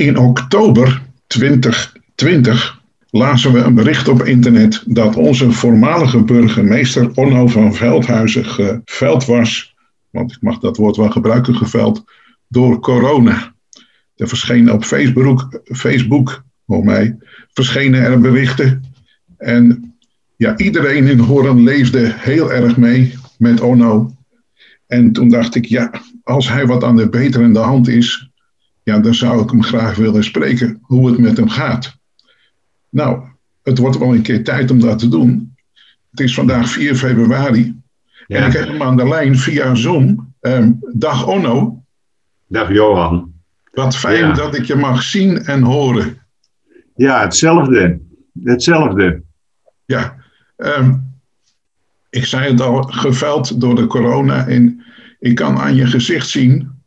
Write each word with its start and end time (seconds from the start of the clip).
In 0.00 0.18
oktober 0.18 1.02
2020 1.26 2.80
lazen 3.10 3.52
we 3.52 3.58
een 3.58 3.74
bericht 3.74 4.08
op 4.08 4.22
internet 4.22 4.82
dat 4.86 5.16
onze 5.16 5.52
voormalige 5.52 6.22
burgemeester 6.24 7.10
Onno 7.14 7.46
van 7.46 7.74
Veldhuizen 7.74 8.44
geveld 8.44 9.24
was, 9.24 9.74
want 10.10 10.32
ik 10.32 10.38
mag 10.40 10.58
dat 10.58 10.76
woord 10.76 10.96
wel 10.96 11.10
gebruiken, 11.10 11.54
geveld, 11.54 12.04
door 12.48 12.80
corona. 12.80 13.54
Er 14.16 14.28
verschenen 14.28 14.74
op 14.74 14.84
Facebook, 14.84 15.60
Facebook 15.64 16.44
voor 16.66 16.84
mij, 16.84 17.16
verschenen 17.52 18.02
er 18.02 18.20
berichten. 18.20 18.82
En 19.36 19.94
ja, 20.36 20.56
iedereen 20.56 21.06
in 21.06 21.18
Horen 21.18 21.62
leefde 21.62 22.12
heel 22.16 22.52
erg 22.52 22.76
mee 22.76 23.14
met 23.38 23.60
Onno. 23.60 24.16
En 24.86 25.12
toen 25.12 25.28
dacht 25.28 25.54
ik, 25.54 25.64
ja, 25.64 25.90
als 26.22 26.48
hij 26.48 26.66
wat 26.66 26.84
aan 26.84 26.96
de 26.96 27.08
beterende 27.08 27.58
hand 27.58 27.88
is, 27.88 28.29
ja, 28.90 28.98
dan 28.98 29.14
zou 29.14 29.42
ik 29.42 29.50
hem 29.50 29.62
graag 29.62 29.96
willen 29.96 30.24
spreken 30.24 30.78
hoe 30.82 31.10
het 31.10 31.18
met 31.18 31.36
hem 31.36 31.48
gaat. 31.48 31.96
Nou, 32.88 33.22
het 33.62 33.78
wordt 33.78 33.98
wel 33.98 34.14
een 34.14 34.22
keer 34.22 34.44
tijd 34.44 34.70
om 34.70 34.80
dat 34.80 34.98
te 34.98 35.08
doen. 35.08 35.54
Het 36.10 36.20
is 36.20 36.34
vandaag 36.34 36.68
4 36.70 36.96
februari. 36.96 37.80
En 38.26 38.46
ik 38.46 38.52
heb 38.52 38.68
hem 38.68 38.82
aan 38.82 38.96
de 38.96 39.08
lijn 39.08 39.38
via 39.38 39.74
Zoom. 39.74 40.34
Um, 40.40 40.78
dag 40.92 41.26
Onno. 41.26 41.82
Dag 42.46 42.72
Johan. 42.72 43.32
Wat 43.72 43.96
fijn 43.96 44.34
dat 44.34 44.54
ik 44.54 44.64
je 44.64 44.74
mag 44.74 45.02
zien 45.02 45.38
en 45.38 45.62
horen. 45.62 46.18
Ja, 46.94 47.20
hetzelfde. 47.20 48.00
Hetzelfde. 48.42 49.22
Ja. 49.84 50.16
Um, 50.56 51.14
ik 52.10 52.24
zei 52.24 52.50
het 52.50 52.60
al, 52.60 52.82
geveld 52.82 53.60
door 53.60 53.74
de 53.74 53.86
corona. 53.86 54.46
En 54.46 54.84
ik 55.18 55.34
kan 55.34 55.58
aan 55.58 55.74
je 55.74 55.86
gezicht 55.86 56.28
zien 56.28 56.79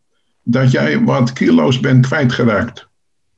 dat 0.44 0.72
jij 0.72 1.00
wat 1.00 1.34
kilo's 1.34 1.80
bent 1.80 2.08
kwijtgeraakt. 2.08 2.92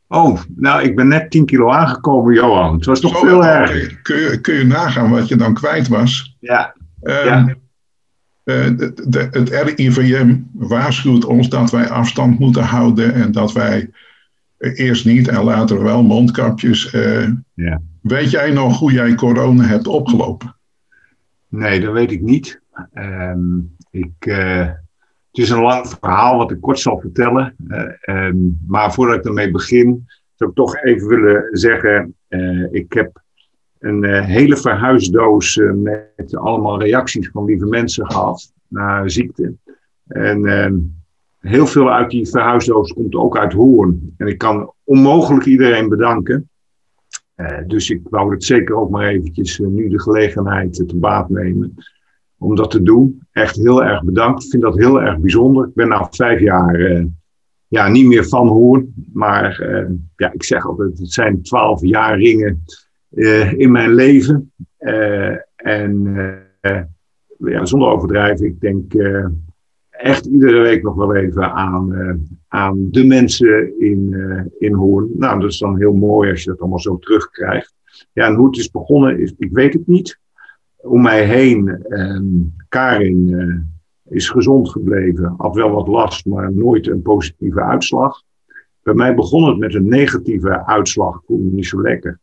Oh, 0.07 0.41
nou, 0.55 0.83
ik 0.83 0.95
ben 0.95 1.07
net 1.07 1.31
10 1.31 1.45
kilo 1.45 1.71
aangekomen, 1.71 2.33
Johan. 2.33 2.75
Het 2.75 2.85
was 2.85 2.99
toch 2.99 3.19
veel 3.19 3.45
erger. 3.45 3.99
Kun 4.01 4.17
je, 4.17 4.41
kun 4.41 4.53
je 4.53 4.63
nagaan 4.63 5.09
wat 5.09 5.27
je 5.27 5.35
dan 5.35 5.53
kwijt 5.53 5.87
was? 5.87 6.37
Ja. 6.39 6.75
Um, 7.01 7.25
ja. 7.25 7.55
Uh, 8.43 8.77
de, 8.77 8.93
de, 9.07 9.27
het 9.31 9.49
RIVM 9.49 10.37
waarschuwt 10.53 11.25
ons 11.25 11.49
dat 11.49 11.71
wij 11.71 11.89
afstand 11.89 12.39
moeten 12.39 12.63
houden 12.63 13.13
en 13.13 13.31
dat 13.31 13.53
wij 13.53 13.89
eerst 14.57 15.05
niet 15.05 15.27
en 15.27 15.43
later 15.43 15.83
wel 15.83 16.03
mondkapjes. 16.03 16.93
Uh, 16.93 17.29
ja. 17.53 17.81
Weet 18.01 18.31
jij 18.31 18.51
nog 18.51 18.79
hoe 18.79 18.91
jij 18.91 19.15
corona 19.15 19.63
hebt 19.63 19.87
opgelopen? 19.87 20.55
Nee, 21.47 21.79
dat 21.79 21.93
weet 21.93 22.11
ik 22.11 22.21
niet. 22.21 22.61
Um, 22.93 23.75
ik, 23.91 24.25
uh, 24.25 24.69
het 25.35 25.43
is 25.43 25.49
een 25.49 25.61
lang 25.61 25.87
verhaal 25.87 26.37
wat 26.37 26.51
ik 26.51 26.61
kort 26.61 26.79
zal 26.79 26.99
vertellen. 26.99 27.55
Uh, 27.67 28.27
um, 28.27 28.59
maar 28.67 28.93
voordat 28.93 29.15
ik 29.15 29.25
ermee 29.25 29.51
begin, 29.51 30.05
zou 30.35 30.49
ik 30.49 30.55
toch 30.55 30.77
even 30.77 31.07
willen 31.07 31.47
zeggen: 31.51 32.15
uh, 32.29 32.73
ik 32.73 32.93
heb 32.93 33.23
een 33.79 34.03
hele 34.23 34.57
verhuisdoos 34.57 35.61
met 35.73 36.35
allemaal 36.35 36.81
reacties 36.81 37.29
van 37.29 37.45
lieve 37.45 37.65
mensen 37.65 38.11
gehad 38.11 38.53
naar 38.67 39.09
ziekte. 39.09 39.53
En 40.07 40.45
ehm, 40.45 40.75
heel 41.39 41.67
veel 41.67 41.91
uit 41.91 42.09
die 42.09 42.27
verhuisdoos 42.27 42.93
komt 42.93 43.15
ook 43.15 43.37
uit 43.37 43.53
Hoorn. 43.53 44.13
En 44.17 44.27
ik 44.27 44.37
kan 44.37 44.73
onmogelijk 44.83 45.45
iedereen 45.45 45.89
bedanken. 45.89 46.49
Dus 47.67 47.89
ik 47.89 48.01
wou 48.09 48.31
het 48.31 48.43
zeker 48.43 48.75
ook 48.75 48.89
maar 48.89 49.07
eventjes 49.07 49.59
nu 49.59 49.89
de 49.89 50.01
gelegenheid 50.01 50.73
te 50.73 50.95
baat 50.95 51.29
nemen 51.29 51.75
om 52.37 52.55
dat 52.55 52.71
te 52.71 52.81
doen. 52.81 53.21
Echt 53.31 53.55
heel 53.55 53.83
erg 53.83 54.03
bedankt. 54.03 54.43
Ik 54.43 54.49
vind 54.49 54.63
dat 54.63 54.77
heel 54.77 55.01
erg 55.01 55.19
bijzonder. 55.19 55.67
Ik 55.67 55.73
ben 55.73 55.87
nu 55.87 55.95
vijf 56.09 56.39
jaar 56.39 57.05
ja, 57.67 57.87
niet 57.87 58.07
meer 58.07 58.27
van 58.27 58.47
Hoorn. 58.47 58.93
Maar 59.13 59.63
ja, 60.15 60.33
ik 60.33 60.43
zeg 60.43 60.67
altijd, 60.67 60.99
het 60.99 61.11
zijn 61.11 61.41
twaalf 61.41 61.81
jaar 61.81 62.17
ringen 62.17 62.63
in 63.57 63.71
mijn 63.71 63.93
leven. 63.93 64.51
en 65.55 66.03
ja, 67.37 67.65
zonder 67.65 67.89
overdrijven, 67.89 68.45
ik 68.45 68.61
denk 68.61 68.93
echt 69.97 70.25
iedere 70.25 70.61
week 70.61 70.83
nog 70.83 70.95
wel 70.95 71.15
even 71.15 71.51
aan, 71.53 71.93
uh, 71.93 72.13
aan 72.47 72.87
de 72.91 73.03
mensen 73.03 73.79
in, 73.79 74.07
uh, 74.11 74.41
in 74.59 74.73
Hoorn. 74.73 75.09
Nou, 75.17 75.39
dat 75.39 75.49
is 75.49 75.57
dan 75.57 75.77
heel 75.77 75.93
mooi 75.93 76.31
als 76.31 76.43
je 76.43 76.49
dat 76.49 76.59
allemaal 76.59 76.79
zo 76.79 76.97
terugkrijgt. 76.97 77.73
Ja, 78.13 78.25
en 78.25 78.35
hoe 78.35 78.47
het 78.47 78.57
is 78.57 78.71
begonnen, 78.71 79.19
is, 79.19 79.33
ik 79.37 79.51
weet 79.51 79.73
het 79.73 79.87
niet. 79.87 80.19
Om 80.85 81.01
mij 81.01 81.25
heen, 81.25 81.85
um, 81.89 82.55
Karin 82.69 83.27
uh, 83.27 83.55
is 84.15 84.29
gezond 84.29 84.69
gebleven, 84.69 85.33
had 85.37 85.55
wel 85.55 85.69
wat 85.69 85.87
last, 85.87 86.25
maar 86.25 86.53
nooit 86.53 86.87
een 86.87 87.01
positieve 87.01 87.61
uitslag. 87.61 88.21
Bij 88.83 88.93
mij 88.93 89.15
begon 89.15 89.47
het 89.47 89.57
met 89.57 89.73
een 89.73 89.87
negatieve 89.87 90.65
uitslag, 90.65 91.21
voelde 91.25 91.43
me 91.43 91.51
niet 91.51 91.65
zo 91.65 91.81
lekker. 91.81 92.19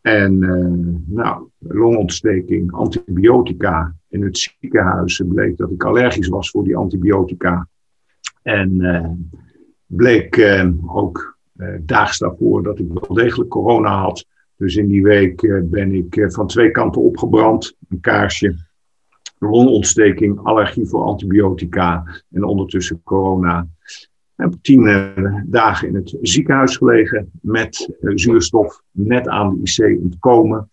En 0.00 0.42
uh, 0.42 1.16
nou, 1.16 1.48
longontsteking, 1.58 2.72
antibiotica. 2.72 3.94
In 4.08 4.22
het 4.22 4.38
ziekenhuis 4.38 5.22
bleek 5.28 5.56
dat 5.56 5.70
ik 5.70 5.84
allergisch 5.84 6.28
was 6.28 6.50
voor 6.50 6.64
die 6.64 6.76
antibiotica. 6.76 7.68
En 8.42 8.74
uh, 8.74 9.10
bleek 9.86 10.60
ook 10.86 11.38
daags 11.80 12.18
daarvoor 12.18 12.62
dat 12.62 12.78
ik 12.78 12.86
wel 12.88 13.16
degelijk 13.16 13.50
corona 13.50 14.00
had. 14.00 14.26
Dus 14.60 14.76
in 14.76 14.88
die 14.88 15.02
week 15.02 15.62
ben 15.70 15.94
ik 15.94 16.24
van 16.28 16.46
twee 16.46 16.70
kanten 16.70 17.02
opgebrand. 17.02 17.76
Een 17.88 18.00
kaarsje, 18.00 18.54
longontsteking, 19.38 20.38
allergie 20.42 20.86
voor 20.86 21.02
antibiotica 21.02 22.22
en 22.30 22.44
ondertussen 22.44 23.02
corona 23.02 23.66
heb 24.34 24.54
tien 24.62 24.86
uh, 24.86 25.42
dagen 25.46 25.88
in 25.88 25.94
het 25.94 26.16
ziekenhuis 26.20 26.76
gelegen 26.76 27.30
met 27.40 27.98
zuurstof, 28.00 28.82
net 28.90 29.28
aan 29.28 29.60
de 29.60 29.60
IC 29.62 30.00
ontkomen. 30.00 30.68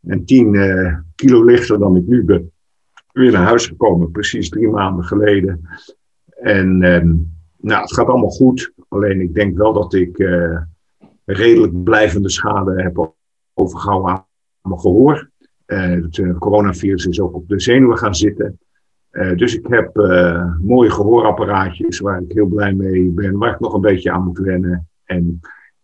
En 0.00 0.24
tien 0.24 0.52
kilo 1.14 1.44
lichter 1.44 1.78
dan 1.78 1.96
ik 1.96 2.06
nu 2.06 2.24
ben. 2.24 2.52
Weer 3.12 3.32
naar 3.32 3.46
huis 3.46 3.66
gekomen, 3.66 4.10
precies 4.10 4.48
drie 4.48 4.68
maanden 4.68 5.04
geleden. 5.04 5.68
En 6.40 6.82
um, 6.82 7.32
nou, 7.56 7.80
het 7.80 7.92
gaat 7.92 8.06
allemaal 8.06 8.30
goed. 8.30 8.72
Alleen 8.88 9.20
ik 9.20 9.34
denk 9.34 9.56
wel 9.56 9.72
dat 9.72 9.94
ik 9.94 10.16
redelijk 11.24 11.82
blijvende 11.82 12.30
schade 12.30 12.82
heb 12.82 13.14
overgehouden 13.58 14.10
aan 14.10 14.24
mijn 14.62 14.80
gehoor. 14.80 15.30
het 15.66 16.38
coronavirus 16.38 17.06
is 17.06 17.20
ook 17.20 17.34
op 17.34 17.48
de 17.48 17.60
zenuwen 17.60 17.98
gaan 17.98 18.14
zitten. 18.14 18.58
Uh, 19.10 19.36
dus 19.36 19.56
ik 19.56 19.66
heb 19.66 19.94
mooie 20.62 20.90
gehoorapparaatjes 20.90 22.00
waar 22.00 22.22
ik 22.22 22.32
heel 22.32 22.46
blij 22.46 22.74
mee 22.74 23.08
ben, 23.08 23.38
waar 23.38 23.52
ik 23.52 23.60
nog 23.60 23.74
een 23.74 23.80
beetje 23.80 24.10
aan 24.10 24.24
moet 24.24 24.38
wennen. 24.38 24.88
En 25.04 25.40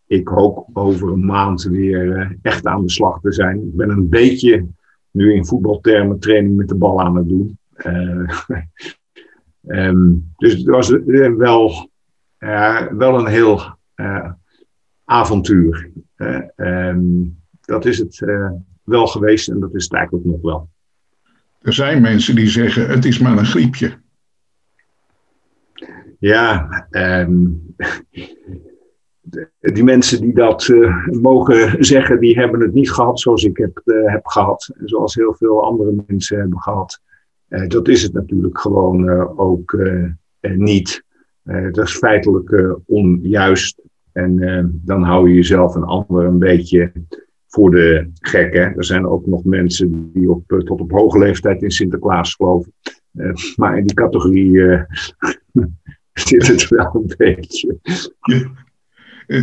ik 0.07 0.29
hoop 0.29 0.69
over 0.73 1.13
een 1.13 1.25
maand 1.25 1.63
weer 1.63 2.37
echt 2.43 2.67
aan 2.67 2.83
de 2.83 2.91
slag 2.91 3.21
te 3.21 3.33
zijn. 3.33 3.57
Ik 3.57 3.77
ben 3.77 3.91
een 3.91 4.09
beetje 4.09 4.67
nu 5.11 5.35
in 5.35 5.47
voetbaltermen 5.47 6.19
training 6.19 6.57
met 6.57 6.69
de 6.69 6.75
bal 6.75 7.01
aan 7.01 7.17
het 7.17 7.29
doen. 7.29 7.59
um, 9.67 10.33
dus 10.37 10.53
het 10.53 10.67
was 10.67 10.89
wel, 11.37 11.91
wel 12.91 13.19
een 13.19 13.27
heel 13.27 13.61
avontuur. 15.05 15.91
Um, 16.57 17.42
dat 17.73 17.85
is 17.85 17.99
het 17.99 18.25
wel 18.85 19.07
geweest 19.07 19.49
en 19.49 19.61
dat 19.61 19.75
is 19.75 19.85
het 19.85 19.93
eigenlijk 19.93 20.25
nog 20.25 20.41
wel. 20.41 20.69
Er 21.61 21.73
zijn 21.73 22.03
mensen 22.03 22.35
die 22.35 22.49
zeggen: 22.49 22.89
het 22.89 23.05
is 23.05 23.19
maar 23.19 23.39
een 23.39 23.45
griepje. 23.45 24.01
Ja, 26.19 26.69
um, 26.91 27.75
die 29.61 29.85
mensen 29.85 30.21
die 30.21 30.35
dat 30.35 30.69
uh, 30.69 31.07
mogen 31.07 31.85
zeggen, 31.85 32.21
die 32.21 32.39
hebben 32.39 32.61
het 32.61 32.73
niet 32.73 32.93
gehad 32.93 33.21
zoals 33.21 33.45
ik 33.45 33.57
het 33.57 33.81
uh, 33.85 34.11
heb 34.13 34.27
gehad. 34.27 34.71
En 34.79 34.89
zoals 34.89 35.15
heel 35.15 35.35
veel 35.35 35.65
andere 35.65 36.05
mensen 36.07 36.39
hebben 36.39 36.61
gehad. 36.61 37.01
Uh, 37.49 37.69
dat 37.69 37.89
is 37.89 38.03
het 38.03 38.13
natuurlijk 38.13 38.59
gewoon 38.59 39.09
ook 39.39 39.77
niet. 40.41 41.05
dat 41.73 41.87
is 41.87 41.97
feitelijk 41.97 42.77
onjuist. 42.87 43.81
En 44.13 44.81
dan 44.85 45.03
hou 45.03 45.29
je 45.29 45.35
jezelf 45.35 45.75
en 45.75 45.85
anderen 45.85 46.27
een 46.27 46.39
beetje 46.39 46.93
voor 47.53 47.71
de 47.71 48.11
gekken. 48.15 48.77
Er 48.77 48.85
zijn 48.85 49.07
ook 49.07 49.27
nog 49.27 49.45
mensen 49.45 50.11
die 50.13 50.31
op, 50.31 50.53
eh, 50.53 50.59
tot 50.59 50.81
op 50.81 50.91
hoge 50.91 51.19
leeftijd 51.19 51.63
in 51.63 51.71
Sinterklaas 51.71 52.35
geloven. 52.35 52.73
Uh, 53.13 53.33
maar 53.57 53.79
in 53.79 53.87
die 53.87 53.95
categorie 53.95 54.51
uh, 54.51 54.83
zit 56.13 56.47
het 56.47 56.69
wel 56.69 56.91
een 56.95 57.15
beetje. 57.17 57.79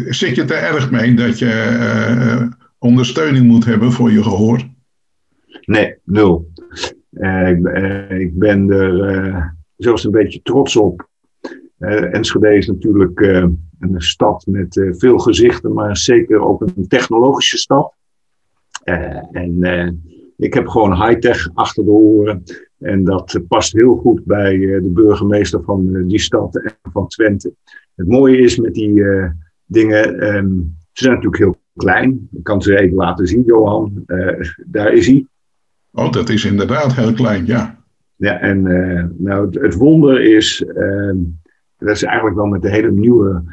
Zit 0.10 0.36
je 0.36 0.44
er 0.44 0.74
erg 0.74 0.92
mee 0.92 1.14
dat 1.14 1.40
je 1.40 1.46
uh, 1.46 2.52
ondersteuning 2.80 3.46
moet 3.46 3.66
hebben 3.66 3.92
voor 3.92 4.12
je 4.12 4.24
gehoor? 4.24 4.68
Nee, 5.66 5.96
nul. 6.04 6.52
Ik, 7.12 7.68
ik, 8.10 8.38
ben 8.38 8.70
er 8.70 9.58
zelfs 9.78 10.04
een 10.04 10.12
beetje 10.12 10.42
trots 10.42 10.76
op. 10.76 11.10
Enschede 11.78 12.56
is 12.56 12.68
natuurlijk 12.68 13.20
een 13.80 14.02
stad 14.02 14.46
met 14.46 14.88
veel 14.92 15.18
gezichten, 15.18 15.74
maar 15.74 15.98
zeker 15.98 16.40
ook 16.40 16.62
een 16.62 16.88
technologische 16.88 17.58
stad. 17.58 17.98
Eh, 18.84 19.22
en 19.31 19.64
eh, 19.64 19.92
ik 20.38 20.54
heb 20.54 20.68
gewoon 20.68 21.06
high-tech 21.06 21.50
achter 21.54 21.84
de 21.84 21.90
oren. 21.90 22.44
En 22.80 23.04
dat 23.04 23.40
past 23.48 23.74
heel 23.74 23.96
goed 23.96 24.26
bij 24.26 24.54
eh, 24.54 24.81
de 24.81 24.90
burgemeester 24.94 25.64
van 25.64 26.08
die 26.08 26.20
stad 26.20 26.56
en 26.56 26.74
van 26.92 27.08
Twente. 27.08 27.54
Het 27.96 28.08
mooie 28.08 28.38
is 28.38 28.58
met 28.58 28.74
die 28.74 29.04
dingen. 29.66 30.20
Ehm, 30.20 30.50
ze 30.92 31.04
zijn 31.04 31.14
natuurlijk 31.14 31.44
heel 31.44 31.58
klein. 31.76 32.30
Ik 32.31 32.44
kan 32.44 32.62
ze 32.62 32.80
even 32.80 32.96
laten 32.96 33.28
zien, 33.28 33.44
Johan. 33.46 34.04
daar 34.66 34.94
is 34.94 35.08
hij. 35.08 35.25
Oh, 35.92 36.12
dat 36.12 36.30
is 36.30 36.46
inderdaad 36.46 36.96
heel 36.96 37.14
klein, 37.14 37.46
ja. 37.46 37.78
Ja, 38.16 38.40
en 38.40 38.62
nou, 39.18 39.46
het, 39.46 39.56
het, 39.56 39.75
wonder 39.75 40.22
is, 40.22 40.64
ehm, 40.66 41.18
dat 41.78 41.90
is 41.90 42.04
eigenlijk 42.04 42.36
wel 42.36 42.46
met 42.46 42.62
de 42.62 42.70
hele 42.70 42.92
nieuwe 42.92 43.44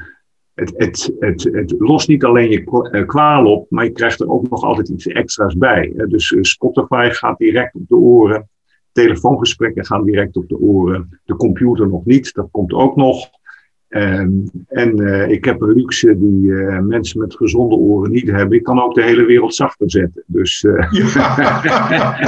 het, 0.56 0.72
het, 1.18 1.46
het, 1.50 1.74
lost 1.78 2.08
niet 2.08 2.24
alleen 2.24 2.50
je 2.50 2.88
eh, 2.90 3.06
kwaal 3.06 3.46
op, 3.46 3.70
maar 3.70 3.84
je 3.84 3.90
krijgt 3.90 4.20
er 4.20 4.30
ook 4.30 4.50
nog 4.50 4.62
altijd 4.62 4.88
iets 4.88 5.06
extra's 5.06 5.56
bij. 5.56 5.92
Dus 6.08 6.32
eh, 6.32 6.42
Spotify 6.42 7.08
gaat 7.10 7.38
direct 7.38 7.74
op 7.74 7.88
de 7.88 7.96
oren. 7.96 8.48
Telefoongesprekken 8.92 9.86
gaan 9.86 10.04
direct 10.04 10.36
op 10.36 10.48
de 10.48 10.58
oren. 10.58 11.20
De 11.24 11.36
computer 11.36 11.88
nog 11.88 12.04
niet, 12.04 12.34
dat 12.34 12.48
komt 12.50 12.72
ook 12.72 12.96
nog. 12.96 13.28
Ehm, 13.96 14.30
en 14.68 15.00
uh, 15.00 15.30
ik 15.30 15.44
heb 15.44 15.60
een 15.60 15.72
luxe 15.72 16.18
die 16.18 16.42
uh, 16.42 16.78
mensen 16.78 17.20
met 17.20 17.36
gezonde 17.36 17.74
oren 17.74 18.10
niet 18.10 18.30
hebben. 18.30 18.56
Ik 18.58 18.62
kan 18.62 18.82
ook 18.82 18.94
de 18.94 19.02
hele 19.02 19.24
wereld 19.24 19.54
zachter 19.54 19.90
zetten. 19.90 20.22
Dus, 20.26 20.62
uh... 20.62 20.90
ja. 21.14 22.18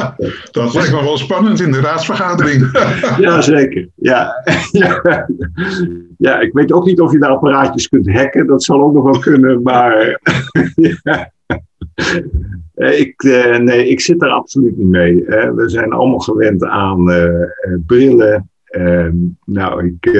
dat 0.50 0.74
lijkt 0.74 0.92
me 0.92 1.02
wel 1.02 1.16
spannend 1.16 1.60
in 1.60 1.72
de 1.72 1.80
raadsvergadering. 1.80 2.70
ja, 3.26 3.40
zeker. 3.40 3.88
Ja. 3.94 4.32
ja, 6.18 6.40
ik 6.40 6.52
weet 6.52 6.72
ook 6.72 6.84
niet 6.84 7.00
of 7.00 7.12
je 7.12 7.18
de 7.18 7.26
apparaatjes 7.26 7.88
kunt 7.88 8.12
hacken. 8.12 8.46
Dat 8.46 8.64
zal 8.64 8.82
ook 8.82 8.94
nog 8.94 9.04
wel 9.04 9.18
kunnen, 9.18 9.62
maar... 9.62 10.20
ik, 12.74 13.22
nee, 13.62 13.88
ik 13.88 14.00
zit 14.00 14.22
er 14.22 14.30
absoluut 14.30 14.76
niet 14.76 14.88
mee. 14.88 15.24
We 15.54 15.64
zijn 15.66 15.92
allemaal 15.92 16.18
gewend 16.18 16.64
aan 16.64 17.04
brillen. 17.86 18.50
Ehm, 18.64 19.16
nou, 19.44 19.86
ik 19.86 20.10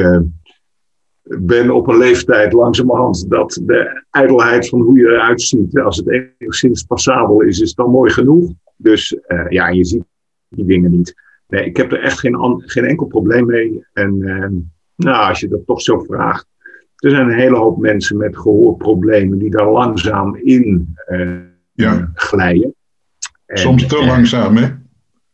ben 1.38 1.70
op 1.70 1.88
een 1.88 1.98
leeftijd 1.98 2.52
langzamerhand 2.52 3.30
dat 3.30 3.60
de 3.64 4.02
ijdelheid 4.10 4.68
van 4.68 4.80
hoe 4.80 4.98
je 4.98 5.06
eruit 5.06 5.42
ziet, 5.42 5.78
als 5.78 5.96
het 5.96 6.08
enigszins 6.38 6.82
passabel 6.82 7.40
is, 7.40 7.60
is 7.60 7.74
dan 7.74 7.90
mooi 7.90 8.10
genoeg. 8.10 8.50
Dus 8.76 9.12
uh, 9.28 9.46
ja, 9.48 9.68
je 9.68 9.84
ziet 9.84 10.04
die 10.48 10.64
dingen 10.64 10.90
niet. 10.90 11.14
Nee, 11.48 11.64
ik 11.64 11.76
heb 11.76 11.92
er 11.92 12.00
echt 12.00 12.18
geen, 12.18 12.62
geen 12.66 12.84
enkel 12.84 13.06
probleem 13.06 13.46
mee. 13.46 13.86
En 13.92 14.16
uh, 14.16 14.46
nou, 14.96 15.28
als 15.28 15.40
je 15.40 15.48
dat 15.48 15.66
toch 15.66 15.82
zo 15.82 15.98
vraagt, 15.98 16.46
er 16.96 17.10
zijn 17.10 17.28
een 17.28 17.38
hele 17.38 17.56
hoop 17.56 17.78
mensen 17.78 18.16
met 18.16 18.36
gehoorproblemen 18.36 19.38
die 19.38 19.50
daar 19.50 19.70
langzaam 19.70 20.36
in 20.36 20.96
uh, 21.08 21.38
ja. 21.72 22.10
glijden. 22.14 22.74
Soms 23.46 23.86
te 23.86 24.04
langzaam, 24.04 24.56
hè? 24.56 24.68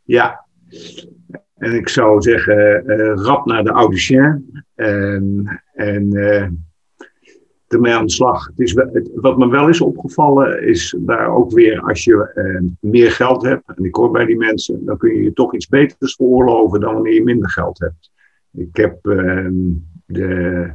Ja. 0.02 0.44
En 1.56 1.72
ik 1.72 1.88
zou 1.88 2.20
zeggen, 2.20 2.84
rap 3.14 3.46
naar 3.46 3.64
de 3.64 3.70
audicien. 3.70 4.64
En, 4.74 5.62
en 5.72 6.14
uh, 6.14 6.46
ermee 7.68 7.92
aan 7.92 8.06
de 8.06 8.12
slag. 8.12 8.46
Het 8.46 8.58
is, 8.58 8.74
het, 8.74 9.10
wat 9.14 9.38
me 9.38 9.48
wel 9.48 9.68
is 9.68 9.80
opgevallen 9.80 10.62
is 10.62 10.96
daar 10.98 11.28
ook 11.28 11.52
weer 11.52 11.80
als 11.80 12.04
je 12.04 12.32
uh, 12.34 12.70
meer 12.90 13.10
geld 13.10 13.42
hebt, 13.42 13.62
en 13.76 13.84
ik 13.84 13.94
hoor 13.94 14.10
bij 14.10 14.24
die 14.24 14.36
mensen, 14.36 14.84
dan 14.84 14.96
kun 14.96 15.14
je 15.14 15.22
je 15.22 15.32
toch 15.32 15.54
iets 15.54 15.68
beters 15.68 16.14
veroorloven 16.14 16.80
dan 16.80 16.94
wanneer 16.94 17.14
je 17.14 17.22
minder 17.22 17.50
geld 17.50 17.78
hebt. 17.78 18.10
Ik 18.52 18.76
heb 18.76 19.06
uh, 19.06 19.48
de 20.06 20.70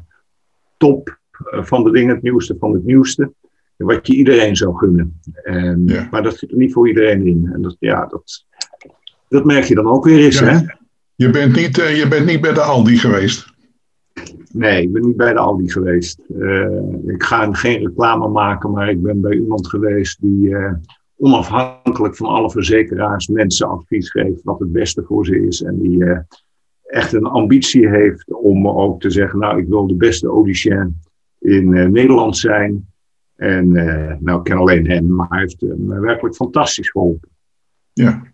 top 0.77 1.19
van 1.43 1.83
de 1.83 1.91
dingen, 1.91 2.13
het 2.13 2.23
nieuwste 2.23 2.55
van 2.59 2.73
het 2.73 2.83
nieuwste, 2.83 3.33
wat 3.77 4.07
je 4.07 4.13
iedereen 4.13 4.55
zou 4.55 4.77
gunnen. 4.77 5.19
En, 5.43 5.83
ja. 5.85 6.07
Maar 6.11 6.23
dat 6.23 6.37
zit 6.37 6.51
er 6.51 6.57
niet 6.57 6.73
voor 6.73 6.87
iedereen 6.87 7.25
in. 7.25 7.49
En 7.53 7.61
dat, 7.61 7.75
ja, 7.79 8.05
dat, 8.05 8.45
dat 9.31 9.45
merk 9.45 9.63
je 9.63 9.75
dan 9.75 9.87
ook 9.87 10.05
weer 10.05 10.25
eens. 10.25 10.39
Ja. 10.39 10.45
Hè? 10.45 10.65
Je, 11.15 11.29
bent 11.29 11.55
niet, 11.55 11.75
je 11.75 12.05
bent 12.09 12.25
niet 12.25 12.41
bij 12.41 12.53
de 12.53 12.61
Aldi 12.61 12.97
geweest. 12.97 13.53
Nee, 14.51 14.81
ik 14.81 14.91
ben 14.91 15.01
niet 15.01 15.17
bij 15.17 15.33
de 15.33 15.39
Aldi 15.39 15.69
geweest. 15.69 16.19
Uh, 16.37 16.67
ik 17.05 17.23
ga 17.23 17.53
geen 17.53 17.79
reclame 17.79 18.27
maken, 18.27 18.71
maar 18.71 18.89
ik 18.89 19.01
ben 19.01 19.21
bij 19.21 19.33
iemand 19.33 19.67
geweest 19.67 20.21
die 20.21 20.49
uh, 20.49 20.73
onafhankelijk 21.17 22.15
van 22.15 22.27
alle 22.27 22.51
verzekeraars 22.51 23.27
mensen 23.27 23.67
advies 23.67 24.09
geeft 24.09 24.43
wat 24.43 24.59
het 24.59 24.71
beste 24.71 25.03
voor 25.03 25.25
ze 25.25 25.45
is. 25.47 25.61
En 25.61 25.79
die 25.79 26.05
echt 26.83 27.13
een 27.13 27.25
ambitie 27.25 27.89
heeft 27.89 28.33
om 28.33 28.67
ook 28.67 29.01
te 29.01 29.09
zeggen, 29.09 29.39
nou 29.39 29.59
ik 29.59 29.67
wil 29.67 29.87
de 29.87 29.95
beste 29.95 30.27
audicien 30.27 31.01
in 31.39 31.69
Nederland 31.91 32.37
zijn. 32.37 32.87
En 33.35 33.71
nou, 34.19 34.37
ik 34.37 34.43
ken 34.43 34.57
alleen 34.57 34.89
hem, 34.89 35.15
maar 35.15 35.27
hij 35.29 35.39
heeft 35.39 35.61
me 35.61 35.99
werkelijk 35.99 36.35
fantastisch 36.35 36.89
geholpen. 36.89 37.29
Ja. 37.93 38.30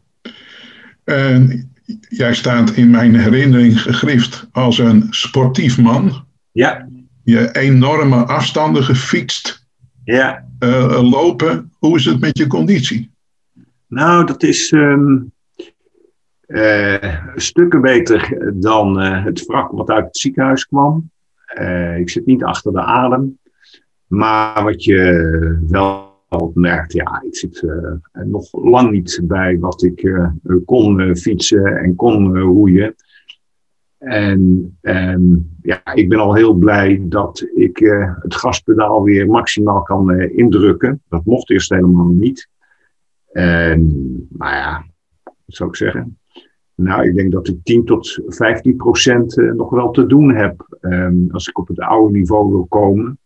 En 1.07 1.71
jij 2.09 2.33
staat 2.33 2.71
in 2.71 2.89
mijn 2.89 3.15
herinnering 3.15 3.81
gegrift 3.81 4.48
als 4.51 4.77
een 4.77 5.07
sportief 5.09 5.77
man. 5.77 6.25
Ja. 6.51 6.88
Je 7.24 7.51
enorme 7.51 8.15
afstanden 8.15 8.83
gefietst. 8.83 9.68
Ja. 10.04 10.45
Uh, 10.59 11.09
lopen. 11.09 11.71
Hoe 11.80 11.98
is 11.98 12.06
het 12.06 12.19
met 12.19 12.38
je 12.38 12.48
conditie? 12.48 13.12
Nou, 13.88 14.25
dat 14.25 14.44
is 14.44 14.71
um, 14.71 15.31
uh, 16.48 17.15
stukken 17.36 17.81
beter 17.81 18.51
dan 18.54 19.04
uh, 19.04 19.24
het 19.24 19.45
wrak 19.45 19.71
wat 19.71 19.89
uit 19.89 20.06
het 20.06 20.18
ziekenhuis 20.18 20.65
kwam. 20.65 21.12
ik 21.98 22.09
zit 22.09 22.25
niet 22.25 22.44
achter 22.44 22.71
de 22.71 22.81
adem. 22.81 23.39
Maar 24.07 24.63
wat 24.63 24.83
je 24.83 25.59
wel 25.68 26.06
merkt, 26.54 26.94
ja, 26.94 27.24
ik 27.26 27.36
zit 27.36 27.62
uh, 27.62 27.94
nog 28.26 28.48
lang 28.52 28.92
niet 28.92 29.20
bij 29.24 29.60
wat 29.60 29.84
ik 29.84 30.04
uh, 30.04 30.30
kon 30.66 31.00
uh, 31.00 31.16
fietsen 31.16 31.78
en 31.78 31.96
kon 31.96 32.38
roeien. 32.38 32.96
En 33.98 34.78
um, 34.82 35.56
ja, 35.62 35.94
ik 35.94 36.10
ben 36.10 36.20
al 36.20 36.34
heel 36.34 36.54
blij 36.54 37.02
dat 37.04 37.48
ik 37.56 37.78
het 38.22 38.36
gaspedaal 38.36 39.04
weer 39.04 39.28
maximaal 39.28 39.82
kan 39.82 40.20
indrukken. 40.22 41.02
Dat 41.10 41.26
mocht 41.26 41.50
eerst 41.50 41.70
helemaal 41.70 42.08
niet. 42.08 42.50
En, 43.32 44.28
maar 44.32 44.56
ja, 44.56 44.86
wat 45.24 45.34
zou 45.46 45.70
ik 45.70 45.76
zeggen? 45.76 46.18
Nou, 46.76 47.08
ik 47.08 47.16
denk 47.16 47.32
dat 47.32 47.48
ik 47.48 47.64
10 47.64 47.86
tot 47.86 48.20
15 48.28 48.76
procent 48.76 49.36
nog 49.36 49.70
wel 49.70 49.92
te 49.92 50.06
doen 50.06 50.36
heb 50.36 50.78
um, 50.82 51.28
als 51.32 51.48
ik 51.48 51.60
op 51.60 51.68
het 51.68 51.80
oude 51.80 52.12
niveau 52.12 52.52
wil 52.52 52.66
komen. 52.66 53.20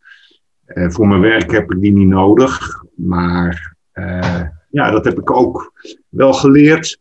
Uh, 0.73 0.89
voor 0.89 1.07
mijn 1.07 1.21
werk 1.21 1.51
heb 1.51 1.71
ik 1.71 1.81
die 1.81 1.91
niet 1.91 2.07
nodig. 2.07 2.83
Maar 2.95 3.75
uh, 3.93 4.41
ja, 4.69 4.91
dat 4.91 5.05
heb 5.05 5.19
ik 5.19 5.31
ook 5.31 5.71
wel 6.09 6.33
geleerd. 6.33 6.99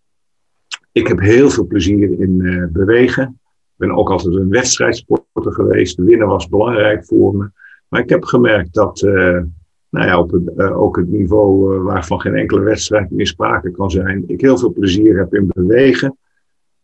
Ik 0.92 1.06
heb 1.06 1.20
heel 1.20 1.50
veel 1.50 1.66
plezier 1.66 2.20
in 2.20 2.40
uh, 2.40 2.64
bewegen. 2.68 3.40
Ik 3.44 3.76
ben 3.76 3.96
ook 3.96 4.10
altijd 4.10 4.34
een 4.34 4.48
wedstrijdsporter 4.48 5.52
geweest. 5.52 5.96
Winnen 5.96 6.26
was 6.26 6.48
belangrijk 6.48 7.04
voor 7.04 7.36
me. 7.36 7.50
Maar 7.88 8.00
ik 8.00 8.08
heb 8.08 8.24
gemerkt 8.24 8.74
dat, 8.74 9.00
nou 9.88 10.06
ja, 10.06 10.18
op 10.18 10.30
het, 10.30 10.58
ook 10.58 10.96
het 10.96 11.08
niveau 11.08 11.78
waarvan 11.78 12.20
geen 12.20 12.34
enkele 12.34 12.60
wedstrijd 12.60 13.10
meer 13.10 13.26
sprake 13.26 13.70
kan 13.70 13.90
zijn, 13.90 14.24
ik 14.26 14.40
heel 14.40 14.58
veel 14.58 14.72
plezier 14.72 15.18
heb 15.18 15.34
in 15.34 15.50
bewegen. 15.54 16.16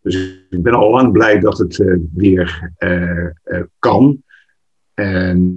Dus 0.00 0.46
ik 0.50 0.62
ben 0.62 0.74
al 0.74 0.90
lang 0.90 1.12
blij 1.12 1.38
dat 1.38 1.58
het 1.58 1.84
weer 2.14 2.72
kan. 3.78 4.22
En, 4.96 5.56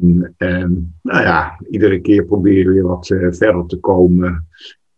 nou 1.02 1.22
ja, 1.22 1.60
iedere 1.70 2.00
keer 2.00 2.26
proberen 2.26 2.74
weer 2.74 2.84
wat 2.84 3.10
uh, 3.10 3.32
verder 3.32 3.66
te 3.66 3.78
komen. 3.80 4.48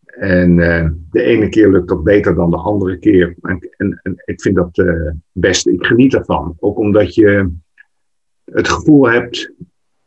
En 0.06 0.58
uh, 0.58 0.90
de 1.12 1.24
ene 1.24 1.50
keer 1.50 1.72
lukt 1.72 1.88
dat 1.88 2.04
beter 2.04 2.36
dan 2.36 2.50
de 2.50 2.58
andere 2.58 2.98
keer. 2.98 3.36
En, 3.42 3.70
en, 3.78 4.00
en 4.04 4.22
ik 4.26 4.42
vind 4.42 4.56
dat 4.56 4.78
uh, 4.78 5.12
best, 5.32 5.68
ik 5.68 5.86
geniet 5.86 6.14
ervan. 6.14 6.56
Ook 6.60 6.78
omdat 6.78 7.16
je 7.16 7.50
het 8.46 8.68
gevoel 8.68 9.10
hebt, 9.10 9.54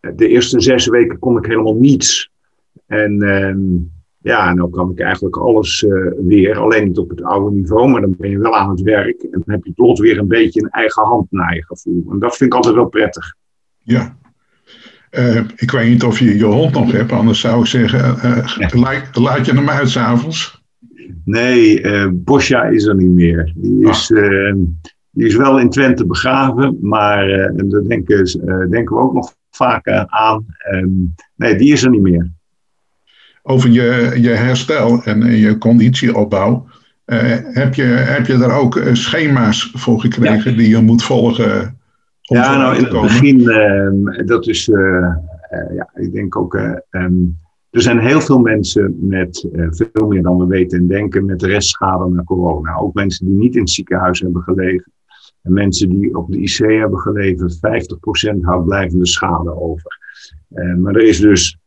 de 0.00 0.28
eerste 0.28 0.60
zes 0.60 0.86
weken 0.86 1.18
kon 1.18 1.38
ik 1.38 1.46
helemaal 1.46 1.76
niets. 1.76 2.30
En 2.86 3.22
ehm, 3.22 3.58
ja, 4.18 4.54
nou 4.54 4.70
kan 4.70 4.90
ik 4.90 5.00
eigenlijk 5.00 5.36
alles 5.36 5.86
weer, 6.26 6.58
alleen 6.58 6.86
niet 6.86 6.98
op 6.98 7.10
het 7.10 7.22
oude 7.22 7.56
niveau, 7.56 7.90
maar 7.90 8.00
dan 8.00 8.14
ben 8.18 8.30
je 8.30 8.38
wel 8.38 8.56
aan 8.56 8.70
het 8.70 8.80
werk. 8.80 9.22
En 9.22 9.42
dan 9.44 9.54
heb 9.54 9.64
je 9.64 9.72
plots 9.72 10.00
weer 10.00 10.18
een 10.18 10.28
beetje 10.28 10.62
een 10.62 10.70
eigen 10.70 11.02
hand 11.02 11.26
naar 11.30 11.54
je 11.54 11.64
gevoel. 11.64 12.04
En 12.10 12.18
dat 12.18 12.36
vind 12.36 12.50
ik 12.50 12.56
altijd 12.56 12.74
wel 12.74 12.88
prettig. 12.88 13.34
Ja, 13.78 14.16
uh, 15.18 15.40
ik 15.56 15.70
weet 15.70 15.88
niet 15.88 16.04
of 16.04 16.18
je 16.18 16.36
je 16.36 16.44
hond 16.44 16.72
nog 16.72 16.92
hebt, 16.92 17.12
anders 17.12 17.40
zou 17.40 17.60
ik 17.60 17.66
zeggen, 17.66 18.16
uh, 18.24 18.68
laat, 18.82 19.16
laat, 19.16 19.46
je 19.46 19.52
hem 19.52 19.70
uit 19.70 19.90
s'avonds? 19.90 20.62
Nee, 21.24 21.82
uh, 21.82 22.08
Bosja 22.12 22.64
is 22.64 22.84
er 22.84 22.94
niet 22.94 23.10
meer. 23.10 23.52
Die 23.56 23.88
is, 23.88 24.12
ah. 24.12 24.54
die 25.10 25.26
is 25.26 25.36
wel 25.36 25.58
in 25.58 25.70
Twente 25.70 26.06
begraven, 26.06 26.78
maar 26.80 27.26
daar 27.56 27.82
denken, 27.82 28.24
denken 28.70 28.96
we 28.96 29.02
ook 29.02 29.14
nog 29.14 29.34
vaak 29.50 29.88
aan. 30.06 30.46
Ehm, 30.58 30.88
nee, 31.36 31.56
die 31.56 31.72
is 31.72 31.82
er 31.82 31.90
niet 31.90 32.02
meer. 32.02 32.30
Over 33.42 33.70
je, 33.70 34.12
je 34.20 34.28
herstel 34.28 35.02
en 35.02 35.36
je 35.36 35.58
conditieopbouw. 35.58 36.66
heb, 37.04 37.74
je, 37.74 37.82
heb 37.82 38.26
je 38.26 38.36
daar 38.36 38.58
ook 38.58 38.80
schema's 38.92 39.70
voor 39.74 40.00
gekregen 40.00 40.56
die 40.56 40.68
je 40.68 40.80
moet 40.80 41.02
volgen? 41.02 41.78
Ja, 42.26 42.56
nou 42.56 42.76
in 42.76 42.84
het 42.84 43.00
begin, 43.00 43.40
uh, 43.40 44.26
dat 44.26 44.46
is, 44.46 44.68
uh, 44.68 44.76
uh, 44.76 45.74
ja, 45.74 45.90
ik 45.94 46.12
denk 46.12 46.36
ook, 46.36 46.54
um, 46.90 47.38
er 47.70 47.82
zijn 47.82 47.98
heel 47.98 48.20
veel 48.20 48.38
mensen 48.38 48.96
met 49.00 49.48
veel 49.50 50.06
meer 50.08 50.22
dan 50.22 50.38
we 50.38 50.46
weten 50.46 50.78
en 50.78 50.86
denken 50.86 51.24
met 51.24 51.42
restschade 51.42 52.08
naar 52.08 52.24
corona. 52.24 52.76
Ook 52.76 52.94
mensen 52.94 53.26
die 53.26 53.34
niet 53.34 53.54
in 53.54 53.60
het 53.60 53.70
ziekenhuis 53.70 54.20
hebben 54.20 54.42
gelegen. 54.42 54.92
En 55.42 55.52
mensen 55.52 55.88
die 55.88 56.16
op 56.16 56.32
de 56.32 56.38
IC 56.38 56.56
hebben 56.56 56.98
gelegen, 56.98 57.50
50% 57.50 58.40
houdt 58.40 58.64
blijvende 58.64 59.06
schade 59.06 59.60
over. 59.60 59.98
maar 60.78 60.94
er 60.94 61.06
is 61.06 61.20
dus 61.20 61.58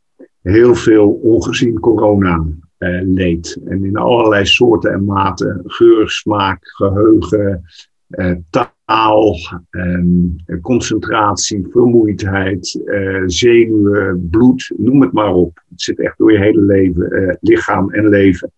heel 0.41 0.75
veel 0.75 1.09
ongezien 1.09 1.79
corona-leed. 1.79 3.59
en 3.65 3.85
in 3.85 3.97
allerlei 3.97 4.45
soorten 4.45 4.93
en 4.93 5.05
maten, 5.05 5.61
geur, 5.65 6.09
smaak, 6.09 6.59
geheugen, 6.61 7.63
taal, 8.49 8.75
ehm, 9.69 10.61
concentratie, 10.61 11.67
vermoeidheid, 11.69 12.81
zenuwen, 13.25 14.27
bloed, 14.29 14.73
noem 14.77 15.01
het 15.01 15.11
maar 15.11 15.33
op. 15.33 15.63
Het 15.69 15.81
zit 15.81 15.99
echt 15.99 16.17
door 16.17 16.31
je 16.31 16.39
hele 16.39 16.61
leven, 16.61 17.37
lichaam 17.41 17.91
en 17.91 18.09
leven. 18.09 18.51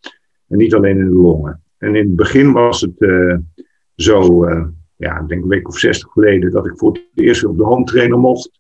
En 0.48 0.57
niet 0.57 0.74
alleen 0.74 0.98
in 0.98 1.05
de 1.05 1.12
longen. 1.12 1.63
En 1.77 1.95
in 1.95 2.05
het 2.05 2.15
begin 2.15 2.51
was 2.51 2.81
het 2.81 3.01
uh, 3.01 3.38
zo, 3.95 4.48
ja, 4.95 5.19
ik 5.19 5.27
denk 5.27 5.43
een 5.43 5.50
week 5.50 5.67
of 5.67 5.77
zestig 5.77 6.12
geleden, 6.12 6.51
dat 6.51 6.65
ik 6.65 6.77
voor 6.77 6.91
het 6.91 7.03
eerst 7.13 7.45
op 7.45 7.57
de 7.57 7.63
home 7.63 7.83
trainer 7.83 8.19
mocht. 8.19 8.59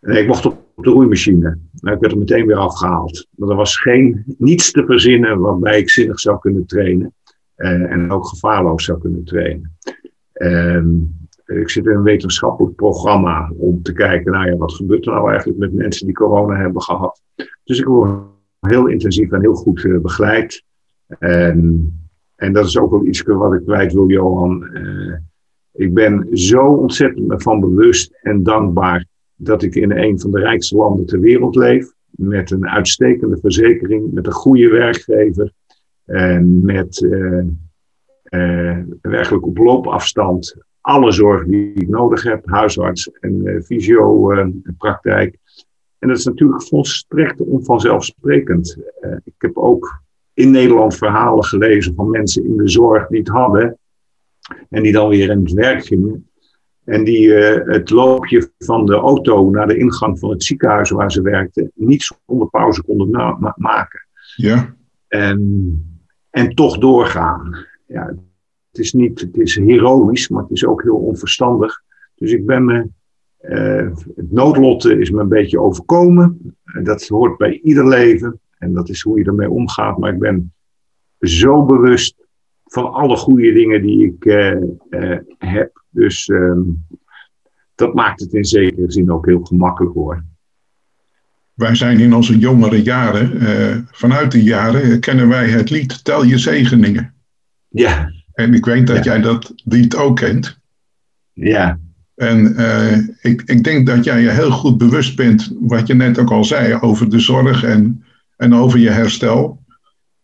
En 0.00 0.16
ik 0.16 0.26
mocht 0.26 0.46
op 0.46 0.66
de 0.74 0.90
roeimachine. 0.90 1.58
Nou, 1.72 1.94
ik 1.94 2.00
werd 2.00 2.12
er 2.12 2.18
meteen 2.18 2.46
weer 2.46 2.56
afgehaald. 2.56 3.28
Maar 3.30 3.48
er 3.48 3.56
was 3.56 3.80
geen, 3.80 4.24
niets 4.38 4.70
te 4.70 4.84
verzinnen 4.84 5.38
waarbij 5.38 5.78
ik 5.78 5.90
zinnig 5.90 6.20
zou 6.20 6.38
kunnen 6.38 6.66
trainen. 6.66 7.14
En 7.56 8.10
ook 8.10 8.26
gevaarloos 8.26 8.84
zou 8.84 9.00
kunnen 9.00 9.24
trainen. 9.24 9.76
Ehm, 10.32 10.88
ik 11.46 11.70
zit 11.70 11.84
in 11.84 11.90
een 11.90 12.02
wetenschappelijk 12.02 12.76
programma 12.76 13.52
om 13.56 13.82
te 13.82 13.92
kijken, 13.92 14.32
nou 14.32 14.50
ja, 14.50 14.56
wat 14.56 14.74
gebeurt 14.74 15.06
er 15.06 15.12
nou 15.12 15.28
eigenlijk 15.28 15.58
met 15.58 15.72
mensen 15.72 16.06
die 16.06 16.14
corona 16.14 16.56
hebben 16.56 16.82
gehad. 16.82 17.22
Dus 17.64 17.78
ik 17.78 17.86
word 17.86 18.20
heel 18.60 18.86
intensief 18.86 19.30
en 19.30 19.40
heel 19.40 19.54
goed 19.54 20.02
begeleid. 20.02 20.64
En, 21.18 21.92
en 22.36 22.52
dat 22.52 22.66
is 22.66 22.78
ook 22.78 22.90
wel 22.90 23.06
iets 23.06 23.22
wat 23.22 23.54
ik 23.54 23.64
kwijt 23.64 23.92
wil, 23.92 24.08
Johan. 24.08 24.68
Uh, 24.72 25.16
ik 25.72 25.94
ben 25.94 26.28
zo 26.32 26.66
ontzettend 26.66 27.42
van 27.42 27.60
bewust 27.60 28.18
en 28.22 28.42
dankbaar 28.42 29.06
dat 29.34 29.62
ik 29.62 29.74
in 29.74 29.90
een 29.90 30.20
van 30.20 30.30
de 30.30 30.40
rijkste 30.40 30.76
landen 30.76 31.06
ter 31.06 31.20
wereld 31.20 31.56
leef. 31.56 31.92
Met 32.10 32.50
een 32.50 32.68
uitstekende 32.68 33.38
verzekering, 33.38 34.12
met 34.12 34.26
een 34.26 34.32
goede 34.32 34.68
werkgever. 34.68 35.52
En 36.04 36.64
met 36.64 37.00
uh, 37.00 37.44
uh, 38.34 38.78
werkelijk 39.00 39.46
op 39.46 39.58
loopafstand 39.58 40.56
alle 40.82 41.12
zorg 41.12 41.44
die 41.44 41.72
ik 41.72 41.88
nodig 41.88 42.22
heb. 42.22 42.48
Huisarts 42.48 43.10
en 43.20 43.62
fysiopraktijk. 43.64 45.38
En 45.98 46.08
dat 46.08 46.18
is 46.18 46.24
natuurlijk 46.24 46.62
volstrekt 46.62 47.40
onvanzelfsprekend. 47.40 48.78
ik 49.24 49.34
heb 49.38 49.56
ook 49.56 50.02
in 50.34 50.50
Nederland 50.50 50.96
verhalen 50.96 51.44
gelezen 51.44 51.94
van 51.94 52.10
mensen 52.10 52.44
in 52.44 52.56
de 52.56 52.68
zorg 52.68 53.06
die 53.06 53.18
het 53.18 53.28
hadden. 53.28 53.78
En 54.68 54.82
die 54.82 54.92
dan 54.92 55.08
weer 55.08 55.30
in 55.30 55.40
het 55.40 55.52
werk 55.52 55.84
gingen. 55.84 56.26
En 56.84 57.04
die 57.04 57.26
uh, 57.26 57.66
het 57.66 57.90
loopje 57.90 58.50
van 58.58 58.86
de 58.86 58.94
auto 58.94 59.50
naar 59.50 59.66
de 59.66 59.76
ingang 59.76 60.18
van 60.18 60.30
het 60.30 60.44
ziekenhuis 60.44 60.90
waar 60.90 61.12
ze 61.12 61.22
werkten 61.22 61.70
niet 61.74 62.02
zonder 62.26 62.48
pauze 62.48 62.82
konden 62.82 63.10
maken. 63.56 64.06
Ja. 64.36 64.74
En, 65.08 66.02
en 66.30 66.54
toch 66.54 66.78
doorgaan. 66.78 67.66
Ja, 67.92 68.14
het 68.70 68.80
is 68.80 68.92
niet, 68.92 69.20
het 69.20 69.36
is 69.36 69.54
heroïsch, 69.54 70.28
maar 70.28 70.42
het 70.42 70.50
is 70.50 70.64
ook 70.64 70.82
heel 70.82 70.96
onverstandig. 70.96 71.82
Dus 72.14 72.32
ik 72.32 72.46
ben 72.46 72.64
me, 72.64 72.88
uh, 73.42 73.96
het 74.16 74.32
noodlot 74.32 74.84
is 74.84 75.10
me 75.10 75.20
een 75.20 75.28
beetje 75.28 75.60
overkomen. 75.60 76.56
Dat 76.82 77.08
hoort 77.08 77.36
bij 77.36 77.60
ieder 77.60 77.88
leven. 77.88 78.40
En 78.58 78.72
dat 78.72 78.88
is 78.88 79.02
hoe 79.02 79.18
je 79.18 79.24
ermee 79.24 79.50
omgaat. 79.50 79.98
Maar 79.98 80.12
ik 80.12 80.18
ben 80.18 80.52
zo 81.20 81.64
bewust 81.64 82.26
van 82.64 82.92
alle 82.92 83.16
goede 83.16 83.52
dingen 83.52 83.82
die 83.82 84.06
ik 84.06 84.24
uh, 84.24 85.18
heb. 85.38 85.82
Dus 85.88 86.28
um, 86.28 86.86
dat 87.74 87.94
maakt 87.94 88.20
het 88.20 88.32
in 88.32 88.44
zekere 88.44 88.92
zin 88.92 89.12
ook 89.12 89.26
heel 89.26 89.44
gemakkelijk 89.44 89.94
hoor. 89.94 90.24
Wij 91.54 91.74
zijn 91.74 91.98
in 92.00 92.14
onze 92.14 92.38
jongere 92.38 92.82
jaren, 92.82 93.86
vanuit 93.90 94.32
de 94.32 94.42
jaren, 94.42 95.00
kennen 95.00 95.28
wij 95.28 95.48
het 95.48 95.70
lied 95.70 96.04
Tel 96.04 96.24
je 96.24 96.38
zegeningen. 96.38 97.21
Ja. 97.72 98.12
En 98.32 98.54
ik 98.54 98.64
weet 98.64 98.86
dat 98.86 99.04
ja. 99.04 99.12
jij 99.12 99.20
dat 99.20 99.52
lied 99.64 99.96
ook 99.96 100.16
kent. 100.16 100.60
Ja. 101.32 101.78
En 102.14 102.56
ik, 103.20 103.42
ik 103.46 103.64
denk 103.64 103.86
dat 103.86 104.04
jij 104.04 104.20
je 104.20 104.30
heel 104.30 104.50
goed 104.50 104.78
bewust 104.78 105.16
bent, 105.16 105.52
wat 105.60 105.86
je 105.86 105.94
net 105.94 106.18
ook 106.18 106.30
al 106.30 106.44
zei, 106.44 106.74
over 106.80 107.10
de 107.10 107.18
zorg 107.18 107.64
en 107.64 108.04
en 108.42 108.54
over 108.54 108.78
je 108.78 108.90
herstel. 108.90 109.60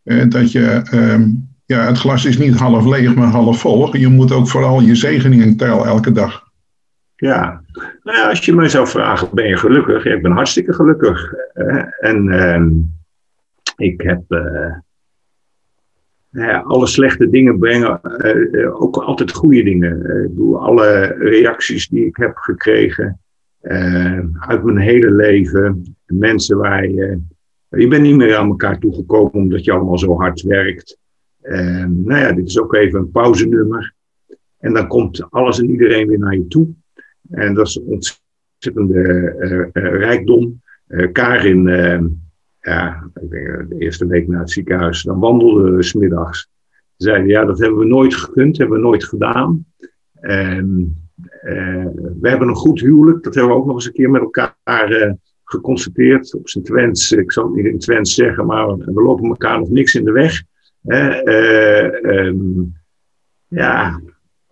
En 0.04 0.28
dat 0.28 0.52
je, 0.52 0.82
um, 0.94 1.48
ja, 1.66 1.86
het 1.86 1.98
glas 1.98 2.24
is 2.24 2.38
niet 2.38 2.58
half 2.58 2.86
leeg, 2.86 3.14
maar 3.14 3.26
half 3.26 3.60
vol. 3.60 3.96
Je 3.96 4.08
moet 4.08 4.32
ook 4.32 4.48
vooral 4.48 4.80
je 4.80 4.94
zegeningen 4.94 5.56
tellen 5.56 5.86
elke 5.86 6.12
dag. 6.12 6.46
Ja, 7.16 7.62
nou 8.02 8.18
ja, 8.18 8.28
als 8.28 8.44
je 8.44 8.54
mij 8.54 8.68
zou 8.68 8.86
vragen, 8.86 9.28
ben 9.32 9.48
je 9.48 9.56
gelukkig? 9.56 10.04
Ja, 10.04 10.14
ik 10.14 10.22
ben 10.22 10.32
hartstikke 10.32 10.72
gelukkig. 10.72 11.32
en 12.00 12.26
uh, 12.26 12.60
ik 13.76 14.00
heb 14.00 14.22
uh, 16.30 16.44
ja, 16.44 16.58
alle 16.58 16.86
slechte 16.86 17.28
dingen 17.28 17.58
brengen 17.58 18.00
uh, 18.52 18.82
ook 18.82 18.96
altijd 18.96 19.32
goede 19.32 19.62
dingen. 19.62 20.00
ik 20.00 20.28
bedoel, 20.28 20.60
alle 20.60 21.14
reacties 21.18 21.88
die 21.88 22.06
ik 22.06 22.16
heb 22.16 22.36
gekregen 22.36 23.20
uit 24.38 24.64
mijn 24.64 24.78
hele 24.78 25.10
leven, 25.10 25.96
mensen 26.06 26.56
waar 26.56 26.88
je 26.88 27.20
je 27.68 27.88
bent 27.88 28.02
niet 28.02 28.16
meer 28.16 28.36
aan 28.36 28.48
elkaar 28.48 28.78
toegekomen 28.78 29.32
omdat 29.32 29.64
je 29.64 29.72
allemaal 29.72 29.98
zo 29.98 30.16
hard 30.16 30.42
werkt. 30.42 30.98
En 31.40 32.02
nou 32.04 32.20
ja, 32.20 32.32
dit 32.32 32.48
is 32.48 32.60
ook 32.60 32.74
even 32.74 32.98
een 32.98 33.10
pauzenummer. 33.10 33.94
En 34.58 34.72
dan 34.72 34.86
komt 34.86 35.30
alles 35.30 35.58
en 35.58 35.70
iedereen 35.70 36.08
weer 36.08 36.18
naar 36.18 36.34
je 36.34 36.46
toe. 36.46 36.68
En 37.30 37.54
dat 37.54 37.66
is 37.66 37.76
een 37.76 37.86
ontzettende 37.86 39.34
uh, 39.38 39.82
uh, 39.82 39.98
rijkdom. 39.98 40.62
Uh, 40.88 41.12
Karin, 41.12 41.68
ja, 42.60 43.10
ik 43.20 43.30
denk 43.30 43.68
de 43.68 43.78
eerste 43.78 44.06
week 44.06 44.28
na 44.28 44.38
het 44.38 44.50
ziekenhuis, 44.50 45.02
dan 45.02 45.18
wandelden 45.18 45.76
we 45.76 45.82
smiddags. 45.82 46.48
Zeiden, 46.96 47.28
ja, 47.28 47.44
dat 47.44 47.58
hebben 47.58 47.78
we 47.78 47.86
nooit 47.86 48.14
gekund, 48.14 48.58
hebben 48.58 48.76
we 48.76 48.82
nooit 48.82 49.04
gedaan. 49.04 49.66
En 50.20 50.96
we 52.20 52.28
hebben 52.28 52.48
een 52.48 52.54
goed 52.54 52.80
huwelijk, 52.80 53.22
dat 53.22 53.34
hebben 53.34 53.52
we 53.52 53.58
ook 53.58 53.66
nog 53.66 53.74
eens 53.74 53.86
een 53.86 53.92
keer 53.92 54.10
met 54.10 54.20
elkaar 54.20 54.56
geconstateerd 55.44 56.34
op 56.34 56.48
zijn 56.48 56.64
Twents. 56.64 57.12
Ik 57.12 57.32
zal 57.32 57.44
het 57.44 57.54
niet 57.54 57.64
in 57.64 57.78
Twents 57.78 58.14
zeggen, 58.14 58.46
maar 58.46 58.76
we 58.76 59.02
lopen 59.02 59.28
elkaar 59.28 59.58
nog 59.58 59.70
niks 59.70 59.94
in 59.94 60.04
de 60.04 60.12
weg. 60.12 60.42
Uh, 60.84 61.22
um, 62.02 62.76
ja, 63.46 64.00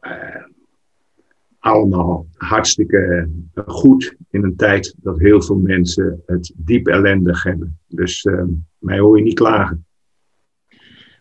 uh, 0.01 0.46
allemaal 1.67 2.27
hartstikke 2.35 3.29
goed 3.67 4.17
in 4.31 4.45
een 4.45 4.57
tijd 4.57 4.95
dat 5.03 5.19
heel 5.19 5.43
veel 5.43 5.57
mensen 5.57 6.23
het 6.27 6.53
diep 6.57 6.87
ellendig 6.87 7.43
hebben. 7.43 7.79
Dus 7.89 8.25
uh, 8.25 8.43
mij 8.79 8.99
hoor 8.99 9.17
je 9.19 9.25
niet 9.25 9.35
klagen. 9.35 9.87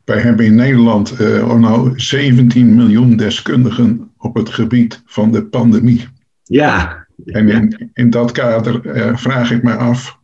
Wij 0.04 0.20
hebben 0.20 0.46
in 0.46 0.56
Nederland 0.56 1.20
uh, 1.20 1.56
nou 1.56 2.00
17 2.00 2.76
miljoen 2.76 3.16
deskundigen 3.16 4.12
op 4.18 4.36
het 4.36 4.50
gebied 4.50 5.02
van 5.06 5.32
de 5.32 5.46
pandemie. 5.46 6.08
Ja, 6.44 7.08
en 7.26 7.50
in, 7.50 7.90
in 7.94 8.10
dat 8.10 8.32
kader 8.32 8.86
uh, 8.86 9.16
vraag 9.16 9.52
ik 9.52 9.64
me 9.64 9.74
af, 9.74 10.20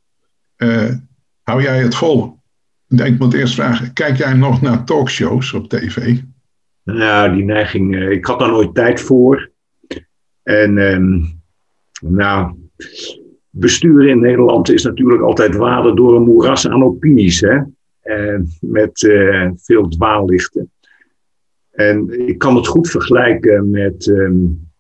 hou 1.42 1.62
jij 1.62 1.82
het 1.82 1.96
vol? 1.96 2.40
Ik 2.88 3.20
moet 3.20 3.34
eerst 3.34 3.54
vragen, 3.54 3.94
kijk 3.94 4.18
jij 4.18 4.34
nog 4.34 4.62
naar 4.62 4.84
talkshows 4.84 5.54
op 5.54 5.70
tv? 5.70 6.18
Nou, 6.84 7.34
die 7.34 7.44
neiging, 7.44 7.96
ik 8.10 8.26
had 8.26 8.40
daar 8.40 8.50
nooit 8.50 8.74
tijd 8.76 9.02
voor. 9.02 9.51
En 10.44 10.78
um, 10.78 11.42
nou, 12.02 12.54
besturen 13.50 14.10
in 14.10 14.20
Nederland 14.20 14.72
is 14.72 14.84
natuurlijk 14.84 15.22
altijd 15.22 15.56
waden 15.56 15.96
door 15.96 16.16
een 16.16 16.24
moeras 16.24 16.68
aan 16.68 16.84
opinies, 16.84 17.42
hè? 17.42 17.60
met 18.60 19.10
veel 19.56 19.88
dwaallichten. 19.88 20.72
En 21.72 22.28
ik 22.28 22.38
kan 22.38 22.56
het 22.56 22.68
goed 22.68 22.90
vergelijken 22.90 23.70
met 23.70 24.08
um, 24.08 24.72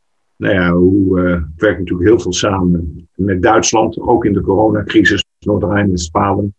nou 0.41 0.53
ja, 0.53 0.71
hoe, 0.71 1.19
uh, 1.19 1.31
het 1.31 1.61
werkt 1.61 1.79
natuurlijk 1.79 2.09
heel 2.09 2.19
veel 2.19 2.33
samen 2.33 3.07
met 3.15 3.41
Duitsland, 3.41 3.99
ook 3.99 4.25
in 4.25 4.33
de 4.33 4.41
coronacrisis, 4.41 5.25
Noord-Rijn-Westfalen. 5.39 6.55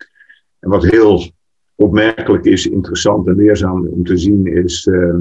En 0.59 0.71
wat 0.71 0.85
heel 0.85 1.30
opmerkelijk 1.75 2.44
is, 2.44 2.66
interessant 2.66 3.26
en 3.26 3.37
leerzaam 3.37 3.87
om 3.87 4.04
te 4.04 4.16
zien, 4.16 4.47
is 4.47 4.87
uh, 4.87 5.14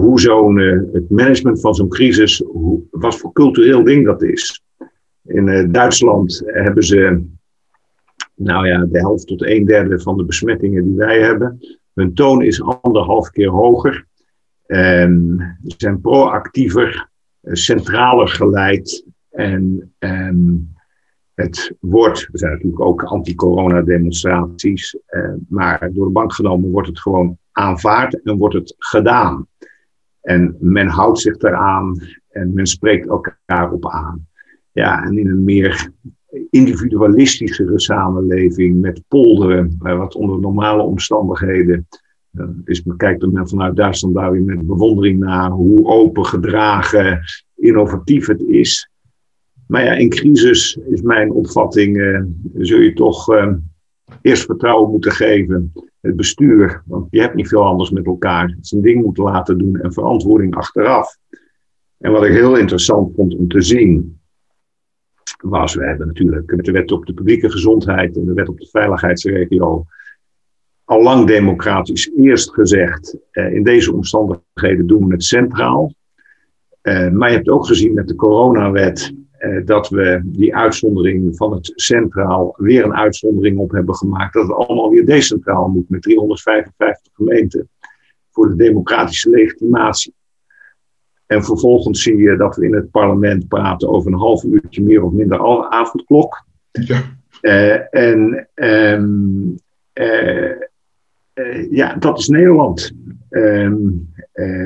hoe 0.00 0.20
zo'n, 0.20 0.58
uh, 0.58 0.82
het 0.92 1.10
management 1.10 1.60
van 1.60 1.74
zo'n 1.74 1.88
crisis, 1.88 2.38
hoe, 2.38 2.82
wat 2.90 3.16
voor 3.16 3.32
cultureel 3.32 3.84
ding 3.84 4.04
dat 4.04 4.22
is. 4.22 4.64
In 5.24 5.72
Duitsland 5.72 6.42
hebben 6.44 6.82
ze, 6.82 7.24
nou 8.34 8.66
ja, 8.66 8.84
de 8.84 8.98
helft 8.98 9.26
tot 9.26 9.42
een 9.42 9.64
derde 9.64 10.00
van 10.00 10.16
de 10.16 10.24
besmettingen 10.24 10.84
die 10.84 10.96
wij 10.96 11.20
hebben. 11.20 11.58
Hun 11.94 12.14
toon 12.14 12.42
is 12.42 12.62
anderhalf 12.62 13.30
keer 13.30 13.48
hoger. 13.48 14.06
Ze 14.66 15.74
zijn 15.76 16.00
proactiever 16.00 17.08
eh, 17.40 17.54
centraler 17.54 18.28
geleid. 18.28 19.04
En, 19.30 19.92
het 21.40 21.72
wordt, 21.80 22.28
er 22.32 22.38
zijn 22.38 22.52
natuurlijk 22.52 22.82
ook 22.82 23.02
anti-corona 23.02 23.82
demonstraties, 23.82 24.98
eh, 25.06 25.32
maar 25.48 25.90
door 25.92 26.06
de 26.06 26.12
bank 26.12 26.32
genomen 26.32 26.70
wordt 26.70 26.88
het 26.88 27.00
gewoon 27.00 27.38
aanvaard 27.52 28.22
en 28.22 28.36
wordt 28.36 28.54
het 28.54 28.74
gedaan. 28.78 29.46
En 30.20 30.56
men 30.60 30.86
houdt 30.86 31.18
zich 31.18 31.38
eraan 31.38 32.00
en 32.28 32.54
men 32.54 32.66
spreekt 32.66 33.08
elkaar 33.08 33.72
op 33.72 33.90
aan. 33.90 34.26
ja, 34.72 35.04
en 35.04 35.18
in 35.18 35.28
een 35.28 35.44
meer 35.44 35.90
individualistischere 36.50 37.80
samenleving 37.80 38.80
met 38.80 39.02
polderen, 39.08 39.76
wat 39.78 40.14
onder 40.14 40.40
normale 40.40 40.82
omstandigheden 40.82 41.88
is, 42.64 42.82
kijkt 42.96 43.32
men 43.32 43.48
vanuit 43.48 43.76
Duitsland 43.76 44.14
daar 44.14 44.32
weer 44.32 44.42
met 44.42 44.66
bewondering 44.66 45.18
naar 45.18 45.50
hoe 45.50 45.86
open, 45.86 46.26
gedragen, 46.26 47.20
innovatief 47.56 48.26
het 48.26 48.40
is. 48.40 48.90
Maar 49.66 49.84
ja, 49.84 49.92
in 49.92 50.08
crisis 50.08 50.78
is 50.90 51.02
mijn 51.02 51.32
opvatting, 51.32 51.96
uh, 51.96 52.22
zul 52.58 52.78
je 52.78 52.92
toch 52.92 53.32
uh, 53.32 53.52
eerst 54.22 54.44
vertrouwen 54.44 54.90
moeten 54.90 55.12
geven. 55.12 55.72
Het 56.00 56.16
bestuur, 56.16 56.82
want 56.86 57.06
je 57.10 57.20
hebt 57.20 57.34
niet 57.34 57.48
veel 57.48 57.64
anders 57.64 57.90
met 57.90 58.06
elkaar. 58.06 58.56
Zijn 58.60 58.82
ding 58.82 59.04
moeten 59.04 59.24
laten 59.24 59.58
doen 59.58 59.80
en 59.80 59.92
verantwoording 59.92 60.54
achteraf. 60.54 61.16
En 61.98 62.12
wat 62.12 62.24
ik 62.24 62.32
heel 62.32 62.56
interessant 62.56 63.14
vond 63.14 63.36
om 63.36 63.48
te 63.48 63.60
zien, 63.60 64.20
was, 65.42 65.74
we 65.74 65.86
hebben 65.86 66.06
natuurlijk 66.06 66.56
met 66.56 66.64
de 66.64 66.72
wet 66.72 66.92
op 66.92 67.06
de 67.06 67.14
publieke 67.14 67.50
gezondheid 67.50 68.16
en 68.16 68.24
de 68.24 68.32
wet 68.32 68.48
op 68.48 68.58
de 68.58 68.68
veiligheidsregio 68.70 69.86
al 70.90 71.02
lang 71.02 71.26
democratisch 71.26 72.10
eerst 72.16 72.52
gezegd, 72.52 73.16
eh, 73.30 73.52
in 73.54 73.62
deze 73.62 73.92
omstandigheden 73.92 74.86
doen 74.86 75.06
we 75.06 75.12
het 75.12 75.24
centraal. 75.24 75.94
Eh, 76.80 77.08
maar 77.08 77.30
je 77.30 77.36
hebt 77.36 77.48
ook 77.48 77.66
gezien 77.66 77.94
met 77.94 78.08
de 78.08 78.14
coronawet 78.14 79.12
eh, 79.40 79.64
dat 79.64 79.88
we 79.88 80.20
die 80.24 80.56
uitzondering 80.56 81.36
van 81.36 81.52
het 81.52 81.72
centraal 81.74 82.54
weer 82.56 82.84
een 82.84 82.94
uitzondering 82.94 83.58
op 83.58 83.70
hebben 83.70 83.94
gemaakt. 83.94 84.32
Dat 84.32 84.42
het 84.42 84.56
allemaal 84.56 84.90
weer 84.90 85.06
decentraal 85.06 85.68
moet 85.68 85.88
met 85.88 86.02
355 86.02 87.12
gemeenten 87.14 87.68
voor 88.30 88.48
de 88.48 88.56
democratische 88.56 89.30
legitimatie. 89.30 90.14
En 91.26 91.44
vervolgens 91.44 92.02
zie 92.02 92.16
je 92.16 92.36
dat 92.36 92.56
we 92.56 92.64
in 92.64 92.74
het 92.74 92.90
parlement 92.90 93.48
praten 93.48 93.88
over 93.88 94.12
een 94.12 94.18
half 94.18 94.44
uurtje 94.44 94.82
meer 94.82 95.02
of 95.02 95.12
minder 95.12 95.68
avondklok. 95.70 96.44
Ja. 96.70 97.02
Uh, 97.42 97.94
en 97.94 98.48
um, 98.54 99.54
uh, 99.94 100.52
ja, 101.70 101.94
dat 101.94 102.18
is 102.18 102.28
Nederland. 102.28 102.92
Um, 103.30 104.12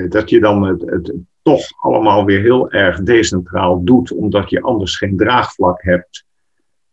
dat 0.08 0.30
je 0.30 0.40
dan 0.40 0.62
het, 0.62 0.80
het, 0.80 1.14
toch 1.44 1.66
allemaal 1.76 2.24
weer 2.24 2.40
heel 2.40 2.70
erg 2.70 3.02
decentraal 3.02 3.84
doet, 3.84 4.12
omdat 4.12 4.50
je 4.50 4.60
anders 4.60 4.96
geen 4.96 5.16
draagvlak 5.16 5.82
hebt. 5.82 6.24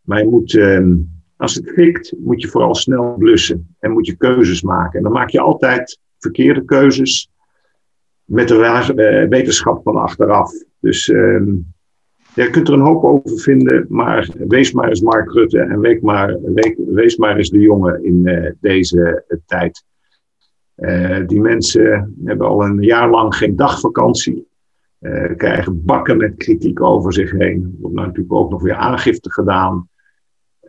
Maar 0.02 0.20
je 0.20 0.28
moet, 0.28 0.54
ehm, 0.54 0.96
als 1.38 1.56
het 1.56 1.70
fikt, 1.70 2.14
moet 2.18 2.42
je 2.42 2.48
vooral 2.48 2.76
snel 2.76 3.16
blussen 3.18 3.76
en 3.80 3.92
moet 3.92 4.06
je 4.06 4.18
keuzes 4.18 4.62
maken. 4.62 4.98
En 4.98 5.04
dan 5.04 5.12
maak 5.12 5.30
je 5.30 5.40
altijd 5.40 6.00
verkeerde 6.18 6.66
keuzes 6.66 7.32
met 8.24 8.48
de 8.48 8.56
uh, 8.56 9.30
wetenschap 9.30 9.84
van 9.84 9.96
achteraf. 9.96 10.52
Dus 10.80 11.08
uh, 11.08 11.42
je 12.36 12.50
kunt 12.50 12.68
er 12.68 12.74
een 12.74 12.80
hoop 12.80 13.04
over 13.04 13.40
vinden, 13.40 13.86
maar 13.90 14.30
wees 14.48 14.72
maar 14.72 14.90
eens 14.90 15.02
Mark 15.02 15.32
Rutte 15.32 15.60
en 15.60 15.80
wees 15.80 16.00
maar, 16.00 16.38
wees 16.78 17.18
maar 17.18 17.38
eens 17.38 17.50
de 17.50 17.60
jongen 17.60 18.04
in 18.04 18.22
uh, 18.24 18.52
deze 18.60 19.26
uh, 20.78 20.90
tijd. 20.90 21.30
die 21.30 21.42
mensen 21.42 22.16
hebben 22.26 22.48
al 22.48 22.66
een 22.66 22.82
jaar 22.82 23.10
lang 23.10 23.36
geen 23.36 23.56
dagvakantie. 23.56 24.48
krijgen 25.36 25.86
bakken 25.86 26.18
met 26.18 26.38
kritiek 26.38 26.82
over 26.82 27.14
zich 27.14 27.32
heen. 27.32 27.64
Er 27.64 27.82
wordt 27.82 27.96
natuurlijk 27.96 28.34
ook 28.34 28.52
nog 28.52 28.62
weer 28.62 28.76
aangifte 28.76 29.32
gedaan. 29.32 29.90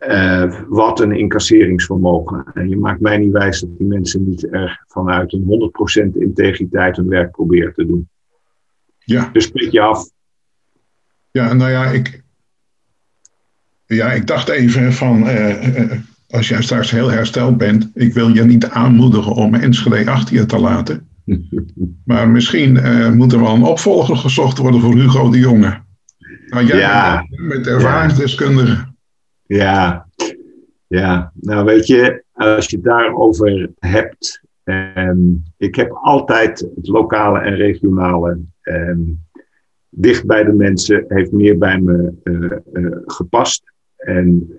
Uh, 0.07 0.59
wat 0.67 0.99
een 0.99 1.11
incasseringsvermogen. 1.11 2.45
En 2.53 2.69
je 2.69 2.77
maakt 2.77 2.99
mij 2.99 3.17
niet 3.17 3.31
wijs 3.31 3.59
dat 3.59 3.77
die 3.77 3.87
mensen 3.87 4.29
niet 4.29 4.53
er 4.53 4.83
vanuit 4.87 5.33
een 5.33 5.71
100% 6.13 6.17
integriteit 6.17 6.95
hun 6.95 7.09
werk 7.09 7.31
proberen 7.31 7.73
te 7.73 7.85
doen. 7.85 8.09
Ja. 8.99 9.29
Dus 9.33 9.43
spreek 9.43 9.71
je 9.71 9.81
af. 9.81 10.09
Ja, 11.31 11.53
nou 11.53 11.71
ja, 11.71 11.85
ik, 11.85 12.23
ja, 13.85 14.11
ik 14.11 14.27
dacht 14.27 14.49
even 14.49 14.93
van, 14.93 15.27
uh, 15.27 15.91
als 16.33 16.47
jij 16.47 16.61
straks 16.61 16.91
heel 16.91 17.11
hersteld 17.11 17.57
bent, 17.57 17.91
ik 17.93 18.13
wil 18.13 18.27
je 18.27 18.43
niet 18.43 18.65
aanmoedigen 18.65 19.31
om 19.31 19.55
Enschede 19.55 20.11
achter 20.11 20.35
je 20.35 20.45
te 20.45 20.59
laten. 20.59 21.07
maar 22.05 22.29
misschien 22.29 22.79
moet 23.15 23.33
er 23.33 23.39
wel 23.39 23.55
een 23.55 23.63
opvolger 23.63 24.17
gezocht 24.17 24.57
worden 24.57 24.81
voor 24.81 24.93
Hugo 24.93 25.29
de 25.29 25.39
Jonge. 25.39 25.81
Nou, 26.47 26.65
jij 26.65 26.77
ja. 26.77 27.25
met 27.29 27.67
ervaringsdeskundigen. 27.67 28.97
Ja, 29.45 30.07
ja. 30.87 31.31
Nou 31.35 31.65
weet 31.65 31.87
je, 31.87 32.23
als 32.31 32.65
je 32.65 32.75
het 32.75 32.85
daarover 32.85 33.69
hebt. 33.79 34.41
Um, 34.63 35.43
ik 35.57 35.75
heb 35.75 35.91
altijd 35.91 36.59
het 36.75 36.87
lokale 36.87 37.39
en 37.39 37.55
regionale 37.55 38.39
um, 38.61 39.19
dicht 39.89 40.25
bij 40.25 40.43
de 40.43 40.53
mensen, 40.53 41.05
heeft 41.07 41.31
meer 41.31 41.57
bij 41.57 41.79
me 41.79 42.13
uh, 42.23 42.51
uh, 42.73 42.97
gepast. 43.05 43.63
En 43.95 44.55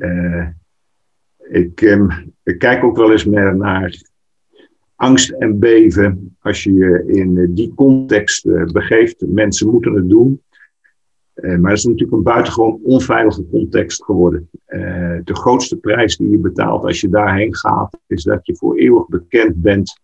ik, 1.49 1.81
um, 1.81 2.35
ik, 2.43 2.59
kijk 2.59 2.85
ook 2.85 2.97
wel 2.97 3.13
eens 3.13 3.25
meer 3.25 3.57
naar 3.57 4.03
angst 4.95 5.31
en 5.31 5.59
beven 5.59 6.37
als 6.41 6.63
je 6.63 6.73
je 6.73 7.05
in 7.07 7.55
die 7.55 7.75
context 7.75 8.73
begeeft. 8.73 9.25
Mensen 9.27 9.71
moeten 9.71 9.95
het 9.95 10.09
doen. 10.09 10.43
Uh, 11.35 11.59
maar 11.59 11.71
het 11.71 11.79
is 11.79 11.85
natuurlijk 11.85 12.13
een 12.13 12.23
buitengewoon 12.23 12.81
onveilige 12.83 13.49
context 13.51 14.05
geworden. 14.05 14.51
Uh, 14.69 15.19
de 15.25 15.35
grootste 15.35 15.77
prijs 15.77 16.17
die 16.17 16.31
je 16.31 16.39
betaalt 16.39 16.85
als 16.85 17.01
je 17.01 17.09
daarheen 17.09 17.57
gaat, 17.57 17.99
is 18.07 18.23
dat 18.23 18.47
je 18.47 18.57
voor 18.57 18.77
eeuwig 18.77 19.09
bekend 19.09 19.63
bent 19.63 20.01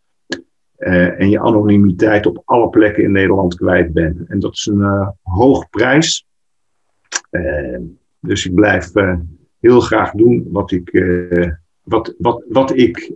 uh, 0.78 1.20
en 1.20 1.30
je 1.30 1.40
anonimiteit 1.40 2.26
op 2.26 2.42
alle 2.44 2.68
plekken 2.68 3.02
in 3.02 3.12
Nederland 3.12 3.54
kwijt 3.54 3.92
bent. 3.92 4.28
En 4.28 4.38
dat 4.38 4.52
is 4.52 4.66
een 4.66 5.14
hoog 5.22 5.68
prijs. 5.68 6.26
dus 8.20 8.46
ik 8.46 8.54
blijf 8.54 8.92
heel 9.60 9.80
graag 9.80 10.10
doen 10.10 10.46
wat 10.50 10.70
ik, 10.70 11.04
wat, 11.82 12.14
wat, 12.18 12.44
wat 12.48 12.76
ik 12.76 13.12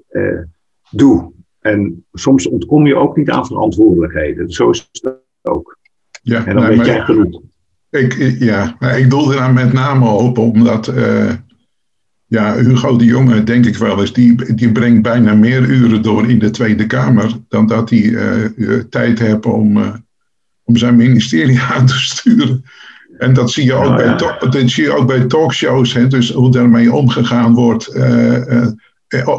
doe. 0.90 1.32
En 1.60 2.04
soms 2.12 2.46
ontkom 2.46 2.86
je 2.86 2.96
ook 2.96 3.16
niet 3.16 3.30
aan 3.30 3.46
verantwoordelijkheden. 3.46 4.50
Zo 4.50 4.70
is 4.70 4.88
het 4.92 5.16
ook. 5.42 5.78
Ja, 6.22 6.46
en 6.46 6.54
dan 6.54 6.66
weet 6.66 6.86
jij 6.86 7.00
genoeg. 7.00 7.42
Ik, 7.90 8.36
ja, 8.38 8.76
maar 8.78 8.98
ik 8.98 9.10
doelde 9.10 9.34
daar 9.34 9.52
met 9.52 9.72
name 9.72 10.08
op 10.08 10.38
omdat 10.38 10.88
uh, 10.88 11.32
ja, 12.26 12.56
Hugo 12.56 12.96
de 12.96 13.04
Jonge, 13.04 13.44
denk 13.44 13.66
ik 13.66 13.76
wel 13.76 14.00
eens, 14.00 14.12
die, 14.12 14.54
die 14.54 14.72
brengt 14.72 15.02
bijna 15.02 15.34
meer 15.34 15.62
uren 15.62 16.02
door 16.02 16.28
in 16.30 16.38
de 16.38 16.50
Tweede 16.50 16.86
Kamer 16.86 17.32
dan 17.48 17.66
dat 17.66 17.90
hij 17.90 18.14
tijd 18.90 19.18
heeft 19.18 19.46
om, 19.46 19.76
om 20.62 20.76
zijn 20.76 20.96
ministerie 20.96 21.60
aan 21.72 21.86
te 21.86 21.98
sturen. 21.98 22.64
En 23.18 23.32
dat 23.32 23.50
zie 23.50 23.64
je 23.64 23.74
ook, 23.74 23.96
bij, 23.96 24.16
dat 24.16 24.70
zie 24.70 24.84
je 24.84 24.96
ook 24.96 25.06
bij 25.06 25.24
talkshows, 25.24 25.92
hè, 25.92 26.06
dus 26.06 26.32
hoe 26.32 26.50
daarmee 26.50 26.92
omgegaan 26.92 27.54
wordt. 27.54 27.96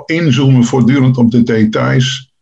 inzoomen 0.05 0.63
voortdurend 0.63 1.17
op 1.17 1.31
de 1.31 1.43
details. 1.43 2.33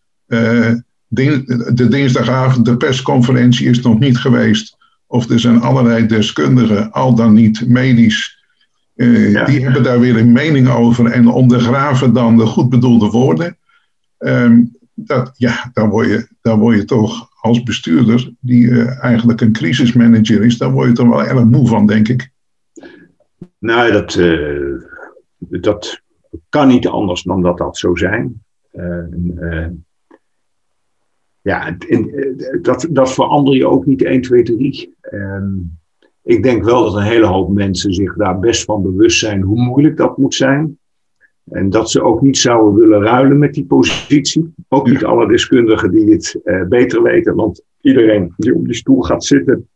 de 1.08 1.88
dinsdagavond, 1.90 2.66
de 2.66 2.78
persconferentie 2.78 3.70
is 3.70 3.82
nog 3.82 4.00
niet 4.00 4.18
geweest. 4.18 4.78
Of 5.08 5.30
er 5.30 5.40
zijn 5.40 5.62
allerlei 5.62 6.06
deskundigen, 6.06 6.92
al 6.92 7.16
dan 7.16 7.34
niet 7.34 7.68
medisch, 7.68 8.44
die 8.96 9.64
hebben 9.64 9.84
daar 9.84 10.00
weer 10.00 10.18
een 10.18 10.32
mening 10.32 10.70
over 10.70 11.06
en 11.06 11.28
ondergraven 11.28 12.14
dan 12.14 12.38
de 12.38 12.46
goed 12.46 12.70
bedoelde 12.70 13.10
woorden. 13.10 13.58
Um, 14.20 14.78
dat, 14.94 15.34
ja, 15.38 15.70
dan 15.74 15.90
word, 15.90 16.08
je, 16.08 16.28
dan 16.42 16.60
word 16.60 16.76
je 16.78 16.86
toch 16.86 17.30
als 17.44 17.64
bestuurder, 17.64 18.34
die 18.40 18.66
uh, 18.66 19.04
eigenlijk 19.04 19.42
een 19.42 19.52
crisismanager 19.52 20.44
is, 20.44 20.58
daar 20.58 20.72
word 20.72 20.88
je 20.88 20.94
toch 20.94 21.08
wel 21.08 21.24
erg 21.24 21.44
moe 21.44 21.68
van, 21.68 21.86
denk 21.86 22.08
ik. 22.08 22.32
Nou, 23.60 23.92
dat, 23.92 24.16
uh, 24.16 24.82
dat 25.38 26.02
kan 26.50 26.68
niet 26.68 26.88
anders 26.88 27.24
dan 27.24 27.42
dat 27.42 27.58
dat 27.58 27.78
zo 27.78 27.96
zijn 27.96 28.42
ja, 31.44 31.78
eh, 31.78 32.06
dat, 32.62 32.88
dat 32.90 33.14
verander 33.14 33.56
je 33.56 33.68
ook 33.68 33.86
niet 33.86 34.04
1, 34.04 34.22
2, 34.22 34.44
3. 34.44 34.96
ik 36.24 36.44
denk 36.44 36.64
wel 36.64 36.84
dat 36.84 36.96
een 36.96 37.04
hele 37.04 37.26
hoop 37.26 37.50
mensen 37.50 37.94
zich 37.94 38.16
daar 38.16 38.40
best 38.40 38.64
van 38.64 38.82
bewust 38.82 39.20
zijn 39.20 39.42
hoe 39.42 39.64
moeilijk 39.64 39.98
dat 39.98 40.18
moet 40.18 40.34
zijn. 40.34 40.78
En 41.52 41.70
dat 41.70 41.92
ze 41.92 42.04
ook 42.04 42.22
niet 42.22 42.38
zouden 42.38 42.74
willen 42.74 43.04
ruilen 43.04 43.38
met 43.38 43.54
die 43.54 43.66
positie. 43.66 44.54
Ook 44.68 44.90
niet 44.90 45.04
alle 45.04 45.28
deskundigen 45.28 45.92
die 45.92 46.12
het 46.12 46.40
uh, 46.44 46.64
beter 46.64 47.02
weten. 47.02 47.36
Want 47.36 47.64
iedereen 47.82 48.34
die 48.38 48.56
op 48.56 48.66
die 48.66 48.76
stoel 48.76 49.02
gaat 49.02 49.26
zitten, 49.26 49.68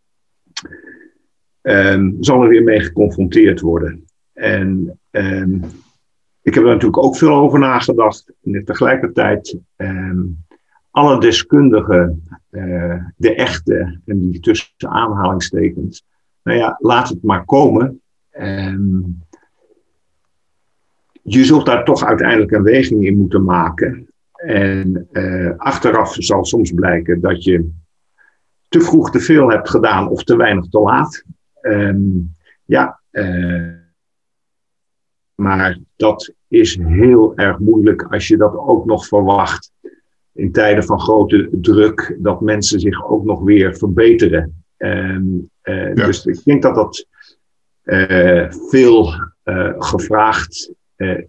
um, 1.61 2.17
zal 2.19 2.43
er 2.43 2.49
weer 2.49 2.63
mee 2.63 2.79
geconfronteerd 2.79 3.61
worden. 3.61 4.05
En 4.33 4.99
um, 5.11 5.63
ik 6.41 6.53
heb 6.53 6.63
er 6.63 6.69
natuurlijk 6.69 7.03
ook 7.03 7.17
veel 7.17 7.33
over 7.33 7.59
nagedacht. 7.59 8.33
En 8.43 8.65
tegelijkertijd 8.65 9.57
um, 9.75 10.45
alle 10.91 11.19
deskundigen, 11.19 12.23
uh, 12.51 13.03
de 13.15 13.35
echte, 13.35 13.99
en 14.05 14.29
die 14.29 14.39
tussen 14.39 14.89
aanhalingstekens, 14.89 16.05
nou 16.43 16.57
ja, 16.57 16.77
laat 16.79 17.09
het 17.09 17.23
maar 17.23 17.45
komen. 17.45 18.01
Um, 18.39 19.21
je 21.29 21.45
zult 21.45 21.65
daar 21.65 21.85
toch 21.85 22.05
uiteindelijk 22.05 22.51
een 22.51 22.63
weging 22.63 23.05
in 23.05 23.17
moeten 23.17 23.43
maken. 23.43 24.07
En 24.31 25.07
uh, 25.11 25.51
achteraf 25.57 26.13
zal 26.13 26.45
soms 26.45 26.71
blijken 26.71 27.21
dat 27.21 27.43
je 27.43 27.69
te 28.67 28.81
vroeg 28.81 29.11
te 29.11 29.19
veel 29.19 29.49
hebt 29.49 29.69
gedaan 29.69 30.09
of 30.09 30.23
te 30.23 30.37
weinig 30.37 30.65
te 30.65 30.79
laat. 30.79 31.23
Um, 31.61 32.35
ja, 32.65 32.99
maar 35.35 35.79
dat 35.95 36.33
is 36.47 36.77
heel 36.81 37.35
erg 37.35 37.59
moeilijk 37.59 38.03
als 38.03 38.27
je 38.27 38.37
dat 38.37 38.57
ook 38.57 38.85
nog 38.85 39.07
verwacht 39.07 39.71
in 40.31 40.51
tijden 40.51 40.83
van 40.83 40.99
grote 40.99 41.49
druk, 41.51 42.17
dat 42.19 42.41
mensen 42.41 42.79
zich 42.79 43.09
ook 43.09 43.25
nog 43.25 43.41
weer 43.41 43.77
verbeteren. 43.77 44.63
Dus 45.93 46.25
ik 46.25 46.43
denk 46.43 46.61
dat 46.61 46.75
dat 46.75 47.07
veel 48.69 49.13
gevraagd 49.77 50.71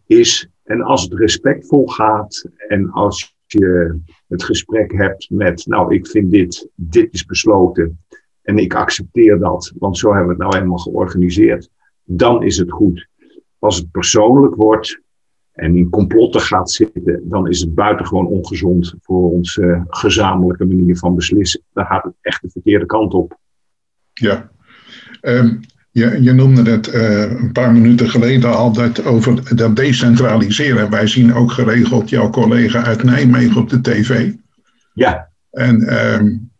is. 0.07 0.49
En 0.65 0.83
als 0.83 1.03
het 1.03 1.15
respectvol 1.15 1.87
gaat 1.87 2.49
en 2.69 2.91
als 2.91 3.37
je 3.47 3.99
het 4.29 4.45
gesprek 4.45 4.93
hebt 4.93 5.31
met, 5.31 5.67
nou, 5.67 5.95
ik 5.95 6.07
vind 6.07 6.31
dit, 6.31 6.69
dit 6.75 7.13
is 7.13 7.25
besloten 7.25 8.05
en 8.43 8.59
ik 8.59 8.75
accepteer 8.75 9.39
dat, 9.39 9.73
want 9.79 9.99
zo 9.99 10.09
hebben 10.09 10.27
we 10.27 10.33
het 10.33 10.43
nou 10.43 10.55
helemaal 10.55 10.79
georganiseerd, 10.79 11.69
dan 12.05 12.43
is 12.43 12.59
het 12.59 12.71
goed. 12.71 13.09
Als 13.59 13.77
het 13.77 13.91
persoonlijk 13.91 14.55
wordt 14.55 15.01
en 15.53 15.77
in 15.77 15.91
complotten 15.91 16.41
gaat 16.41 16.71
zitten, 16.71 17.29
dan 17.29 17.49
is 17.49 17.61
het 17.61 17.75
buitengewoon 17.75 18.27
ongezond 18.27 18.95
voor 19.01 19.31
onze 19.31 19.85
gezamenlijke 19.89 20.65
manier 20.65 20.97
van 20.97 21.15
beslissen. 21.15 21.63
Dan 21.73 21.85
gaat 21.85 22.05
het 22.05 22.15
echt 22.21 22.43
de 22.43 22.51
verkeerde 22.51 22.87
kant 22.87 23.15
op. 23.15 23.39
Ja. 24.13 24.51
Um, 25.21 25.61
je, 25.99 26.23
je 26.23 26.33
noemde 26.33 26.71
het 26.71 26.95
uh, 26.95 27.21
een 27.21 27.53
paar 27.53 27.73
minuten 27.73 28.11
geleden 28.11 28.57
al 28.57 28.73
dat 28.73 29.05
over 29.05 29.57
dat 29.57 29.77
decentraliseren. 29.77 30.91
Wij 30.91 31.07
zien 31.07 31.35
ook 31.35 31.53
geregeld 31.53 32.09
jouw 32.09 32.31
collega 32.31 32.85
uit 32.85 33.03
Nijmegen 33.03 33.61
op 33.61 33.71
de 33.71 33.81
tv. 33.81 34.33
Ja. 34.95 35.29
En 35.51 36.05
um, 36.15 36.51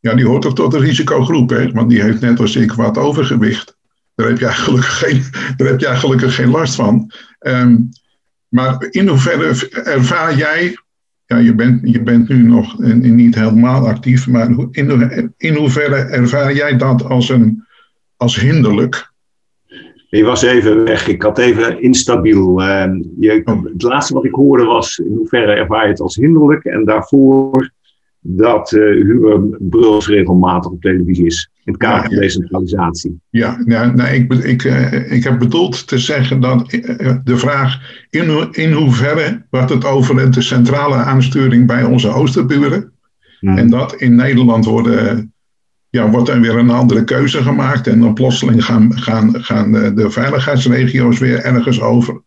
ja, 0.00 0.14
die 0.14 0.26
hoort 0.26 0.42
toch 0.42 0.54
tot 0.54 0.70
de 0.70 0.78
risicogroep, 0.78 1.50
hè? 1.50 1.72
want 1.72 1.90
die 1.90 2.02
heeft 2.02 2.20
net 2.20 2.40
als 2.40 2.56
ik 2.56 2.72
wat 2.72 2.98
overgewicht. 2.98 3.76
Daar 4.14 4.26
heb 4.26 4.38
je 4.38 4.46
eigenlijk 4.46 4.86
geen, 5.02 5.22
daar 5.56 5.68
heb 5.68 5.80
je 5.80 5.86
gelukkig 5.86 6.34
geen 6.34 6.50
last 6.50 6.74
van. 6.74 7.10
Um, 7.40 7.88
maar 8.48 8.86
in 8.90 9.08
hoeverre 9.08 9.68
ervaar 9.84 10.36
jij, 10.36 10.76
ja, 11.26 11.36
je 11.36 11.54
bent, 11.54 11.80
je 11.82 12.02
bent 12.02 12.28
nu 12.28 12.42
nog 12.42 12.78
niet 12.78 13.34
helemaal 13.34 13.88
actief, 13.88 14.26
maar 14.26 14.48
in, 14.70 15.34
in 15.36 15.54
hoeverre 15.54 15.96
ervaar 15.96 16.54
jij 16.54 16.76
dat 16.76 17.04
als 17.04 17.28
een 17.28 17.65
als 18.16 18.40
hinderlijk? 18.40 19.14
Je 20.08 20.24
was 20.24 20.42
even 20.42 20.84
weg. 20.84 21.08
Ik 21.08 21.22
had 21.22 21.38
even 21.38 21.82
instabiel. 21.82 22.60
Uh, 22.60 22.84
je, 23.18 23.42
oh. 23.44 23.64
het 23.64 23.82
laatste 23.82 24.14
wat 24.14 24.24
ik 24.24 24.34
hoorde 24.34 24.64
was 24.64 24.98
in 24.98 25.14
hoeverre 25.16 25.52
ervaar 25.52 25.82
je 25.82 25.90
het 25.90 26.00
als 26.00 26.16
hinderlijk. 26.16 26.64
En 26.64 26.84
daarvoor 26.84 27.70
dat 28.20 28.72
uh, 28.72 29.38
Bruls 29.58 30.08
regelmatig 30.08 30.70
op 30.70 30.80
televisie 30.80 31.26
is. 31.26 31.50
In 31.64 31.72
het 31.72 31.82
kader 31.82 32.04
van 32.04 32.16
decentralisatie. 32.16 33.20
Ja, 33.30 33.62
nou, 33.64 33.94
nou, 33.94 34.14
ik, 34.14 34.32
ik, 34.32 34.64
uh, 34.64 35.12
ik 35.12 35.24
heb 35.24 35.38
bedoeld 35.38 35.86
te 35.86 35.98
zeggen 35.98 36.40
dat 36.40 36.72
uh, 36.72 37.16
de 37.24 37.36
vraag 37.36 37.80
in, 38.10 38.48
in 38.52 38.72
hoeverre 38.72 39.46
wordt 39.50 39.70
het 39.70 39.84
over 39.84 40.30
de 40.30 40.40
centrale 40.40 40.94
aansturing 40.94 41.66
bij 41.66 41.84
onze 41.84 42.08
oosterburen. 42.08 42.92
Hmm. 43.40 43.58
En 43.58 43.70
dat 43.70 43.94
in 43.94 44.14
Nederland 44.14 44.64
worden 44.64 45.32
ja, 45.96 46.10
wordt 46.10 46.28
er 46.28 46.40
weer 46.40 46.56
een 46.56 46.70
andere 46.70 47.04
keuze 47.04 47.42
gemaakt. 47.42 47.86
En 47.86 48.00
dan 48.00 48.14
plotseling 48.14 48.64
gaan, 48.64 48.98
gaan, 48.98 49.42
gaan 49.42 49.72
de, 49.72 49.94
de 49.94 50.10
veiligheidsregio's 50.10 51.18
weer 51.18 51.44
ergens 51.44 51.80
over. 51.80 52.22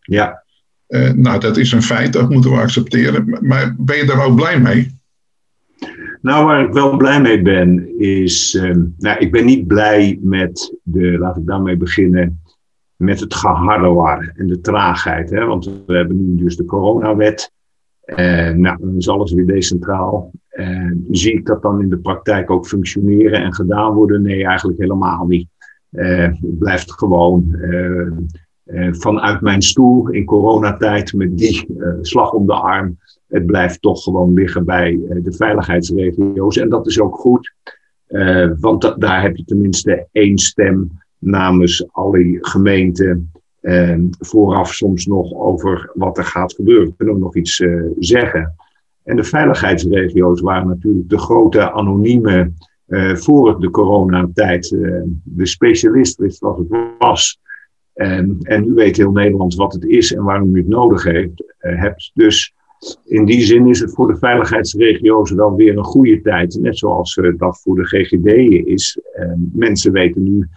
Ja. 0.00 0.42
Uh, 0.88 1.12
nou, 1.12 1.40
dat 1.40 1.56
is 1.56 1.72
een 1.72 1.82
feit, 1.82 2.12
dat 2.12 2.30
moeten 2.30 2.50
we 2.50 2.56
accepteren. 2.56 3.38
Maar 3.40 3.74
ben 3.78 3.96
je 3.96 4.04
daar 4.04 4.24
ook 4.24 4.36
blij 4.36 4.60
mee? 4.60 4.98
Nou, 6.20 6.46
waar 6.46 6.64
ik 6.64 6.72
wel 6.72 6.96
blij 6.96 7.20
mee 7.20 7.42
ben, 7.42 7.98
is. 7.98 8.54
Uh, 8.54 8.74
nou, 8.98 9.18
ik 9.18 9.32
ben 9.32 9.44
niet 9.44 9.66
blij 9.66 10.18
met 10.22 10.76
de. 10.82 11.18
Laat 11.18 11.36
ik 11.36 11.46
daarmee 11.46 11.76
beginnen. 11.76 12.42
Met 12.96 13.20
het 13.20 13.34
geharrewar 13.34 14.32
en 14.36 14.46
de 14.46 14.60
traagheid. 14.60 15.30
Hè? 15.30 15.44
Want 15.44 15.64
we 15.86 15.96
hebben 15.96 16.34
nu 16.34 16.42
dus 16.42 16.56
de 16.56 16.64
coronawet. 16.64 17.52
Uh, 18.06 18.50
nou, 18.50 18.76
dan 18.80 18.96
is 18.96 19.08
alles 19.08 19.32
weer 19.32 19.46
decentraal. 19.46 20.30
Uh, 20.54 20.92
zie 21.10 21.32
ik 21.32 21.46
dat 21.46 21.62
dan 21.62 21.80
in 21.80 21.88
de 21.88 21.98
praktijk 21.98 22.50
ook 22.50 22.66
functioneren 22.66 23.42
en 23.42 23.54
gedaan 23.54 23.94
worden? 23.94 24.22
Nee, 24.22 24.46
eigenlijk 24.46 24.78
helemaal 24.78 25.26
niet. 25.26 25.48
Uh, 25.90 26.22
het 26.22 26.58
blijft 26.58 26.92
gewoon 26.92 27.56
vanuit 28.90 29.40
mijn 29.40 29.62
stoel 29.62 30.08
in 30.08 30.24
coronatijd 30.24 31.12
met 31.12 31.38
die 31.38 31.66
slag 32.00 32.32
om 32.32 32.46
de 32.46 32.52
arm. 32.52 32.98
Het 33.28 33.46
blijft 33.46 33.82
toch 33.82 34.02
gewoon 34.02 34.32
liggen 34.32 34.64
bij 34.64 34.98
de 35.22 35.32
veiligheidsregio's. 35.32 36.56
En 36.56 36.68
dat 36.68 36.86
is 36.86 37.00
ook 37.00 37.14
goed, 37.14 37.54
want 38.60 38.94
daar 38.98 39.22
heb 39.22 39.36
je 39.36 39.44
tenminste 39.44 40.06
één 40.12 40.38
stem 40.38 40.90
namens 41.18 41.86
alle 41.92 42.38
gemeenten 42.40 43.32
en 43.60 44.10
vooraf 44.18 44.74
soms 44.74 45.06
nog 45.06 45.32
over 45.34 45.90
wat 45.94 46.18
er 46.18 46.24
gaat 46.24 46.54
gebeuren. 46.54 46.86
We 46.86 46.94
kunnen 46.96 47.14
ook 47.14 47.20
nog 47.20 47.36
iets 47.36 47.62
zeggen. 47.98 48.54
En 49.04 49.16
de 49.16 49.24
veiligheidsregio's 49.24 50.40
waren 50.40 50.68
natuurlijk 50.68 51.08
de 51.08 51.18
grote 51.18 51.72
anonieme 51.72 52.52
uh, 52.88 53.14
voor 53.14 53.60
de 53.60 53.70
coronatijd. 53.70 54.70
Uh, 54.70 55.02
de 55.22 55.46
specialist 55.46 56.16
wist 56.18 56.40
wat 56.40 56.58
het 56.58 56.66
was. 56.98 57.38
En, 57.92 58.38
en 58.40 58.64
nu 58.64 58.72
weet 58.72 58.96
heel 58.96 59.12
Nederland 59.12 59.54
wat 59.54 59.72
het 59.72 59.84
is 59.84 60.14
en 60.14 60.22
waarom 60.22 60.54
u 60.54 60.58
het 60.58 60.68
nodig 60.68 61.02
heeft, 61.04 61.44
hebt. 61.58 62.10
Dus 62.14 62.54
in 63.04 63.24
die 63.24 63.40
zin 63.40 63.66
is 63.66 63.80
het 63.80 63.94
voor 63.94 64.08
de 64.08 64.18
veiligheidsregio's 64.18 65.30
wel 65.30 65.54
weer 65.54 65.78
een 65.78 65.84
goede 65.84 66.20
tijd. 66.20 66.58
Net 66.60 66.78
zoals 66.78 67.20
dat 67.36 67.60
voor 67.60 67.76
de 67.76 67.84
GGD 67.84 68.26
is. 68.66 68.98
mensen 69.52 69.92
weten 69.92 70.22
nu 70.22 70.48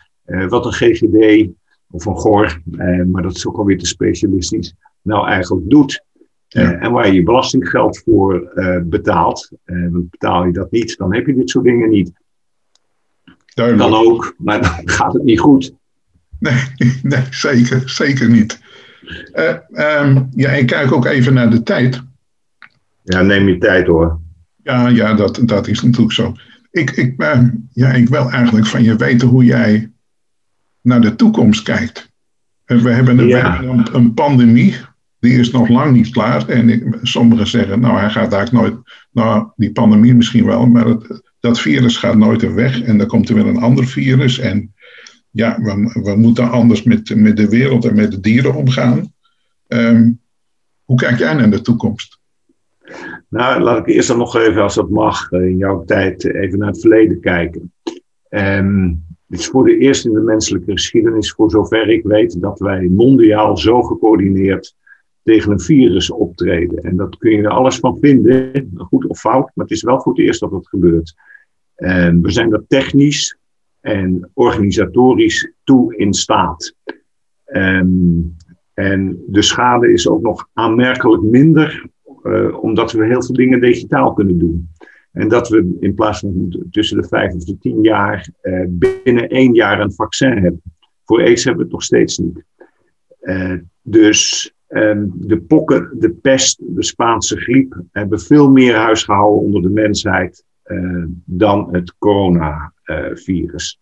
wat 0.48 0.66
een 0.66 0.74
GGD 0.74 1.50
of 1.92 2.06
een 2.06 2.18
GOR, 2.18 2.62
eh, 2.78 3.04
maar 3.04 3.22
dat 3.22 3.36
is 3.36 3.48
ook 3.48 3.58
alweer 3.58 3.78
te 3.78 3.86
specialistisch, 3.86 4.74
nou 5.02 5.28
eigenlijk 5.28 5.70
doet. 5.70 6.06
Eh, 6.58 6.84
en 6.84 6.92
waar 6.92 7.08
je 7.08 7.14
je 7.14 7.24
belastinggeld 7.24 8.02
voor 8.06 8.52
eh, 8.56 8.82
betaalt. 8.84 9.52
Eh, 9.64 9.88
want 9.92 10.10
betaal 10.10 10.46
je 10.46 10.52
dat 10.52 10.72
niet, 10.72 10.98
dan 10.98 11.14
heb 11.14 11.26
je 11.26 11.36
dit 11.36 11.50
soort 11.50 11.66
dingen 11.66 11.90
niet. 11.90 12.12
Duidelijk. 13.54 13.90
Dan 13.90 14.00
ook, 14.00 14.36
maar 14.38 14.62
dan 14.62 14.90
gaat 14.96 15.14
het 15.14 15.24
niet 15.24 15.40
goed. 15.40 15.74
Nee, 16.40 16.64
nee 17.04 17.24
zeker, 17.30 17.90
zeker 17.90 18.30
niet. 18.30 18.60
Um, 19.72 20.30
ja, 20.32 20.50
ik 20.50 20.68
kijk 20.68 20.92
ook 20.92 21.06
even 21.06 21.34
naar 21.34 21.50
de 21.50 21.64
tijd. 21.64 22.04
Ja, 23.04 23.22
neem 23.22 23.48
je 23.48 23.58
tijd 23.58 23.88
hoor. 23.88 24.20
Ja, 24.64 24.88
ja 24.88 25.14
dat, 25.14 25.40
dat 25.44 25.68
is 25.68 25.82
natuurlijk 25.82 26.14
zo. 26.14 26.34
Ik, 26.72 26.92
ik, 26.92 27.16
ja, 27.72 27.92
ik 27.92 28.10
wil 28.10 28.30
eigenlijk 28.32 28.68
van 28.68 28.84
je 28.84 28.96
weten 28.96 29.28
hoe 29.28 29.46
jij 29.46 29.92
naar 30.82 31.02
de 31.02 31.16
toekomst 31.16 31.64
kijkt. 31.64 32.12
We 32.66 32.90
hebben, 32.90 33.20
een, 33.20 33.28
ja. 33.28 33.62
een, 33.62 33.96
een, 33.96 34.14
pandemie, 34.14 34.76
die 35.28 35.40
is 35.40 35.52
nog 35.52 35.70
lang 35.70 35.92
niet 35.92 36.10
klaar. 36.10 36.50
En 36.50 36.98
sommigen 37.02 37.48
zeggen, 37.48 37.80
nou 37.80 37.98
hij 37.98 38.10
gaat 38.10 38.34
eigenlijk 38.34 38.68
nooit, 38.68 38.82
nou 39.12 39.48
die 39.56 39.72
pandemie 39.72 40.16
misschien 40.16 40.46
wel, 40.46 40.66
maar 40.66 40.98
dat 41.40 41.60
virus 41.60 41.98
gaat 41.98 42.18
nooit 42.18 42.54
weg. 42.54 42.82
En 42.82 42.98
dan 42.98 43.08
komt 43.08 43.30
er 43.30 43.36
weer 43.36 43.48
een 43.48 43.58
ander 43.58 43.86
virus. 43.86 44.40
En 44.40 44.74
ja, 45.32 45.60
we, 45.62 46.02
we 46.04 46.16
moeten 46.16 46.50
anders 46.50 46.84
met, 46.84 47.16
met 47.16 47.38
de 47.38 47.50
wereld 47.50 47.86
en 47.86 47.96
met 47.96 48.12
de 48.12 48.20
dieren 48.20 48.56
omgaan. 48.56 49.14
Um, 49.68 50.20
hoe 50.84 50.98
kijk 50.98 51.18
jij 51.18 51.34
naar 51.34 51.50
de 51.50 51.62
toekomst? 51.62 52.20
Nou, 53.30 53.62
laat 53.62 53.78
ik 53.78 53.88
eerst 53.88 54.08
dan 54.08 54.18
nog 54.18 54.38
even, 54.38 54.62
als 54.62 54.76
dat 54.76 54.90
mag, 54.90 55.32
in 55.32 55.58
jouw 55.58 55.84
tijd 55.86 56.26
even 56.26 56.60
naar 56.60 56.68
het 56.68 56.80
verleden 56.80 57.20
kijken. 57.20 57.74
Um, 58.30 59.06
het 59.30 59.40
is 59.40 59.48
voor 59.48 59.66
de 59.66 59.78
eerst 59.78 60.06
in 60.06 60.14
de 60.14 60.20
menselijke 60.20 60.72
geschiedenis, 60.72 61.32
voor 61.32 61.50
zover 61.50 61.90
ik 61.90 62.04
weet, 62.04 62.42
dat 62.42 62.60
wij 62.60 62.88
mondiaal 62.88 63.58
zo 63.58 63.82
gecoördineerd 63.82 64.76
tegen 65.28 65.52
een 65.52 65.60
virus 65.60 66.12
optreden. 66.12 66.84
En 66.84 66.96
dat 66.96 67.18
kun 67.18 67.32
je 67.32 67.44
er 67.44 67.50
alles 67.50 67.80
van 67.80 67.98
vinden, 68.00 68.72
goed 68.76 69.08
of 69.08 69.20
fout, 69.20 69.52
maar 69.54 69.66
het 69.66 69.76
is 69.76 69.84
wel 69.84 70.02
voor 70.02 70.12
het 70.12 70.22
eerst 70.22 70.40
dat 70.40 70.52
dat 70.52 70.68
gebeurt. 70.68 71.16
En 71.76 72.22
we 72.22 72.32
zijn 72.32 72.54
er 72.54 72.64
technisch 72.68 73.38
en 73.82 74.30
organisatorisch 74.34 75.52
toe 75.64 75.96
in 75.96 76.14
staat. 76.14 76.76
En, 77.46 78.38
en 78.74 79.24
de 79.28 79.42
schade 79.42 79.92
is 79.92 80.08
ook 80.08 80.22
nog 80.22 80.50
aanmerkelijk 80.54 81.24
minder, 81.24 81.90
uh, 82.24 82.64
omdat 82.64 82.92
we 82.92 83.06
heel 83.06 83.24
veel 83.24 83.36
dingen 83.36 83.62
digitaal 83.62 84.14
kunnen 84.14 84.38
doen. 84.38 84.70
En 85.12 85.28
dat 85.28 85.50
we 85.50 85.78
in 85.80 85.94
plaats 85.94 86.20
van 86.20 86.68
tussen 86.72 87.02
de 87.02 87.08
vijf 87.08 87.34
of 87.34 87.44
de 87.44 87.58
tien 87.58 87.82
jaar 87.82 88.30
uh, 88.42 88.66
binnen 88.70 89.30
één 89.30 89.54
jaar 89.54 89.80
een 89.80 89.94
vaccin 89.94 90.38
hebben. 90.38 90.62
Voor 91.04 91.22
aids 91.22 91.44
hebben 91.44 91.62
we 91.62 91.68
het 91.68 91.74
nog 91.74 91.84
steeds 91.84 92.18
niet. 92.18 92.44
Uh, 93.22 93.54
dus 93.82 94.52
de 95.14 95.44
pokken, 95.48 95.90
de 96.00 96.12
pest, 96.12 96.62
de 96.76 96.84
Spaanse 96.84 97.38
griep 97.38 97.82
hebben 97.92 98.20
veel 98.20 98.50
meer 98.50 98.76
huisgehouden 98.76 99.44
onder 99.44 99.62
de 99.62 99.70
mensheid 99.70 100.46
uh, 100.66 101.06
dan 101.26 101.68
het 101.72 101.94
coronavirus. 101.98 103.80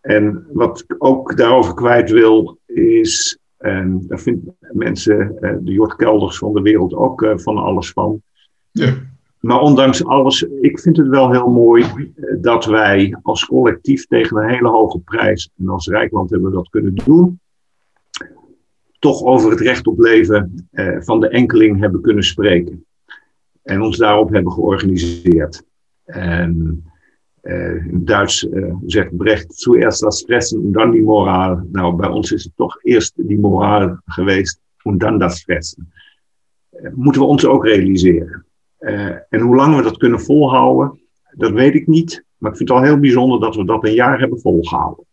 en 0.00 0.46
wat 0.52 0.84
ik 0.86 0.94
ook 0.98 1.36
daarover 1.36 1.74
kwijt 1.74 2.10
wil, 2.10 2.58
is, 2.66 3.38
en 3.56 4.04
daar 4.06 4.20
vinden 4.20 4.56
mensen, 4.72 5.36
de 5.40 5.72
Jort 5.72 5.96
Kelders 5.96 6.38
van 6.38 6.52
de 6.52 6.62
wereld 6.62 6.94
ook 6.94 7.32
van 7.36 7.56
alles 7.56 7.90
van. 7.90 8.22
Ja 8.70 8.94
maar 9.40 9.60
ondanks 9.60 10.04
alles, 10.04 10.42
ik 10.42 10.80
vind 10.80 10.96
het 10.96 11.08
wel 11.08 11.30
heel 11.30 11.50
mooi 11.50 12.12
dat 12.40 12.64
wij 12.64 13.16
als 13.22 13.46
collectief 13.46 14.06
tegen 14.06 14.36
een 14.36 14.48
hele 14.48 14.68
hoge 14.68 14.98
prijs, 14.98 15.50
en 15.58 15.68
als 15.68 15.86
Rijkland 15.86 16.30
hebben 16.30 16.50
we 16.50 16.56
dat 16.56 16.68
kunnen 16.68 16.94
doen, 16.94 17.40
toch 18.98 19.22
over 19.22 19.50
het 19.50 19.60
recht 19.60 19.86
op 19.86 19.98
leven 19.98 20.68
eh, 20.70 20.96
van 21.00 21.20
de 21.20 21.28
enkeling 21.28 21.80
hebben 21.80 22.00
kunnen 22.00 22.24
spreken. 22.24 22.84
En 23.62 23.82
ons 23.82 23.96
daarop 23.96 24.30
hebben 24.32 24.52
georganiseerd. 24.52 25.62
En 26.04 26.82
uh, 27.42 27.86
in 27.86 28.04
Duits 28.04 28.44
uh, 28.44 28.74
zegt 28.86 29.16
Brecht, 29.16 29.54
zuerst 29.54 30.00
das 30.00 30.22
fressen 30.22 30.62
en 30.62 30.72
dan 30.72 30.90
die 30.90 31.02
moraal. 31.02 31.66
Nou, 31.72 31.96
bij 31.96 32.08
ons 32.08 32.32
is 32.32 32.44
het 32.44 32.52
toch 32.56 32.78
eerst 32.82 33.12
die 33.16 33.38
moraal 33.38 34.00
geweest 34.04 34.60
en 34.82 34.98
dan 34.98 35.18
dat 35.18 35.40
fressen. 35.40 35.92
Uh, 36.72 36.90
moeten 36.94 37.20
we 37.20 37.26
ons 37.26 37.46
ook 37.46 37.64
realiseren. 37.64 38.46
en 39.28 39.40
hoe 39.40 39.56
lang 39.56 39.76
we 39.76 39.82
dat 39.82 39.96
kunnen 39.96 40.20
volhouden, 40.20 41.00
dat 41.30 41.52
weet 41.52 41.74
ik 41.74 41.86
niet. 41.86 42.24
Maar 42.36 42.50
ik 42.50 42.56
vind 42.56 42.68
het 42.68 42.78
al 42.78 42.84
heel 42.84 42.98
bijzonder 42.98 43.40
dat 43.40 43.56
we 43.56 43.64
dat 43.64 43.84
een 43.84 43.94
jaar 43.94 44.18
hebben 44.18 44.40
volgehouden. 44.40 45.04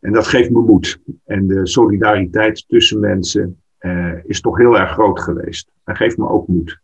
En 0.00 0.12
dat 0.12 0.26
geeft 0.26 0.50
me 0.50 0.60
moed. 0.60 1.00
En 1.24 1.46
de 1.46 1.66
solidariteit 1.66 2.64
tussen 2.68 3.00
mensen 3.00 3.62
is 4.24 4.40
toch 4.40 4.58
heel 4.58 4.78
erg 4.78 4.90
groot 4.90 5.20
geweest. 5.20 5.70
Dat 5.84 5.96
geeft 5.96 6.16
me 6.16 6.28
ook 6.28 6.48
moed. 6.48 6.80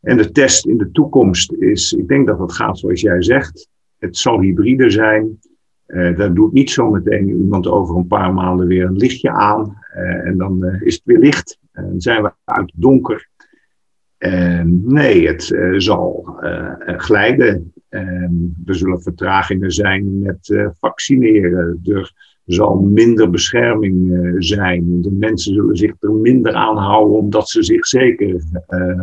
En 0.00 0.16
de 0.16 0.30
test 0.30 0.66
in 0.66 0.78
de 0.78 0.90
toekomst 0.90 1.52
is, 1.52 1.92
ik 1.92 2.08
denk 2.08 2.26
dat 2.26 2.38
het 2.38 2.52
gaat 2.52 2.78
zoals 2.78 3.00
jij 3.00 3.22
zegt. 3.22 3.68
Het 3.98 4.16
zal 4.16 4.40
hybride 4.40 4.90
zijn. 4.90 5.38
Uh, 5.86 6.16
daar 6.16 6.34
doet 6.34 6.52
niet 6.52 6.70
zo 6.70 6.90
meteen 6.90 7.28
iemand 7.28 7.66
over 7.66 7.96
een 7.96 8.06
paar 8.06 8.34
maanden 8.34 8.66
weer 8.66 8.84
een 8.84 8.96
lichtje 8.96 9.30
aan. 9.30 9.78
Uh, 9.96 10.26
en 10.26 10.36
dan 10.36 10.64
is 10.64 10.94
het 10.94 11.04
weer 11.04 11.18
licht. 11.18 11.58
En 11.72 12.00
zijn 12.00 12.22
we 12.22 12.32
uit 12.44 12.70
het 12.72 12.82
donker. 12.82 13.28
nee, 14.64 15.26
het 15.26 15.56
zal 15.76 16.36
glijden. 16.96 17.72
er 18.64 18.74
zullen 18.74 19.02
vertragingen 19.02 19.72
zijn 19.72 20.18
met 20.18 20.72
vaccineren. 20.78 21.80
Er 21.84 22.12
zal 22.54 22.74
minder 22.74 23.30
bescherming 23.30 24.24
zijn. 24.38 25.02
De 25.02 25.12
mensen 25.12 25.54
zullen 25.54 25.76
zich 25.76 25.94
er 26.00 26.12
minder 26.12 26.54
aan 26.54 26.76
houden 26.76 27.16
omdat 27.16 27.48
ze 27.48 27.62
zich 27.62 27.86
zeker 27.86 28.42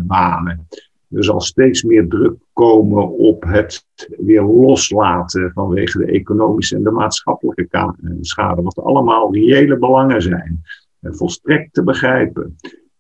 wanen. 0.08 0.68
Er 1.16 1.24
zal 1.24 1.42
steeds 1.42 1.84
meer 1.84 2.08
druk 2.08 2.36
komen 2.54 3.10
op 3.10 3.44
het 3.44 3.86
weer 4.18 4.44
loslaten 4.44 5.52
vanwege 5.54 5.98
de 5.98 6.06
economische 6.06 6.76
en 6.76 6.84
de 6.84 6.92
maatschappelijke 6.92 7.68
eh, 7.72 7.90
schade, 8.22 8.62
wat 8.62 8.80
allemaal 8.80 9.34
reële 9.34 9.78
belangen 9.78 10.22
zijn. 10.22 10.62
Volstrekt 11.02 11.74
te 11.74 11.84
begrijpen. 11.84 12.56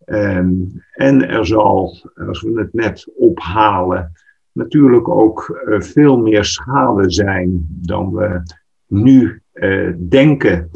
Ehm, 0.05 0.53
en 0.91 1.29
er 1.29 1.45
zal, 1.45 1.97
als 2.27 2.41
we 2.41 2.59
het 2.59 2.73
net 2.73 3.11
ophalen, 3.15 4.11
natuurlijk 4.51 5.09
ook 5.09 5.61
eh, 5.65 5.81
veel 5.81 6.17
meer 6.17 6.45
schade 6.45 7.11
zijn 7.11 7.67
dan 7.69 8.13
we 8.13 8.41
nu 8.87 9.41
denken. 9.97 10.69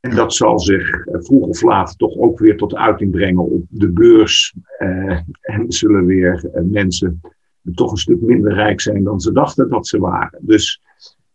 En 0.00 0.14
dat 0.14 0.34
zal 0.34 0.58
zich 0.58 1.06
eh, 1.06 1.20
vroeg 1.20 1.46
of 1.46 1.62
laat 1.62 1.98
toch 1.98 2.16
ook 2.16 2.38
weer 2.38 2.56
tot 2.56 2.74
uiting 2.74 3.10
brengen 3.10 3.44
op 3.44 3.62
de 3.68 3.88
beurs. 3.88 4.54
Eh, 4.78 5.18
en 5.40 5.64
zullen 5.68 6.06
weer 6.06 6.50
eh, 6.52 6.62
mensen 6.64 7.20
toch 7.74 7.90
een 7.90 7.96
stuk 7.96 8.20
minder 8.20 8.54
rijk 8.54 8.80
zijn 8.80 9.04
dan 9.04 9.20
ze 9.20 9.32
dachten 9.32 9.70
dat 9.70 9.86
ze 9.86 9.98
waren. 9.98 10.38
Dus 10.42 10.82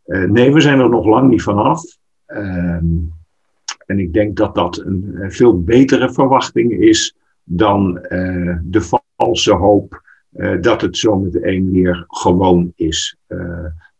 eh, 0.06 0.24
nee, 0.24 0.54
we 0.54 0.62
zijn 0.62 0.80
er 0.80 0.90
nog 0.90 1.06
lang 1.06 1.30
niet 1.30 1.42
vanaf. 1.42 1.98
Ehm, 2.26 2.86
en 3.86 4.00
ik 4.00 4.14
denk 4.14 4.38
dat 4.38 4.56
dat 4.56 4.78
een, 4.78 5.16
veel 5.28 5.64
betere 5.64 6.14
verwachting 6.14 6.72
is 6.72 7.16
dan 7.44 8.00
eh, 8.00 8.58
de 8.64 9.02
valse 9.16 9.54
hoop 9.54 10.02
eh, 10.32 10.62
dat 10.62 10.82
het 10.82 10.98
zo 10.98 11.20
meteen 11.20 11.72
weer 11.72 12.04
gewoon 12.08 12.72
is. 12.76 13.18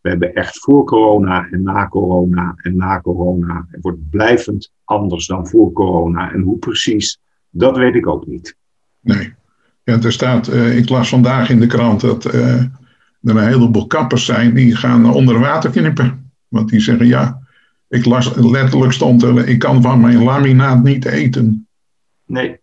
We 0.04 0.10
hebben 0.10 0.34
echt 0.34 0.58
voor 0.58 0.84
corona 0.84 1.48
en 1.50 1.62
na 1.62 1.88
corona 1.88 2.54
en 2.56 2.76
na 2.76 3.00
corona. 3.00 3.66
Het 3.70 3.82
wordt 3.82 4.10
blijvend 4.10 4.72
anders 4.84 5.26
dan 5.26 5.46
voor 5.46 5.72
corona. 5.72 6.32
En 6.32 6.40
hoe 6.40 6.58
precies, 6.58 7.20
dat 7.50 7.76
weet 7.76 7.94
ik 7.94 8.06
ook 8.06 8.26
niet. 8.26 8.56
Nee. 9.00 9.34
Ja, 9.84 10.00
er 10.00 10.12
staat, 10.12 10.48
uh, 10.48 10.76
ik 10.76 10.88
las 10.88 11.08
vandaag 11.08 11.50
in 11.50 11.60
de 11.60 11.66
krant 11.66 12.00
dat 12.00 12.34
uh, 12.34 12.60
er 12.60 12.68
een 13.22 13.38
heleboel 13.38 13.86
kappers 13.86 14.24
zijn 14.24 14.54
die 14.54 14.76
gaan 14.76 15.12
onder 15.12 15.38
water 15.38 15.70
knippen. 15.70 16.32
Want 16.48 16.68
die 16.68 16.80
zeggen 16.80 17.06
ja, 17.06 17.40
ik 17.88 18.04
las 18.04 18.34
letterlijk 18.34 18.92
stond 18.92 19.22
er, 19.22 19.48
ik 19.48 19.58
kan 19.58 19.82
van 19.82 20.00
mijn 20.00 20.22
laminaat 20.22 20.82
niet 20.82 21.04
eten. 21.04 21.66
Nee. 22.26 22.60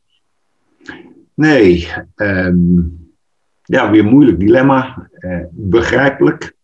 Nee. 1.33 1.87
Um, 2.15 3.09
ja, 3.61 3.91
weer 3.91 4.05
moeilijk 4.05 4.39
dilemma. 4.39 5.09
Uh, 5.19 5.43
begrijpelijk. 5.51 6.59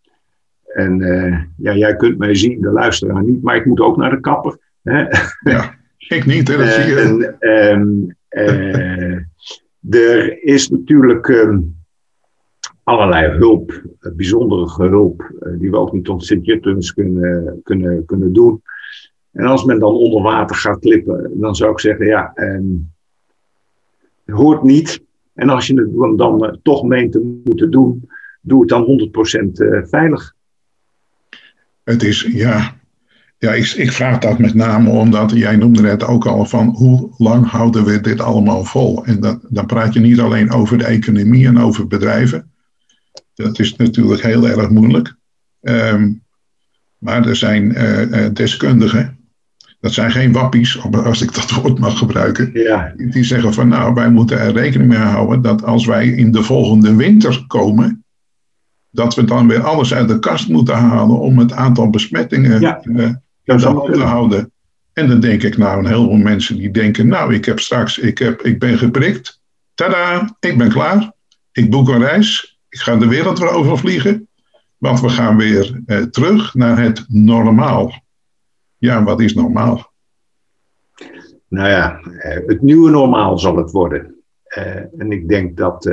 En 0.77 0.99
uh, 0.99 1.39
ja, 1.57 1.75
jij 1.75 1.95
kunt 1.95 2.17
mij 2.17 2.35
zien, 2.35 2.61
de 2.61 2.71
luisteraar 2.71 3.23
niet, 3.23 3.41
maar 3.43 3.55
ik 3.55 3.65
moet 3.65 3.79
ook 3.79 3.97
naar 3.97 4.09
de 4.09 4.19
kapper. 4.19 4.57
Hè? 4.81 5.05
Ja, 5.51 5.75
ik 5.97 6.25
niet, 6.25 6.47
hè, 6.47 6.57
dat 6.57 6.67
zie 6.67 6.85
je. 6.85 7.35
En, 7.39 8.17
uh, 8.29 9.15
er 9.89 10.43
is 10.43 10.69
natuurlijk 10.69 11.27
um, 11.27 11.75
allerlei 12.83 13.37
hulp, 13.37 13.81
bijzondere 14.15 14.87
hulp, 14.89 15.31
die 15.59 15.71
we 15.71 15.77
ook 15.77 15.93
niet 15.93 16.05
tot 16.05 16.25
Sint-Juttens 16.25 16.93
kunnen, 16.93 17.59
kunnen, 17.63 18.05
kunnen 18.05 18.33
doen. 18.33 18.61
En 19.31 19.45
als 19.45 19.63
men 19.63 19.79
dan 19.79 19.93
onder 19.93 20.21
water 20.21 20.55
gaat 20.55 20.79
klippen, 20.79 21.31
dan 21.33 21.55
zou 21.55 21.71
ik 21.71 21.79
zeggen, 21.79 22.05
ja, 22.05 22.31
um, 22.35 22.91
hoort 24.25 24.63
niet. 24.63 25.03
En 25.33 25.49
als 25.49 25.67
je 25.67 25.73
het 25.73 26.17
dan 26.17 26.59
toch 26.63 26.83
meent 26.83 27.11
te 27.11 27.41
moeten 27.43 27.71
doen, 27.71 28.09
doe 28.41 28.59
het 28.59 28.69
dan 28.69 29.09
100% 29.83 29.87
veilig. 29.89 30.35
Het 31.87 32.03
is, 32.03 32.27
ja, 32.31 32.75
ja 33.37 33.53
ik, 33.53 33.65
ik 33.65 33.91
vraag 33.91 34.19
dat 34.19 34.39
met 34.39 34.53
name 34.53 34.89
omdat, 34.89 35.31
jij 35.31 35.55
noemde 35.55 35.81
net 35.81 36.03
ook 36.03 36.25
al 36.25 36.45
van 36.45 36.67
hoe 36.67 37.09
lang 37.17 37.49
houden 37.49 37.85
we 37.85 38.01
dit 38.01 38.21
allemaal 38.21 38.63
vol? 38.63 39.05
En 39.05 39.19
dat, 39.19 39.39
dan 39.49 39.65
praat 39.65 39.93
je 39.93 39.99
niet 39.99 40.19
alleen 40.19 40.51
over 40.51 40.77
de 40.77 40.85
economie 40.85 41.47
en 41.47 41.59
over 41.59 41.87
bedrijven. 41.87 42.51
Dat 43.33 43.59
is 43.59 43.75
natuurlijk 43.75 44.21
heel 44.21 44.47
erg 44.47 44.69
moeilijk. 44.69 45.15
Um, 45.61 46.23
maar 46.97 47.27
er 47.27 47.35
zijn 47.35 47.71
uh, 47.71 48.27
deskundigen, 48.33 49.17
dat 49.79 49.93
zijn 49.93 50.11
geen 50.11 50.31
wappies, 50.31 50.81
als 50.91 51.21
ik 51.21 51.33
dat 51.33 51.51
woord 51.51 51.79
mag 51.79 51.97
gebruiken, 51.97 52.49
ja. 52.53 52.93
die 52.95 53.23
zeggen 53.23 53.53
van 53.53 53.67
nou, 53.67 53.93
wij 53.93 54.09
moeten 54.09 54.39
er 54.39 54.53
rekening 54.53 54.89
mee 54.89 54.99
houden 54.99 55.41
dat 55.41 55.63
als 55.63 55.85
wij 55.85 56.07
in 56.07 56.31
de 56.31 56.43
volgende 56.43 56.95
winter 56.95 57.43
komen, 57.47 58.05
dat 58.97 59.15
we 59.15 59.23
dan 59.23 59.47
weer 59.47 59.61
alles 59.61 59.93
uit 59.93 60.07
de 60.07 60.19
kast 60.19 60.49
moeten 60.49 60.75
halen 60.75 61.19
om 61.19 61.37
het 61.37 61.51
aantal 61.51 61.89
besmettingen 61.89 62.61
ja, 62.61 62.81
uh, 62.83 63.11
te 63.43 64.03
houden. 64.03 64.51
En 64.93 65.07
dan 65.07 65.19
denk 65.19 65.43
ik 65.43 65.57
nou, 65.57 65.79
een 65.79 65.85
heleboel 65.85 66.17
mensen 66.17 66.57
die 66.57 66.71
denken, 66.71 67.07
nou, 67.07 67.33
ik 67.33 67.45
heb 67.45 67.59
straks, 67.59 67.97
ik, 67.97 68.17
heb, 68.17 68.41
ik 68.41 68.59
ben 68.59 68.77
geprikt. 68.77 69.41
Tada, 69.73 70.35
ik 70.39 70.57
ben 70.57 70.69
klaar. 70.69 71.11
Ik 71.51 71.69
boek 71.69 71.89
een 71.89 71.99
reis. 71.99 72.59
Ik 72.69 72.79
ga 72.79 72.95
de 72.95 73.07
wereld 73.07 73.39
weer 73.39 73.49
overvliegen. 73.49 74.27
Want 74.77 75.01
we 75.01 75.09
gaan 75.09 75.37
weer 75.37 75.81
uh, 75.85 76.03
terug 76.03 76.53
naar 76.53 76.81
het 76.81 77.05
normaal. 77.07 78.03
Ja, 78.77 79.03
wat 79.03 79.21
is 79.21 79.33
normaal? 79.33 79.91
Nou 81.47 81.69
ja, 81.69 81.99
eh, 81.99 82.47
het 82.47 82.61
nieuwe 82.61 82.89
normaal 82.89 83.39
zal 83.39 83.57
het 83.57 83.71
worden. 83.71 84.15
Uh, 84.57 84.75
en 84.75 85.11
ik 85.11 85.27
denk 85.27 85.57
dat 85.57 85.85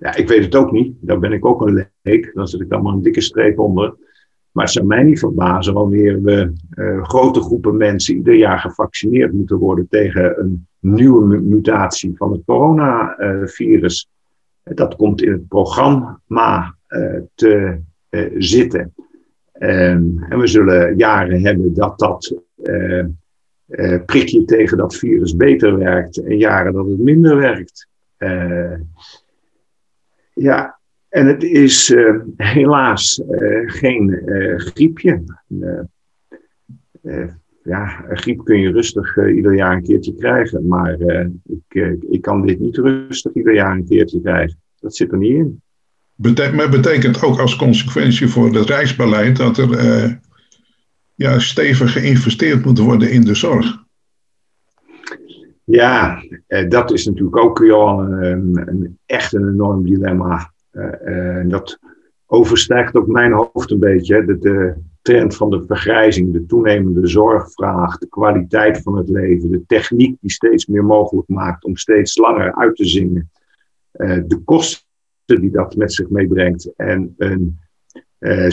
ja, 0.00 0.14
ik 0.14 0.28
weet 0.28 0.44
het 0.44 0.54
ook 0.54 0.72
niet. 0.72 0.94
Daar 1.00 1.18
ben 1.18 1.32
ik 1.32 1.44
ook 1.44 1.66
een 1.66 1.86
leek. 2.02 2.30
Dan 2.34 2.48
zit 2.48 2.60
ik 2.60 2.68
maar 2.68 2.92
een 2.92 3.02
dikke 3.02 3.20
streep 3.20 3.58
onder. 3.58 3.94
Maar 4.50 4.64
het 4.64 4.72
zou 4.72 4.86
mij 4.86 5.02
niet 5.02 5.18
verbazen 5.18 5.74
wanneer 5.74 6.22
we 6.22 6.52
uh, 6.74 7.04
grote 7.04 7.40
groepen 7.40 7.76
mensen 7.76 8.16
ieder 8.16 8.34
jaar 8.34 8.58
gevaccineerd 8.58 9.32
moeten 9.32 9.56
worden 9.56 9.86
tegen 9.88 10.40
een 10.40 10.66
nieuwe 10.78 11.40
mutatie 11.40 12.16
van 12.16 12.32
het 12.32 12.42
coronavirus. 12.46 14.08
Dat 14.62 14.96
komt 14.96 15.22
in 15.22 15.32
het 15.32 15.48
programma 15.48 16.76
uh, 16.88 17.20
te 17.34 17.80
zitten. 18.38 18.94
Um, 19.58 20.24
en 20.28 20.38
we 20.38 20.46
zullen 20.46 20.96
jaren 20.96 21.40
hebben 21.42 21.74
dat 21.74 21.98
dat 21.98 22.34
prikje 24.06 24.44
tegen 24.44 24.76
dat 24.76 24.96
virus 24.96 25.36
beter 25.36 25.78
werkt 25.78 26.22
en 26.22 26.36
jaren 26.36 26.72
dat 26.72 26.86
het 26.86 26.98
minder 26.98 27.36
werkt. 27.36 27.88
Ja, 30.40 30.78
en 31.08 31.26
het 31.26 31.42
is 31.42 31.90
uh, 31.90 32.14
helaas 32.36 33.22
uh, 33.30 33.70
geen 33.70 34.22
uh, 34.26 34.58
griepje. 34.58 35.22
ja, 37.62 38.04
een 38.08 38.18
griep 38.18 38.44
kun 38.44 38.60
je 38.60 38.72
rustig 38.72 39.16
ieder 39.34 39.54
jaar 39.54 39.76
een 39.76 39.82
keertje 39.82 40.14
krijgen. 40.14 40.66
Maar 40.66 40.96
ik, 41.44 41.98
ik 42.10 42.22
kan 42.22 42.46
dit 42.46 42.60
niet 42.60 42.76
rustig 42.76 43.34
ieder 43.34 43.54
jaar 43.54 43.76
een 43.76 43.86
keertje 43.86 44.20
krijgen. 44.20 44.58
Dat 44.78 44.96
zit 44.96 45.12
er 45.12 45.18
niet 45.18 45.34
in. 45.34 45.62
Bete 46.14 46.50
maar 46.54 46.70
betekent 46.70 47.22
ook 47.22 47.38
als 47.38 47.56
consequentie 47.56 48.28
voor 48.28 48.54
het 48.54 48.68
reisbeleid 48.68 49.36
dat 49.36 49.58
er 49.58 50.20
ja, 51.14 51.38
stevig 51.38 51.92
geïnvesteerd 51.92 52.64
moet 52.64 52.78
worden 52.78 53.10
in 53.10 53.24
de 53.24 53.34
zorg. 53.34 53.84
Ja, 55.70 56.22
dat 56.68 56.92
is 56.92 57.06
natuurlijk 57.06 57.36
ook 57.36 57.58
Johan, 57.58 58.12
een, 58.12 58.98
echt 59.06 59.32
een 59.32 59.48
enorm 59.48 59.84
dilemma. 59.84 60.52
dat 61.46 61.78
overstijgt 62.26 62.94
ook 62.94 63.06
mijn 63.06 63.32
hoofd 63.32 63.70
een 63.70 63.78
beetje. 63.78 64.24
De, 64.24 64.38
de, 64.38 64.74
trend 65.02 65.36
van 65.36 65.50
de 65.50 65.64
vergrijzing, 65.66 66.32
de 66.32 66.46
toenemende 66.46 67.06
zorgvraag, 67.06 67.98
de 67.98 68.08
kwaliteit 68.08 68.82
van 68.82 68.96
het 68.96 69.08
leven, 69.08 69.50
de 69.50 69.66
techniek 69.66 70.16
die 70.20 70.30
steeds 70.30 70.66
meer 70.66 70.84
mogelijk 70.84 71.28
maakt 71.28 71.64
om 71.64 71.76
steeds 71.76 72.16
langer 72.16 72.54
uit 72.54 72.76
te 72.76 72.84
zingen, 72.84 73.30
de 74.26 74.40
kosten 74.44 74.84
die 75.26 75.50
dat 75.50 75.76
met 75.76 75.92
zich 75.92 76.08
meebrengt 76.08 76.72
en 76.76 77.14
een 77.18 77.58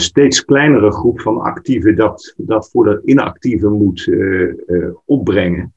steeds 0.00 0.44
kleinere 0.44 0.92
groep 0.92 1.20
van 1.20 1.40
actieven 1.40 1.96
dat, 1.96 2.34
dat 2.36 2.70
voor 2.70 2.84
de 2.84 3.00
inactieven 3.04 3.72
moet 3.72 4.10
opbrengen. 5.04 5.72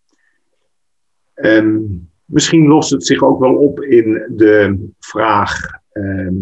Um, 1.42 2.10
misschien 2.26 2.68
lost 2.68 2.90
het 2.90 3.06
zich 3.06 3.24
ook 3.24 3.40
wel 3.40 3.56
op 3.56 3.82
in 3.82 4.24
de 4.36 4.88
vraag. 5.00 5.60
Ehm, 5.92 6.40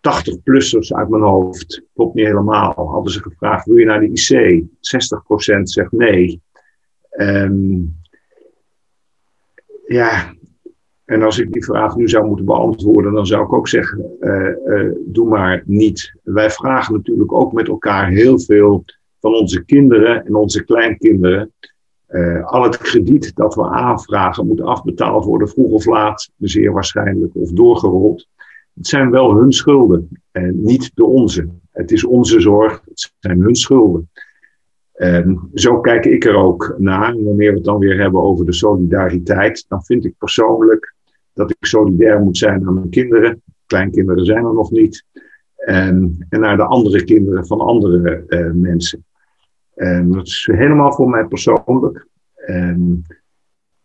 80-plussers 0.00 0.94
uit 0.94 1.08
mijn 1.08 1.22
hoofd, 1.22 1.82
klopt 1.94 2.14
niet 2.14 2.26
helemaal, 2.26 2.74
hadden 2.74 3.12
ze 3.12 3.22
gevraagd: 3.22 3.66
wil 3.66 3.76
je 3.76 3.84
naar 3.84 4.00
de 4.00 4.10
IC? 4.12 4.64
60% 4.80 5.62
zegt 5.62 5.92
nee. 5.92 6.42
Um, 7.18 7.96
ja, 9.86 10.34
en 11.04 11.22
als 11.22 11.38
ik 11.38 11.52
die 11.52 11.64
vraag 11.64 11.96
nu 11.96 12.08
zou 12.08 12.26
moeten 12.26 12.44
beantwoorden, 12.44 13.12
dan 13.12 13.26
zou 13.26 13.44
ik 13.44 13.52
ook 13.52 13.68
zeggen: 13.68 14.16
uh, 14.20 14.50
uh, 14.66 14.92
doe 15.06 15.28
maar 15.28 15.62
niet. 15.66 16.14
Wij 16.22 16.50
vragen 16.50 16.94
natuurlijk 16.94 17.32
ook 17.32 17.52
met 17.52 17.68
elkaar 17.68 18.08
heel 18.08 18.40
veel 18.40 18.84
van 19.20 19.34
onze 19.34 19.64
kinderen 19.64 20.26
en 20.26 20.34
onze 20.34 20.64
kleinkinderen. 20.64 21.52
Uh, 22.14 22.44
al 22.44 22.62
het 22.62 22.76
krediet 22.76 23.34
dat 23.34 23.54
we 23.54 23.68
aanvragen 23.68 24.46
moet 24.46 24.60
afbetaald 24.60 25.24
worden, 25.24 25.48
vroeg 25.48 25.70
of 25.70 25.86
laat, 25.86 26.30
zeer 26.38 26.72
waarschijnlijk, 26.72 27.34
of 27.34 27.50
doorgerold. 27.50 28.28
Het 28.74 28.86
zijn 28.86 29.10
wel 29.10 29.36
hun 29.36 29.52
schulden 29.52 30.08
en 30.30 30.62
niet 30.62 30.90
de 30.94 31.04
onze. 31.04 31.48
Het 31.70 31.90
is 31.90 32.04
onze 32.04 32.40
zorg, 32.40 32.82
het 32.84 33.12
zijn 33.18 33.40
hun 33.40 33.54
schulden. 33.54 34.10
En 34.92 35.50
zo 35.54 35.80
kijk 35.80 36.04
ik 36.04 36.24
er 36.24 36.36
ook 36.36 36.74
naar. 36.78 37.22
Wanneer 37.22 37.50
we 37.50 37.56
het 37.56 37.64
dan 37.64 37.78
weer 37.78 38.00
hebben 38.00 38.22
over 38.22 38.46
de 38.46 38.52
solidariteit, 38.52 39.64
dan 39.68 39.84
vind 39.84 40.04
ik 40.04 40.14
persoonlijk 40.18 40.94
dat 41.32 41.50
ik 41.50 41.56
solidair 41.60 42.20
moet 42.20 42.38
zijn 42.38 42.62
naar 42.62 42.72
mijn 42.72 42.90
kinderen. 42.90 43.42
Kleinkinderen 43.66 44.24
zijn 44.24 44.44
er 44.44 44.54
nog 44.54 44.70
niet. 44.70 45.04
En, 45.56 46.26
en 46.28 46.40
naar 46.40 46.56
de 46.56 46.64
andere 46.64 47.04
kinderen 47.04 47.46
van 47.46 47.60
andere 47.60 48.24
uh, 48.28 48.50
mensen. 48.52 49.04
En 49.74 50.10
dat 50.10 50.26
is 50.26 50.48
helemaal 50.52 50.92
voor 50.92 51.08
mij 51.10 51.24
persoonlijk. 51.24 52.06
En 52.34 53.04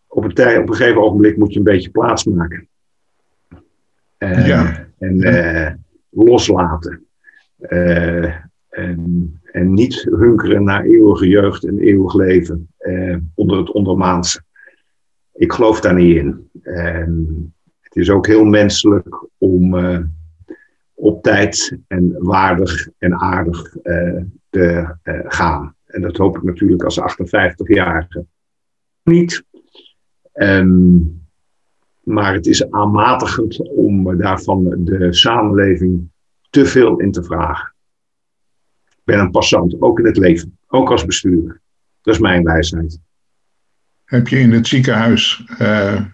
op 0.08 0.24
een, 0.24 0.34
tij, 0.34 0.58
op 0.58 0.70
een 0.70 0.76
gegeven 0.76 1.02
ogenblik 1.02 1.38
moet 1.38 1.52
je 1.54 1.58
een 1.58 1.64
beetje 1.64 1.90
plaats 1.90 2.24
maken. 2.24 2.68
Ja. 4.18 4.88
En 4.98 5.16
uh, 5.16 5.72
loslaten. 6.10 7.06
Uh, 7.60 8.36
en, 8.70 9.40
en, 9.52 9.74
niet 9.74 10.02
hunkeren 10.02 10.64
naar 10.64 10.84
eeuwige 10.84 11.28
jeugd 11.28 11.64
en 11.66 11.80
eeuwig 11.80 12.14
leven 12.14 12.74
onder 13.36 13.58
het 13.58 13.72
ondermaanse. 13.72 14.42
Ik 15.34 15.52
geloof 15.52 15.82
daar 15.82 15.94
niet 15.94 16.16
in. 16.16 16.50
En 16.62 17.54
het 17.80 17.96
is 17.96 18.10
ook 18.10 18.28
heel 18.28 18.44
menselijk 18.44 19.28
om 19.38 19.76
op 20.94 21.24
tijd 21.24 21.78
en 21.88 22.16
waardig 22.18 22.88
en 22.98 23.14
aardig 23.14 23.76
te 24.50 24.96
gaan. 25.28 25.76
En 25.90 26.02
dat 26.02 26.18
hoop 26.18 26.38
ik 26.38 26.44
natuurlijk 26.44 26.84
als 26.84 27.00
58-jarige 27.00 28.26
niet. 29.04 29.44
Um, 30.34 31.28
maar 32.04 32.34
het 32.34 32.48
is 32.48 32.72
aanmatigend 32.72 33.70
om 33.70 34.18
daarvan 34.18 34.86
de 34.86 35.14
samenleving 35.14 36.10
te 36.50 36.66
veel 36.66 37.00
in 37.00 37.12
te 37.12 37.24
vragen. 37.24 37.74
Ik 38.90 39.04
ben 39.04 39.20
een 39.20 39.32
passant, 39.32 39.82
ook 39.82 40.00
in 40.00 40.06
het 40.06 40.18
leven, 40.18 40.58
ook 40.68 40.92
als 40.92 41.06
bestuurder. 41.06 41.62
Dat 42.02 42.14
is 42.14 42.20
mijn 42.20 42.44
wijsheid. 42.44 43.00
Heb 44.06 44.28
je 44.28 44.40
in 44.40 44.52
het 44.52 44.68
ziekenhuis, 44.68 45.46
uh, 45.62 46.06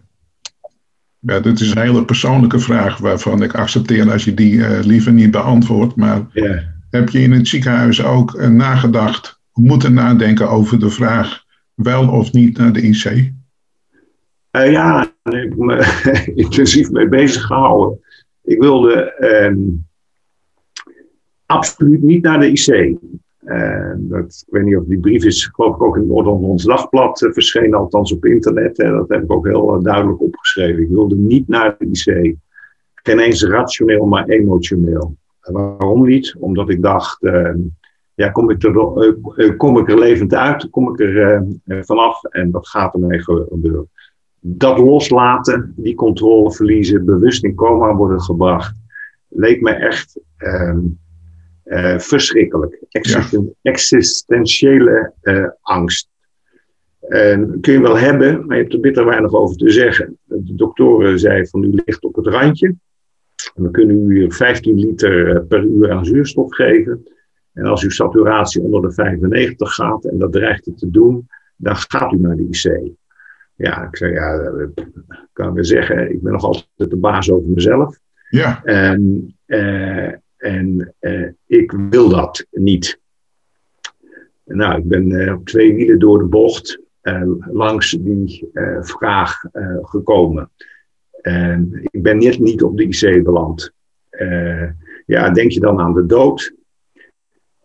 ja, 1.19 1.39
dit 1.39 1.59
is 1.59 1.71
een 1.71 1.81
hele 1.81 2.05
persoonlijke 2.05 2.59
vraag 2.59 2.97
waarvan 2.97 3.43
ik 3.43 3.55
accepteer 3.55 4.11
als 4.11 4.23
je 4.23 4.33
die 4.33 4.53
uh, 4.53 4.79
liever 4.79 5.13
niet 5.13 5.31
beantwoordt, 5.31 5.95
maar 5.95 6.25
heb 6.89 7.09
je 7.09 7.19
in 7.19 7.31
het 7.31 7.47
ziekenhuis 7.47 8.03
ook 8.03 8.33
uh, 8.33 8.47
nagedacht, 8.47 9.39
moeten 9.58 9.94
nadenken 9.94 10.50
over 10.50 10.80
de 10.80 10.89
vraag 10.89 11.44
wel 11.74 12.10
of 12.10 12.32
niet 12.32 12.58
naar 12.58 12.74
de 12.74 12.82
IC? 12.82 13.06
Uh, 14.52 14.72
ja, 14.72 15.13
daar 15.24 15.41
heb 15.41 15.52
ik 15.52 15.58
me 15.58 16.32
intensief 16.36 16.91
mee 16.91 17.08
bezig 17.08 17.41
gehouden. 17.41 18.00
Ik 18.44 18.60
wilde 18.62 19.15
uh, 19.20 19.74
absoluut 21.46 22.02
niet 22.02 22.24
naar 22.24 22.39
de 22.39 22.52
IC. 22.52 22.98
Uh, 23.46 23.94
dat, 23.98 24.44
ik 24.48 24.54
weet 24.54 24.63
niet 24.63 24.78
of 24.78 24.86
die 24.86 25.00
brief 25.00 25.24
is, 25.24 25.46
geloof 25.46 25.76
ik, 25.76 25.82
ook 25.82 25.96
in 25.96 26.02
het 26.02 26.10
Noord-Hollands 26.10 26.63
Dagblad 26.63 27.22
uh, 27.22 27.32
verschenen, 27.32 27.80
althans 27.80 28.13
op 28.13 28.26
internet. 28.26 28.76
Dat 28.76 29.10
heb 29.10 29.24
ik 29.24 29.32
ook 29.32 29.48
heel 29.48 29.82
duidelijk 29.82 30.22
opgeschreven. 30.22 30.84
Ik 30.84 30.89
wilde 30.89 31.15
niet 31.15 31.48
naar 31.48 31.76
de 31.78 31.86
IC. 31.86 32.36
Geen 32.94 33.20
eens 33.20 33.44
rationeel, 33.44 34.06
maar 34.06 34.28
emotioneel. 34.28 35.15
waarom 35.41 36.06
niet? 36.06 36.36
Omdat 36.39 36.70
ik 36.70 36.82
dacht, 36.82 37.24
ehm, 37.24 37.58
ja, 38.15 38.30
kom 38.30 38.49
ik, 38.49 38.63
er, 38.63 38.75
eh, 39.36 39.58
kom 39.58 39.78
ik 39.78 39.89
er 39.89 39.99
levend 39.99 40.34
uit, 40.34 40.69
kom 40.69 40.89
ik 40.89 40.99
er 40.99 41.45
vanaf 41.65 42.23
en 42.23 42.51
wat 42.51 42.67
gaat 42.67 42.93
ermee 42.93 43.21
gebeuren? 43.21 43.89
dat 44.47 44.78
loslaten, 44.78 45.73
die 45.75 45.95
controle 45.95 46.51
verliezen, 46.51 47.06
bewust 47.06 47.43
in 47.43 47.56
coma 47.56 47.95
worden 47.95 48.21
gebracht, 48.21 48.75
leek 49.28 49.62
me 49.62 49.71
echt 49.71 50.19
uh, 50.38 51.99
verschrikkelijk. 51.99 52.84
Existen 52.89 53.56
Existentiële 53.62 55.13
uh, 55.21 55.47
angst. 55.62 56.10
Kun 57.62 57.73
je 57.73 57.82
wel 57.82 57.97
hebben, 57.97 58.45
maar 58.45 58.56
je 58.56 58.62
hebt 58.62 58.73
er 58.73 58.80
bitter 58.80 59.06
weinig 59.06 59.34
over 59.34 59.58
te 59.58 59.69
zeggen. 59.69 60.17
De 60.23 60.56
doktoren 60.56 61.19
zeiden 61.19 61.47
van 61.47 61.63
u 61.63 61.82
ligt 61.86 62.04
op 62.04 62.15
het 62.15 62.28
randje. 62.28 62.75
We 63.56 63.71
kunnen 63.71 64.10
u 64.10 64.32
15 64.32 64.80
liter 64.80 65.45
per 65.45 65.63
uur 65.63 65.91
aan 65.91 66.06
zuurstof 66.06 66.56
geven. 66.56 67.08
En 67.56 67.65
als 67.65 67.84
uw 67.84 67.89
saturatie 67.89 68.62
onder 68.62 68.82
de 68.82 68.91
95 68.91 69.74
gaat, 69.74 70.06
en 70.06 70.18
dat 70.18 70.32
dreigt 70.32 70.65
het 70.65 70.78
te 70.78 70.89
doen, 70.89 71.28
dan 71.56 71.76
gaat 71.76 72.13
u 72.13 72.18
naar 72.18 72.36
de 72.36 72.48
IC. 72.50 72.94
Ja, 73.56 73.88
ik 73.88 73.98
zei, 73.98 74.13
ja, 74.13 74.34
ik 74.76 75.30
kan 75.34 75.54
weer 75.54 75.65
zeggen, 75.65 76.12
ik 76.12 76.22
ben 76.22 76.32
nog 76.32 76.44
altijd 76.44 76.89
de 76.89 76.96
baas 76.96 77.32
over 77.32 77.50
mezelf. 77.50 78.00
Ja. 78.30 78.63
En, 78.63 79.34
uh, 79.46 80.12
en 80.38 80.94
uh, 81.00 81.30
ik 81.46 81.72
wil 81.89 82.10
dat 82.10 82.46
niet. 82.52 83.00
Nou, 84.44 84.78
ik 84.78 84.88
ben 84.88 85.10
uh, 85.10 85.34
op 85.34 85.46
twee 85.46 85.74
wielen 85.74 86.00
door 86.00 86.20
de 86.20 86.26
bocht 86.26 86.84
langs 87.52 87.91
die 87.91 88.50
vraag 88.80 89.41
gekomen. 89.82 90.50
En 91.22 91.80
ik 91.84 92.02
ben 92.02 92.18
net 92.18 92.39
niet 92.39 92.63
op 92.63 92.78
de 92.78 92.84
IC 92.84 93.24
beland. 93.24 93.72
ja, 95.06 95.30
denk 95.30 95.52
je 95.52 95.60
dan 95.60 95.80
aan 95.80 95.94
de 95.94 96.06
dood? 96.06 96.54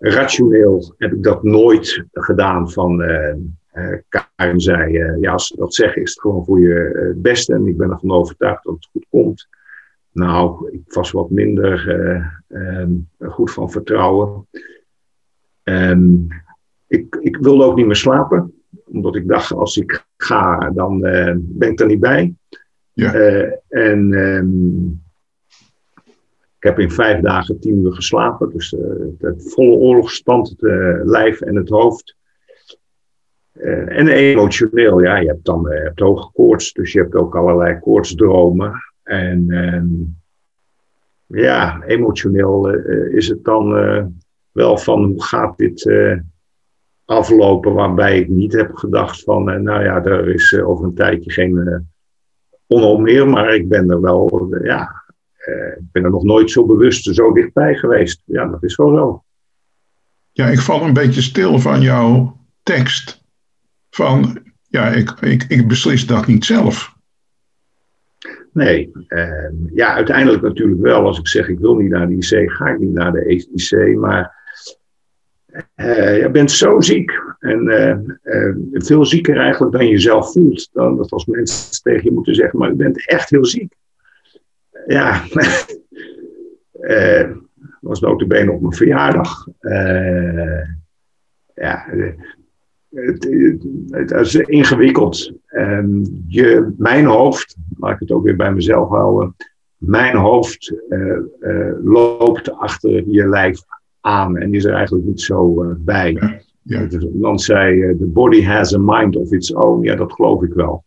Rationeel 0.00 0.94
heb 0.98 1.12
ik 1.12 1.22
dat 1.22 1.42
nooit 1.42 2.04
gedaan 2.12 2.70
van 2.70 3.02
uh, 3.02 3.98
Karin 4.08 4.60
zei, 4.60 4.98
uh, 4.98 5.20
ja, 5.20 5.32
als 5.32 5.46
ze 5.46 5.56
dat 5.56 5.74
zeggen, 5.74 6.02
is 6.02 6.10
het 6.10 6.20
gewoon 6.20 6.44
voor 6.44 6.60
je 6.60 6.92
uh, 6.94 7.22
beste. 7.22 7.54
En 7.54 7.66
ik 7.66 7.76
ben 7.76 7.90
ervan 7.90 8.10
overtuigd 8.10 8.64
dat 8.64 8.74
het 8.74 8.88
goed 8.92 9.06
komt. 9.10 9.48
Nou, 10.12 10.70
ik 10.72 10.92
was 10.92 11.10
wat 11.10 11.30
minder 11.30 11.88
um, 12.48 13.08
goed 13.18 13.52
van 13.52 13.70
vertrouwen. 13.70 14.46
Um, 15.62 16.28
ik, 16.86 17.16
ik 17.20 17.36
wilde 17.36 17.64
ook 17.64 17.76
niet 17.76 17.86
meer 17.86 17.96
slapen, 17.96 18.54
omdat 18.84 19.16
ik 19.16 19.28
dacht, 19.28 19.52
als 19.52 19.76
ik 19.76 20.06
ga, 20.16 20.70
dan 20.70 21.00
ben 21.36 21.70
ik 21.70 21.80
er 21.80 21.86
niet 21.86 22.00
bij. 22.00 22.34
Ja. 22.92 23.12
en 23.68 24.12
um, 24.12 25.02
ik 26.60 26.66
heb 26.66 26.78
in 26.78 26.90
vijf 26.90 27.20
dagen 27.20 27.61
tien 27.61 27.84
uur 27.84 27.92
geslapen. 27.92 28.50
Dus 28.50 28.76
het 29.18 29.52
volle 29.52 29.74
oorlogsstand, 29.76 30.48
het 30.48 30.61
lijf 31.04 31.40
en 31.40 31.56
het 31.56 31.68
hoofd. 31.68 32.16
Uh, 33.54 33.98
en 33.98 34.08
emotioneel, 34.08 35.02
ja, 35.02 35.16
je 35.16 35.26
hebt 35.26 35.44
dan 35.44 35.72
uh, 35.72 35.82
hebt 35.82 36.00
hoge 36.00 36.30
koorts, 36.32 36.72
dus 36.72 36.92
je 36.92 36.98
hebt 36.98 37.14
ook 37.14 37.36
allerlei 37.36 37.78
koortsdromen. 37.78 38.72
En 39.02 39.44
uh, 39.48 41.42
ja, 41.42 41.82
emotioneel 41.82 42.74
uh, 42.74 43.14
is 43.14 43.28
het 43.28 43.44
dan 43.44 43.70
wel 44.52 44.78
van 44.78 45.04
hoe 45.04 45.22
gaat 45.22 45.56
dit 45.56 45.90
aflopen, 47.04 47.72
waarbij 47.72 48.18
ik 48.18 48.28
niet 48.28 48.52
heb 48.52 48.74
gedacht 48.74 49.22
van, 49.22 49.62
nou 49.62 49.82
ja, 49.82 50.04
er 50.04 50.28
is 50.28 50.61
over 50.61 50.84
een 50.84 50.94
tijdje 50.94 51.30
geen 51.30 51.86
onheil 52.66 52.98
meer, 52.98 53.28
maar 53.28 53.54
ik 53.54 53.68
ben 53.68 53.90
er 53.90 54.00
wel, 54.00 54.48
ja, 54.62 54.99
ik 55.78 55.93
ben 55.93 56.05
er 56.05 56.11
nog 56.11 56.22
nooit 56.22 56.51
zo 56.51 56.66
bewust 56.66 57.14
zo 57.14 57.32
dichtbij 57.32 57.74
geweest. 57.74 58.22
Ja, 58.24 58.47
dat 58.47 58.62
is 58.62 58.76
wel 58.76 58.88
zo. 58.88 59.24
Ja, 60.32 60.47
ik 60.47 60.61
val 60.61 60.82
een 60.82 60.93
beetje 60.93 61.22
stil 61.22 61.59
van 61.59 61.80
jouw 61.80 62.36
tekst 62.62 63.24
van 63.91 64.43
ja, 64.68 64.88
ik, 64.88 65.11
ik, 65.11 65.45
ik 65.49 65.68
beslis 65.68 66.07
dat 66.07 66.26
niet 66.26 66.45
zelf. 66.45 66.99
Nee, 68.53 68.91
uh, 69.09 69.51
ja, 69.74 69.95
uiteindelijk 69.95 70.43
natuurlijk 70.43 70.80
wel. 70.80 71.05
Als 71.05 71.18
ik 71.18 71.28
zeg 71.28 71.49
ik 71.49 71.59
wil 71.59 71.76
niet 71.76 71.91
naar 71.91 72.09
de 72.09 72.14
IC, 72.14 72.51
ga 72.51 72.68
ik 72.68 72.78
niet 72.78 72.93
naar 72.93 73.12
de 73.12 73.26
IC. 73.26 73.97
Maar 73.97 74.38
uh, 75.76 76.20
je 76.20 76.30
bent 76.32 76.51
zo 76.51 76.80
ziek 76.80 77.12
en 77.38 77.66
uh, 77.66 77.97
veel 78.72 79.05
zieker 79.05 79.36
eigenlijk 79.36 79.72
dan 79.72 79.86
je 79.86 79.99
zelf 79.99 80.32
voelt. 80.32 80.68
Dan 80.72 80.97
dat 80.97 81.11
als 81.11 81.24
mensen 81.24 81.82
tegen 81.82 82.05
je 82.05 82.12
moeten 82.12 82.34
zeggen, 82.34 82.59
maar 82.59 82.68
je 82.68 82.74
bent 82.74 83.09
echt 83.09 83.30
heel 83.30 83.45
ziek. 83.45 83.74
Ja, 84.87 85.22
uh, 86.81 87.31
was 87.81 88.01
notabene 88.01 88.53
op 88.53 88.61
mijn 88.61 88.72
verjaardag. 88.72 89.47
ja, 91.55 91.87
het, 92.91 93.28
het, 93.91 94.11
is 94.11 94.35
ingewikkeld. 94.35 95.33
Um, 95.47 96.24
je, 96.26 96.74
mijn 96.76 97.05
hoofd, 97.05 97.57
laat 97.78 97.93
ik 97.93 98.01
het 98.01 98.11
ook 98.11 98.24
weer 98.24 98.37
bij 98.37 98.53
mezelf 98.53 98.89
houden. 98.89 99.37
Mijn 99.76 100.16
hoofd 100.16 100.74
loopt 101.83 102.53
achter 102.53 103.09
je 103.09 103.28
lijf 103.28 103.61
aan 104.01 104.37
en 104.37 104.55
is 104.55 104.64
er 104.64 104.74
eigenlijk 104.74 105.07
niet 105.07 105.20
zo 105.20 105.74
bij. 105.78 106.12
Ja, 106.12 106.41
ja. 106.62 106.89
Iemand 107.14 107.43
zei, 107.43 107.97
the 107.97 108.07
body 108.07 108.43
has 108.43 108.74
a 108.74 108.78
mind 108.78 109.16
of 109.16 109.33
its 109.33 109.55
own. 109.55 109.85
Ja, 109.85 109.95
dat 109.95 110.12
geloof 110.12 110.43
ik 110.43 110.53
wel. 110.53 110.85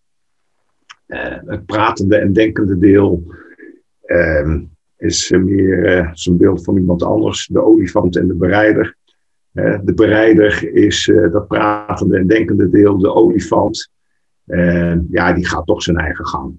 Het 1.45 1.65
pratende 1.65 2.17
en 2.17 2.33
denkende 2.33 2.77
deel 2.77 3.23
ehm, 3.23 3.42
is 4.97 5.29
meer 5.29 6.09
zo'n 6.13 6.37
beeld 6.37 6.63
van 6.63 6.77
iemand 6.77 7.03
anders. 7.03 7.47
De 7.47 7.61
olifant 7.61 8.17
en 8.17 8.27
de 8.27 8.35
bereider. 8.35 8.95
de 9.51 9.93
bereider 9.95 10.73
is 10.73 11.11
dat 11.31 11.47
pratende 11.47 12.17
en 12.17 12.27
denkende 12.27 12.69
deel, 12.69 12.97
de 12.97 13.13
olifant. 13.13 13.91
ja, 15.09 15.33
die 15.33 15.47
gaat 15.47 15.65
toch 15.65 15.83
zijn 15.83 15.97
eigen 15.97 16.27
gang. 16.27 16.55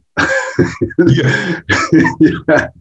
Ja. 1.04 1.28
ja. 2.28 2.72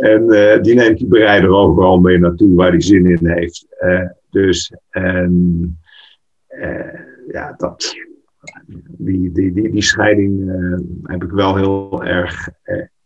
En 0.00 0.22
uh, 0.22 0.62
die 0.62 0.74
neemt 0.74 0.98
die 0.98 1.06
bereider 1.06 1.50
overal 1.50 2.00
mee 2.00 2.18
naartoe 2.18 2.54
waar 2.54 2.70
hij 2.70 2.80
zin 2.80 3.06
in 3.06 3.26
heeft. 3.28 3.66
Uh, 3.80 4.08
dus 4.30 4.72
uh, 4.90 5.28
ja, 7.28 7.54
dat, 7.56 7.94
die, 8.98 9.32
die, 9.32 9.52
die, 9.52 9.70
die 9.70 9.82
scheiding 9.82 10.50
heb 11.02 11.22
ik 11.22 11.30
wel 11.30 11.56
heel 11.56 12.04
erg 12.04 12.48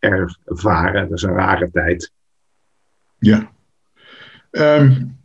ervaren. 0.07 1.09
Dat 1.09 1.18
is 1.18 1.22
een 1.22 1.34
rare 1.34 1.70
tijd. 1.72 2.12
Ja. 3.18 3.50
Um, 4.50 5.18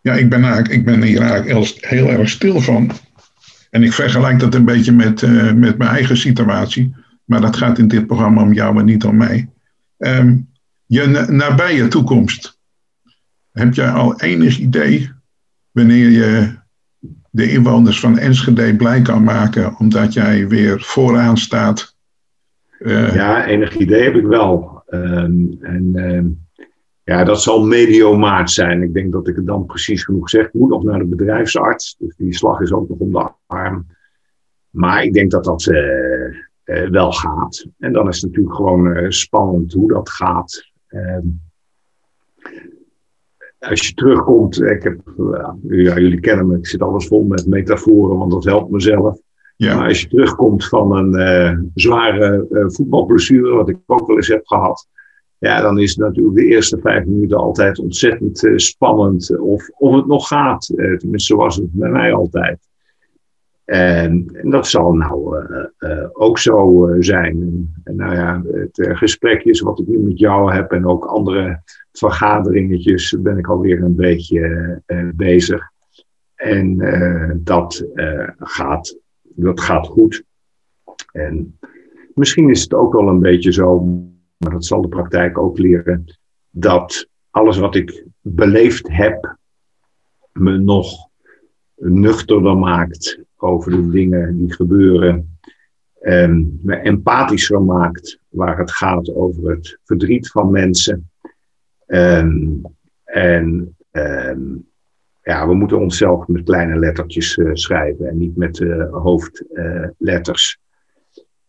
ja, 0.00 0.14
ik 0.14 0.28
ben, 0.28 0.42
eigenlijk, 0.42 0.72
ik 0.74 0.84
ben 0.84 1.02
hier 1.02 1.20
eigenlijk 1.20 1.84
heel, 1.84 2.08
erg 2.08 2.28
stil 2.28 2.60
van. 2.60 2.90
En 3.70 3.82
ik 3.82 3.92
vergelijk 3.92 4.40
dat 4.40 4.54
een 4.54 4.64
beetje 4.64 4.92
met, 4.92 5.22
met 5.54 5.78
mijn 5.78 5.90
eigen 5.90 6.16
situatie. 6.16 6.94
Maar 7.24 7.40
dat 7.40 7.56
gaat 7.56 7.78
in 7.78 7.88
dit 7.88 8.06
programma 8.06 8.42
om 8.42 8.52
jou 8.52 8.78
en 8.78 8.84
niet 8.84 9.04
om 9.04 9.16
mij. 9.16 9.50
Um, 9.98 10.48
je 10.86 11.26
nabije 11.28 11.88
toekomst. 11.88 12.58
Heb 13.52 13.74
jij 13.74 13.90
al 13.90 14.20
enig 14.20 14.58
idee 14.58 15.10
wanneer 15.70 16.10
je 16.10 16.58
de 17.30 17.50
inwoners 17.50 18.00
van 18.00 18.18
Enschede 18.18 18.76
blij 18.76 19.02
kan 19.02 19.24
maken, 19.24 19.78
omdat 19.78 20.12
jij 20.12 20.48
weer 20.48 20.80
vooraan 20.80 21.36
staat? 21.36 21.95
Uh, 22.78 23.14
ja, 23.14 23.46
enig 23.46 23.76
idee 23.76 24.02
heb 24.02 24.14
ik 24.14 24.26
wel. 24.26 24.82
Um, 24.88 25.56
en 25.60 25.92
uh, 25.94 26.24
ja, 27.04 27.24
dat 27.24 27.42
zal 27.42 27.66
medio 27.66 28.16
maart 28.16 28.50
zijn. 28.50 28.82
Ik 28.82 28.94
denk 28.94 29.12
dat 29.12 29.28
ik 29.28 29.36
het 29.36 29.46
dan 29.46 29.66
precies 29.66 30.04
genoeg 30.04 30.28
zeg. 30.28 30.46
Ik 30.46 30.52
moet 30.52 30.68
nog 30.68 30.82
naar 30.82 30.98
de 30.98 31.04
bedrijfsarts, 31.04 31.96
dus 31.98 32.16
die 32.16 32.34
slag 32.34 32.60
is 32.60 32.72
ook 32.72 32.88
nog 32.88 32.98
om 32.98 33.12
de 33.12 33.30
arm. 33.46 33.86
Maar 34.70 35.04
ik 35.04 35.12
denk 35.12 35.30
dat 35.30 35.44
dat 35.44 35.66
uh, 35.66 35.78
uh, 36.64 36.88
wel 36.88 37.12
gaat. 37.12 37.66
En 37.78 37.92
dan 37.92 38.08
is 38.08 38.20
het 38.20 38.30
natuurlijk 38.30 38.56
gewoon 38.56 39.12
spannend 39.12 39.72
hoe 39.72 39.92
dat 39.92 40.10
gaat. 40.10 40.70
Uh, 40.88 41.18
als 43.58 43.86
je 43.86 43.94
terugkomt, 43.94 44.62
ik 44.62 44.82
heb, 44.82 45.00
ja, 45.68 45.94
jullie 45.98 46.20
kennen 46.20 46.46
me, 46.46 46.56
ik 46.56 46.66
zit 46.66 46.82
alles 46.82 47.06
vol 47.06 47.24
met 47.24 47.46
metaforen, 47.46 48.18
want 48.18 48.30
dat 48.30 48.44
helpt 48.44 48.70
mezelf. 48.70 49.18
Ja. 49.56 49.76
Maar 49.76 49.88
als 49.88 50.00
je 50.00 50.08
terugkomt 50.08 50.68
van 50.68 51.14
een 51.14 51.70
zware 51.74 52.46
voetbalblessure, 52.66 53.54
wat 53.54 53.68
ik 53.68 53.78
ook 53.86 54.06
wel 54.06 54.16
eens 54.16 54.28
heb 54.28 54.46
gehad, 54.46 54.88
ja, 55.38 55.60
dan 55.60 55.78
is 55.78 55.96
natuurlijk 55.96 56.36
de 56.36 56.46
eerste 56.46 56.78
vijf 56.80 57.04
minuten 57.04 57.36
altijd 57.36 57.78
ontzettend 57.78 58.48
spannend 58.56 59.38
of, 59.38 59.68
of 59.68 59.94
het 59.94 60.06
nog 60.06 60.26
gaat. 60.26 60.66
tenminste, 60.76 61.34
zoals 61.34 61.56
het 61.56 61.72
bij 61.72 61.90
mij 61.90 62.12
altijd. 62.12 62.58
En, 63.66 64.26
dat 64.42 64.66
zal 64.66 64.92
nou 64.92 65.38
uh, 65.38 65.64
uh, 65.78 66.06
ook 66.12 66.38
zo 66.38 66.88
uh, 66.88 66.96
zijn. 66.98 67.68
En, 67.84 67.96
nou 67.96 68.14
ja, 68.14 68.42
het 68.52 68.88
gesprekjes 68.98 69.60
wat 69.60 69.80
ik 69.80 69.86
nu 69.86 69.98
met 69.98 70.18
jou 70.18 70.52
heb 70.52 70.72
en 70.72 70.86
ook 70.86 71.04
andere 71.04 71.62
vergaderingetjes 71.92 73.16
ben 73.18 73.38
ik 73.38 73.48
alweer 73.48 73.82
een 73.82 73.96
beetje 73.96 74.82
bezig. 75.14 75.70
En 76.34 76.78
dat, 77.44 77.84
gaat, 78.38 78.98
dat 79.36 79.60
gaat 79.60 79.86
goed. 79.86 80.24
En 81.12 81.58
misschien 82.14 82.50
is 82.50 82.62
het 82.62 82.74
ook 82.74 82.92
wel 82.92 83.08
een 83.08 83.20
beetje 83.20 83.52
zo, 83.52 83.84
maar 84.36 84.52
dat 84.52 84.64
zal 84.64 84.80
de 84.80 84.88
praktijk 84.88 85.38
ook 85.38 85.58
leren, 85.58 86.18
dat 86.50 87.08
alles 87.30 87.58
wat 87.58 87.74
ik 87.74 88.04
beleefd 88.20 88.88
heb 88.88 89.36
me 90.32 90.58
nog 90.58 91.08
nuchterder 91.74 92.56
maakt 92.56 93.20
over 93.36 93.70
de 93.70 93.90
dingen 93.90 94.36
die 94.36 94.52
gebeuren. 94.52 95.38
Um, 96.00 96.58
me 96.62 96.76
empathischer 96.76 97.62
maakt 97.62 98.18
waar 98.28 98.58
het 98.58 98.70
gaat 98.70 99.14
over 99.14 99.50
het 99.50 99.78
verdriet 99.84 100.30
van 100.30 100.50
mensen. 100.50 101.10
Um, 101.86 102.62
en 103.04 103.76
um, 103.90 104.68
ja, 105.26 105.46
we 105.46 105.54
moeten 105.54 105.78
onszelf 105.78 106.26
met 106.26 106.44
kleine 106.44 106.78
lettertjes 106.78 107.36
uh, 107.36 107.50
schrijven 107.52 108.08
en 108.08 108.18
niet 108.18 108.36
met 108.36 108.58
uh, 108.58 108.92
hoofdletters. 108.92 110.58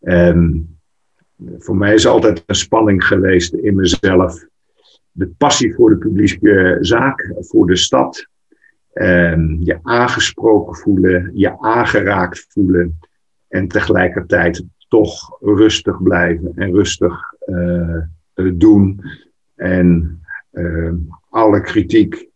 Uh, 0.01 0.55
voor 1.57 1.75
mij 1.75 1.93
is 1.93 2.07
altijd 2.07 2.43
een 2.45 2.55
spanning 2.55 3.05
geweest 3.05 3.53
in 3.53 3.75
mezelf. 3.75 4.45
De 5.11 5.27
passie 5.27 5.73
voor 5.75 5.89
de 5.89 5.97
publieke 5.97 6.77
zaak, 6.81 7.33
voor 7.39 7.67
de 7.67 7.75
stad, 7.75 8.27
um, 8.93 9.57
je 9.59 9.79
aangesproken 9.81 10.75
voelen, 10.75 11.31
je 11.33 11.59
aangeraakt 11.59 12.45
voelen 12.49 12.99
en 13.47 13.67
tegelijkertijd 13.67 14.63
toch 14.87 15.37
rustig 15.39 16.03
blijven 16.03 16.51
en 16.55 16.71
rustig 16.71 17.33
uh, 17.45 18.01
doen 18.53 19.01
en 19.55 20.21
uh, 20.51 20.93
alle 21.29 21.61
kritiek 21.61 22.27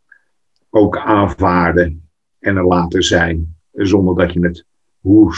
ook 0.72 0.97
aanvaarden 0.97 2.09
en 2.39 2.55
er 2.55 2.65
laten 2.65 3.03
zijn 3.03 3.55
zonder 3.72 4.15
dat 4.15 4.34
je 4.34 4.39
het, 4.39 4.65
hoe, 4.99 5.34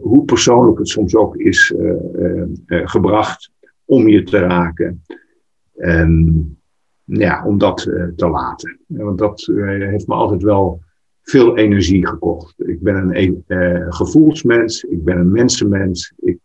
hoe 0.00 0.24
persoonlijk 0.24 0.78
het 0.78 0.88
soms 0.88 1.16
ook 1.16 1.36
is 1.36 1.74
uh, 1.78 2.42
gebracht, 2.66 3.50
om 3.84 4.08
je 4.08 4.22
te 4.22 4.38
raken. 4.38 5.04
Um, 5.76 6.58
ja, 7.04 7.44
om 7.44 7.58
dat 7.58 7.78
te 8.16 8.28
laten. 8.28 8.78
Want 8.86 9.18
dat 9.18 9.50
heeft 9.66 10.06
me 10.06 10.14
altijd 10.14 10.42
wel 10.42 10.82
veel 11.22 11.56
energie 11.56 12.06
gekocht. 12.06 12.54
Ik 12.68 12.82
ben 12.82 13.16
een 13.16 13.44
gevoelsmens, 13.88 14.82
ik 14.82 15.04
ben 15.04 15.18
een 15.18 15.30
mensenmens. 15.30 16.12
Ik 16.16 16.38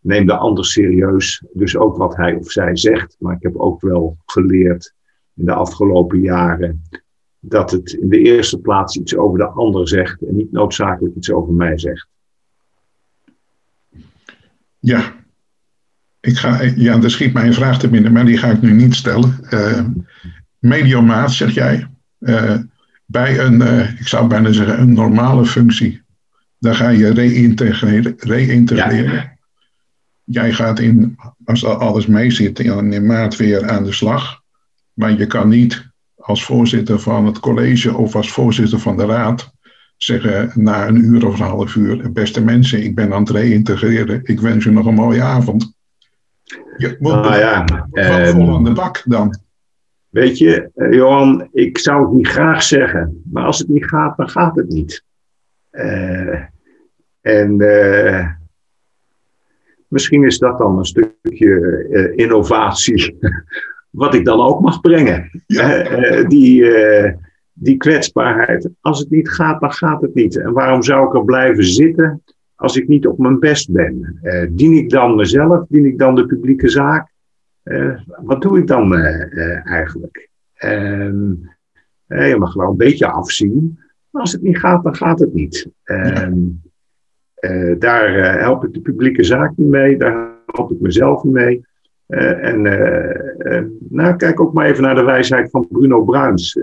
neem 0.00 0.26
de 0.26 0.36
ander 0.36 0.64
serieus, 0.64 1.44
dus 1.52 1.76
ook 1.76 1.96
wat 1.96 2.16
hij 2.16 2.34
of 2.34 2.50
zij 2.50 2.76
zegt. 2.76 3.16
Maar 3.18 3.34
ik 3.34 3.42
heb 3.42 3.56
ook 3.56 3.80
wel 3.80 4.16
geleerd 4.26 4.94
in 5.34 5.44
de 5.44 5.54
afgelopen 5.54 6.20
jaren 6.20 6.82
dat 7.48 7.70
het 7.70 7.92
in 7.92 8.08
de 8.08 8.18
eerste 8.18 8.58
plaats 8.58 8.96
iets 8.96 9.16
over 9.16 9.38
de 9.38 9.46
ander 9.46 9.88
zegt 9.88 10.22
en 10.22 10.36
niet 10.36 10.52
noodzakelijk 10.52 11.16
iets 11.16 11.30
over 11.30 11.52
mij 11.52 11.78
zegt. 11.78 12.06
Ja, 14.78 15.12
ik 16.20 16.36
ga, 16.36 16.62
ja, 16.76 17.02
er 17.02 17.10
schiet 17.10 17.32
mij 17.32 17.46
een 17.46 17.54
vraag 17.54 17.78
te 17.78 17.88
binnen, 17.88 18.12
maar 18.12 18.24
die 18.24 18.36
ga 18.36 18.50
ik 18.50 18.60
nu 18.60 18.72
niet 18.72 18.94
stellen. 18.94 19.38
Uh, 19.50 19.84
mediomaat, 20.58 21.32
zeg 21.32 21.54
jij. 21.54 21.86
Uh, 22.18 22.56
bij 23.06 23.38
een, 23.38 23.60
uh, 23.60 24.00
ik 24.00 24.08
zou 24.08 24.26
bijna 24.26 24.52
zeggen, 24.52 24.80
een 24.80 24.92
normale 24.92 25.46
functie. 25.46 26.02
Daar 26.58 26.74
ga 26.74 26.88
je 26.88 27.12
reïntegreren. 27.12 28.14
reïntegreren. 28.16 29.12
Ja. 29.12 29.36
Jij 30.24 30.52
gaat 30.52 30.78
in, 30.78 31.16
als 31.44 31.64
alles 31.64 32.06
mee 32.06 32.30
zit, 32.30 32.58
in 32.58 33.06
maart 33.06 33.36
weer 33.36 33.68
aan 33.68 33.84
de 33.84 33.92
slag. 33.92 34.42
Maar 34.92 35.18
je 35.18 35.26
kan 35.26 35.48
niet 35.48 35.92
als 36.26 36.44
voorzitter 36.44 36.98
van 36.98 37.26
het 37.26 37.40
college 37.40 37.96
of 37.96 38.14
als 38.14 38.32
voorzitter 38.32 38.78
van 38.78 38.96
de 38.96 39.06
raad 39.06 39.52
zeggen 39.96 40.50
na 40.54 40.88
een 40.88 41.04
uur 41.04 41.26
of 41.26 41.38
een 41.38 41.46
half 41.46 41.74
uur: 41.74 42.12
Beste 42.12 42.44
mensen, 42.44 42.82
ik 42.82 42.94
ben 42.94 43.12
aan 43.12 43.20
het 43.20 43.30
reïntegreren. 43.30 44.20
Ik 44.22 44.40
wens 44.40 44.64
u 44.64 44.70
nog 44.70 44.86
een 44.86 44.94
mooie 44.94 45.22
avond. 45.22 45.76
Je 46.76 46.96
moet 46.98 47.12
ja. 47.12 47.64
Vol 48.32 48.54
aan 48.54 48.64
de 48.64 48.72
bak 48.72 49.02
dan. 49.04 49.38
Weet 50.08 50.38
je, 50.38 50.70
uh, 50.74 50.92
Johan, 50.92 51.48
ik 51.52 51.78
zou 51.78 52.02
het 52.02 52.12
niet 52.12 52.28
graag 52.28 52.62
zeggen, 52.62 53.22
maar 53.32 53.44
als 53.44 53.58
het 53.58 53.68
niet 53.68 53.84
gaat, 53.84 54.16
dan 54.16 54.28
gaat 54.28 54.56
het 54.56 54.68
niet. 54.68 55.04
Uh, 55.72 56.40
En 57.20 57.56
misschien 59.88 60.24
is 60.24 60.38
dat 60.38 60.58
dan 60.58 60.78
een 60.78 60.84
stukje 60.84 62.12
innovatie, 62.16 63.18
wat 63.94 64.14
ik 64.14 64.24
dan 64.24 64.40
ook 64.40 64.60
mag 64.60 64.80
brengen. 64.80 65.30
die, 66.28 66.72
die 67.52 67.76
kwetsbaarheid. 67.76 68.68
Als 68.80 68.98
het 68.98 69.10
niet 69.10 69.30
gaat, 69.30 69.60
dan 69.60 69.72
gaat 69.72 70.00
het 70.00 70.14
niet. 70.14 70.36
En 70.38 70.52
waarom 70.52 70.82
zou 70.82 71.06
ik 71.06 71.14
er 71.14 71.24
blijven 71.24 71.64
zitten 71.64 72.22
als 72.54 72.76
ik 72.76 72.88
niet 72.88 73.06
op 73.06 73.18
mijn 73.18 73.38
best 73.38 73.72
ben? 73.72 74.18
Uh, 74.22 74.46
dien 74.50 74.72
ik 74.72 74.90
dan 74.90 75.14
mezelf? 75.14 75.64
Dien 75.68 75.84
ik 75.84 75.98
dan 75.98 76.14
de 76.14 76.26
publieke 76.26 76.68
zaak? 76.68 77.12
Wat 78.22 78.42
doe 78.42 78.58
ik 78.58 78.66
dan 78.66 78.94
eigenlijk? 79.64 80.28
Ehm, 80.54 81.30
je 82.06 82.36
mag 82.38 82.54
wel 82.54 82.70
een 82.70 82.76
beetje 82.76 83.06
afzien. 83.06 83.78
Maar 84.10 84.22
als 84.22 84.32
het 84.32 84.42
niet 84.42 84.58
gaat, 84.58 84.84
dan 84.84 84.96
gaat 84.96 85.18
het 85.18 85.34
niet. 85.34 85.68
Ehm, 85.82 86.38
daar 87.78 88.38
help 88.40 88.64
ik 88.64 88.72
de 88.72 88.80
publieke 88.80 89.24
zaak 89.24 89.52
niet 89.56 89.68
mee. 89.68 89.96
Daar 89.96 90.30
help 90.46 90.70
ik 90.70 90.80
mezelf 90.80 91.22
niet 91.22 91.32
mee. 91.32 91.64
En 92.40 92.62
nou, 93.88 94.16
kijk 94.16 94.40
ook 94.40 94.52
maar 94.52 94.66
even 94.66 94.82
naar 94.82 94.94
de 94.94 95.04
wijsheid 95.04 95.50
van 95.50 95.68
Bruno 95.68 96.04
Bruins 96.04 96.58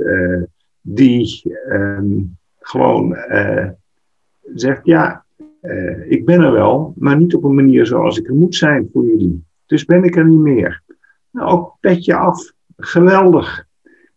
die 0.81 1.55
ehm, 1.69 2.19
gewoon 2.59 3.17
zegt, 4.53 4.85
ja, 4.85 5.25
ik 6.07 6.25
ben 6.25 6.41
er 6.41 6.51
wel, 6.51 6.93
maar 6.97 7.17
niet 7.17 7.35
op 7.35 7.43
een 7.43 7.55
manier 7.55 7.85
zoals 7.85 8.17
ik 8.17 8.27
er 8.27 8.35
moet 8.35 8.55
zijn 8.55 8.89
voor 8.93 9.05
jullie. 9.05 9.43
Dus 9.65 9.85
ben 9.85 10.03
ik 10.03 10.15
er 10.15 10.25
niet 10.25 10.39
meer. 10.39 10.81
Nou, 11.31 11.51
ook 11.51 11.77
petje 11.79 12.15
af. 12.15 12.51
Geweldig. 12.77 13.65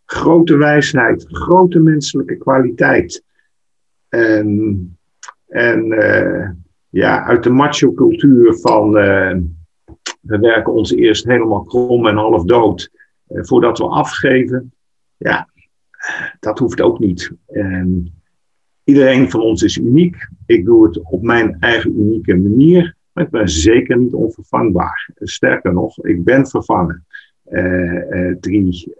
Grote 0.05 0.57
wijsheid, 0.57 1.25
grote 1.27 1.79
menselijke 1.79 2.37
kwaliteit. 2.37 3.23
En, 4.09 4.97
en 5.47 5.85
uh, 5.85 6.49
ja, 6.89 7.25
uit 7.25 7.43
de 7.43 7.49
macho-cultuur 7.49 8.55
van 8.59 8.97
we 10.25 10.39
werken 10.39 10.73
ons 10.73 10.91
eerst 10.91 11.25
helemaal 11.25 11.63
krom 11.63 12.07
en 12.07 12.15
half 12.15 12.43
dood 12.43 12.89
voordat 13.27 13.77
we 13.77 13.87
afgeven. 13.87 14.73
Ja, 15.17 15.49
dat 16.39 16.59
hoeft 16.59 16.81
ook 16.81 16.99
niet. 16.99 17.31
En 17.47 18.13
iedereen 18.83 19.29
van 19.29 19.41
ons 19.41 19.63
is 19.63 19.77
uniek. 19.77 20.29
Ik 20.45 20.65
doe 20.65 20.85
het 20.85 21.01
op 21.03 21.21
mijn 21.21 21.57
eigen 21.59 21.99
unieke 21.99 22.35
manier, 22.35 22.95
maar 23.11 23.23
ik 23.23 23.29
ben 23.29 23.49
zeker 23.49 23.97
niet 23.97 24.13
onvervangbaar. 24.13 25.09
Sterker 25.15 25.73
nog, 25.73 26.05
ik 26.05 26.23
ben 26.23 26.47
vervangen. 26.47 27.05
Uh, 27.49 28.09
uh, 28.09 28.35
drie 28.39 28.95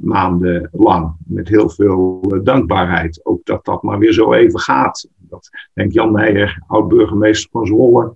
maanden 0.00 0.68
lang. 0.72 1.14
Met 1.26 1.48
heel 1.48 1.68
veel 1.68 2.20
dankbaarheid. 2.42 3.20
Ook 3.24 3.44
dat 3.44 3.64
dat 3.64 3.82
maar 3.82 3.98
weer 3.98 4.12
zo 4.12 4.32
even 4.32 4.60
gaat. 4.60 5.08
Dat 5.16 5.48
denk 5.72 5.92
Jan 5.92 6.12
Meijer, 6.12 6.62
oud-burgemeester 6.66 7.50
van 7.50 7.66
Zwolle, 7.66 8.14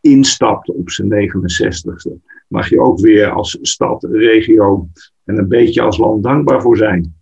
instapt 0.00 0.70
op 0.70 0.90
zijn 0.90 1.08
69ste. 1.08 2.12
Mag 2.48 2.68
je 2.68 2.80
ook 2.80 3.00
weer 3.00 3.30
als 3.30 3.58
stad, 3.62 4.06
regio 4.10 4.88
en 5.24 5.38
een 5.38 5.48
beetje 5.48 5.82
als 5.82 5.98
land 5.98 6.22
dankbaar 6.22 6.60
voor 6.60 6.76
zijn. 6.76 7.14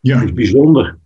Ja. 0.00 0.18
Dat 0.18 0.28
is 0.28 0.32
bijzonder. 0.32 0.98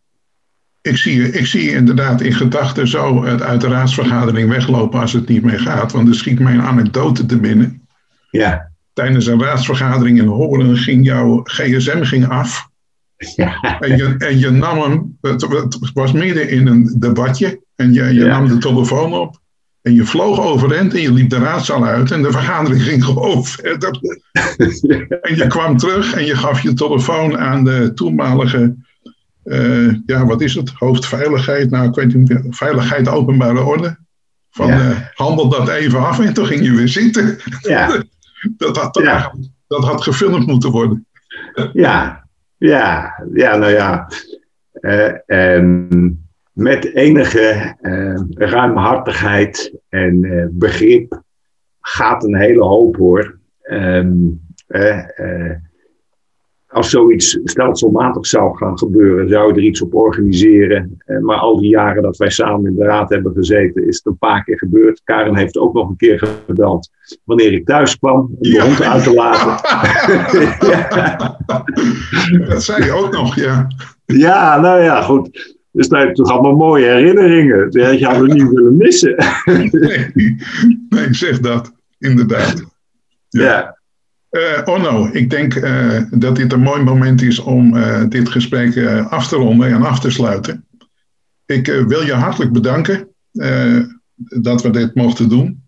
Ik 0.80 0.97
zie, 0.97 1.32
ik 1.32 1.47
zie 1.47 1.70
inderdaad 1.70 2.20
in 2.20 2.32
gedachten 2.32 2.88
zo 2.88 3.24
uit 3.24 3.61
de 3.61 3.68
raadsvergadering 3.68 4.49
weglopen 4.49 5.01
als 5.01 5.12
het 5.12 5.28
niet 5.28 5.43
meer 5.43 5.61
gaat. 5.61 5.93
Want 5.93 6.09
er 6.09 6.14
schiet 6.14 6.38
mij 6.38 6.55
een 6.55 6.62
anekdote 6.62 7.26
te 7.26 7.38
binnen. 7.38 7.82
Ja. 8.30 8.70
Tijdens 8.93 9.26
een 9.26 9.43
raadsvergadering 9.43 10.18
in 10.18 10.26
Horen 10.26 10.76
ging 10.76 11.05
jouw 11.05 11.40
gsm 11.43 12.03
ging 12.03 12.28
af. 12.28 12.70
Ja. 13.16 13.78
En, 13.80 13.97
je, 13.97 14.14
en 14.18 14.38
je 14.38 14.51
nam 14.51 14.78
hem, 14.78 15.18
het, 15.20 15.90
was 15.95 16.12
midden 16.12 16.49
in 16.49 16.66
een 16.66 16.97
debatje. 16.99 17.61
En 17.74 17.93
je, 17.93 18.14
je 18.14 18.24
nam 18.24 18.49
de 18.49 18.59
telefoon 18.59 19.12
op. 19.12 19.41
En 19.83 19.95
je 19.95 20.05
vloog 20.05 20.41
overend 20.41 20.95
en 20.95 21.01
je 21.01 21.12
liep 21.12 21.30
de 21.30 21.39
raadzaal 21.39 21.85
uit 21.85 22.11
en 22.11 22.22
de 22.22 22.30
vergadering 22.30 22.83
ging 22.83 23.05
gewoon 23.14 23.45
verder. 23.45 23.99
en 25.22 25.37
je 25.37 25.47
kwam 25.49 25.76
terug 25.76 26.14
en 26.14 26.24
je 26.24 26.37
gaf 26.37 26.61
je 26.61 26.72
telefoon 26.72 27.39
aan 27.39 27.64
de 27.64 27.93
toenmalige, 27.95 28.74
uh, 29.45 29.95
ja 30.07 30.26
wat 30.26 30.41
is 30.41 30.55
het, 30.55 30.70
hoofdveiligheid, 30.70 31.70
nou 31.70 31.89
ik 31.89 31.95
weet 31.95 32.14
niet, 32.14 32.41
veiligheid 32.51 33.09
openbare 33.09 33.61
orde. 33.61 34.01
Van 34.51 34.70
uh, 34.70 34.99
handel 35.14 35.49
dat 35.49 35.68
even 35.68 36.07
af 36.07 36.20
en 36.20 36.35
toen 36.35 36.47
ging 36.47 36.64
je 36.64 36.74
weer 36.74 36.89
zitten. 36.89 37.39
Ja. 37.61 38.03
dat, 38.57 38.76
had, 38.76 38.99
ja. 39.03 39.35
dat 39.66 39.85
had 39.85 40.03
gefilmd 40.03 40.47
moeten 40.47 40.70
worden. 40.70 41.07
ja, 41.72 42.26
ja, 42.59 43.14
ja, 43.35 43.57
nou 43.57 43.72
ja. 43.72 44.09
Uh, 44.80 46.22
met 46.53 46.94
enige 46.94 47.76
uh, 47.80 48.20
ruimhartigheid 48.28 49.78
en 49.88 50.22
uh, 50.24 50.46
begrip 50.50 51.22
gaat 51.80 52.24
een 52.24 52.36
hele 52.36 52.62
hoop 52.62 52.96
hoor. 52.96 53.38
Um, 53.70 54.40
uh, 54.68 55.00
als 56.72 56.90
zoiets 56.90 57.38
stelselmatig 57.44 58.26
zou 58.26 58.57
gaan 58.57 58.78
gebeuren, 58.78 59.28
zou 59.28 59.48
je 59.48 59.61
er 59.61 59.66
iets 59.66 59.82
op 59.82 59.94
organiseren. 59.94 61.03
maar 61.20 61.36
al 61.36 61.61
die 61.61 61.70
jaren 61.70 62.03
dat 62.03 62.16
wij 62.16 62.30
samen 62.30 62.70
in 62.70 62.76
de 62.76 62.84
raad 62.84 63.11
hebben 63.11 63.32
gezeten, 63.32 63.86
is 63.86 63.96
het 63.96 64.07
een 64.07 64.18
paar 64.18 64.44
keer 64.44 64.59
gebeurd. 64.59 65.00
Karen 65.05 65.36
heeft 65.36 65.59
ook 65.59 65.74
nog 65.74 65.88
een 65.88 65.96
keer 65.96 66.42
gebeld 66.46 66.90
wanneer 67.24 67.53
ik 67.53 67.66
thuis 67.66 67.98
kwam 67.98 68.20
om 68.20 68.36
de 68.38 68.48
ja. 68.48 68.64
hond 68.64 68.82
uit 68.82 69.03
te 69.03 69.14
laten. 69.14 69.68
ja. 70.70 71.38
Dat 72.48 72.62
zei 72.62 72.84
je 72.84 72.92
ook 72.92 73.12
nog, 73.12 73.34
ja. 73.34 73.66
Ja, 74.05 74.61
nou 74.61 74.82
ja, 74.82 75.03
goed. 75.03 75.61
Dus 75.73 75.89
heb 75.89 76.09
je 76.09 76.14
toch 76.14 76.31
allemaal 76.31 76.57
mooie 76.57 76.87
herinneringen. 76.87 77.70
Die 77.70 77.85
had 77.85 77.99
je 77.99 78.35
niet 78.35 78.53
willen 78.57 78.77
missen. 78.77 79.14
nee, 79.70 80.37
nee, 80.89 81.14
zeg 81.14 81.41
dat. 81.41 81.73
Inderdaad. 81.99 82.64
Ja. 83.29 83.43
ja. 83.43 83.81
Uh, 84.31 84.75
Onno, 84.75 85.09
ik 85.12 85.31
denk 85.31 85.55
uh, 85.55 86.03
dat 86.11 86.37
dit 86.37 86.53
een 86.53 86.61
mooi 86.61 86.83
moment 86.83 87.23
is 87.23 87.39
om 87.39 87.77
uh, 87.77 88.09
dit 88.09 88.29
gesprek 88.29 88.87
af 89.09 89.29
te 89.29 89.37
ronden 89.37 89.68
en 89.68 89.83
af 89.83 90.01
te 90.01 90.11
sluiten. 90.11 90.66
Ik 91.47 91.66
wil 91.66 92.03
je 92.03 92.12
hartelijk 92.12 92.53
bedanken 92.53 93.09
dat 94.41 94.62
we 94.62 94.70
dit 94.70 94.95
mochten 94.95 95.29
doen. 95.29 95.62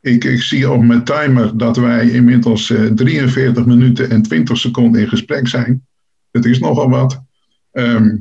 Ik, 0.00 0.24
ik, 0.24 0.42
zie 0.42 0.70
op 0.70 0.82
mijn 0.82 1.04
timer 1.04 1.56
dat 1.56 1.76
wij 1.76 2.10
inmiddels 2.10 2.72
43 2.94 3.66
minuten 3.66 4.10
en 4.10 4.22
20 4.22 4.58
seconden 4.58 5.00
in 5.00 5.08
gesprek 5.08 5.48
zijn. 5.48 5.86
Het 6.30 6.44
is 6.44 6.58
nogal 6.58 6.90
wat. 6.90 7.22
Um, 7.72 7.82
eh, 7.82 8.14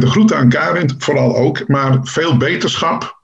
de 0.00 0.06
groeten 0.06 0.36
aan 0.36 0.48
Karin, 0.48 0.90
vooral 0.98 1.36
ook, 1.36 1.68
maar 1.68 1.98
veel 2.02 2.36
beterschap. 2.36 3.20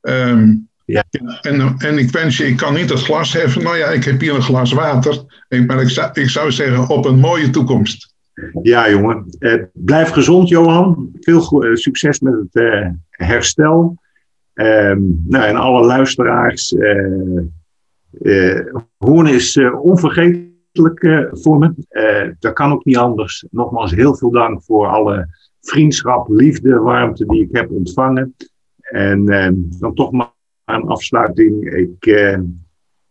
Um, 0.00 0.68
ja. 0.84 1.04
en, 1.40 1.74
en 1.78 1.98
ik 1.98 2.10
wens 2.10 2.36
je, 2.36 2.46
ik 2.46 2.56
kan 2.56 2.74
niet 2.74 2.90
het 2.90 3.02
glas 3.02 3.32
heffen. 3.32 3.62
Nou 3.62 3.76
ja, 3.76 3.86
ik 3.86 4.04
heb 4.04 4.20
hier 4.20 4.34
een 4.34 4.42
glas 4.42 4.72
water. 4.72 5.24
Maar 5.66 5.80
ik 5.80 5.88
zou, 5.88 6.10
ik 6.12 6.28
zou 6.28 6.52
zeggen, 6.52 6.88
op 6.88 7.04
een 7.04 7.18
mooie 7.18 7.50
toekomst. 7.50 8.14
Ja, 8.62 8.90
jongen. 8.90 9.24
Eh, 9.38 9.62
blijf 9.72 10.10
gezond, 10.10 10.48
Johan. 10.48 11.10
Veel 11.20 11.64
uh, 11.64 11.74
succes 11.74 12.20
met 12.20 12.32
het 12.32 12.62
uh, 12.62 12.86
herstel. 13.10 13.98
Um, 14.54 15.24
nou, 15.28 15.44
en 15.44 15.56
alle 15.56 15.86
luisteraars. 15.86 16.74
Hoorn 18.98 19.26
is 19.26 19.60
onvergetelijk 19.82 21.28
voor 21.30 21.58
me. 21.58 21.72
dat 22.38 22.52
kan 22.52 22.72
ook 22.72 22.84
niet 22.84 22.96
anders. 22.96 23.46
Nogmaals, 23.50 23.90
heel 23.90 24.16
veel 24.16 24.30
dank 24.30 24.62
voor 24.62 24.86
alle 24.86 25.28
vriendschap, 25.60 26.28
liefde, 26.28 26.78
warmte 26.78 27.26
die 27.26 27.42
ik 27.42 27.56
heb 27.56 27.70
ontvangen. 27.70 28.34
En 28.80 29.28
eh, 29.28 29.50
dan 29.78 29.94
toch 29.94 30.12
maar 30.12 30.32
een 30.64 30.86
afsluiting. 30.86 31.74
Ik, 31.74 32.06
eh, 32.06 32.38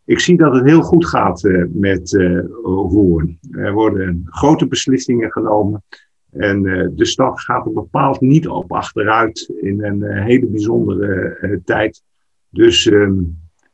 ik 0.06 0.20
zie 0.20 0.38
dat 0.38 0.54
het 0.54 0.66
heel 0.66 0.82
goed 0.82 1.06
gaat 1.06 1.44
uh, 1.44 1.66
met 1.72 2.12
uh, 2.12 2.44
Hoorn. 2.64 3.40
Er 3.52 3.74
worden 3.74 4.22
grote 4.26 4.68
beslissingen 4.68 5.32
genomen. 5.32 5.84
En 6.32 6.62
de 6.96 7.06
stad 7.06 7.42
gaat 7.42 7.66
er 7.66 7.74
bepaald 7.74 8.22
niet 8.22 8.48
op 8.48 8.72
achteruit 8.72 9.54
in 9.62 9.84
een 9.84 10.04
hele 10.04 10.48
bijzondere 10.48 11.62
tijd. 11.66 12.04
Dus 12.50 12.88
ehm, 12.88 13.14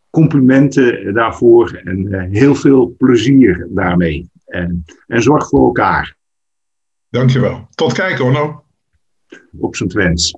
complimenten 0.09 1.13
daarvoor 1.13 1.81
en 1.83 2.29
heel 2.31 2.55
veel 2.55 2.95
plezier 2.97 3.67
daarmee. 3.69 4.29
En, 4.45 4.85
en 5.07 5.21
zorg 5.21 5.47
voor 5.47 5.65
elkaar. 5.65 6.17
Dankjewel. 7.09 7.67
Tot 7.69 7.93
kijken, 7.93 8.25
Orno 8.25 8.64
op 9.59 9.75
zijn 9.75 9.89
twens. 9.89 10.35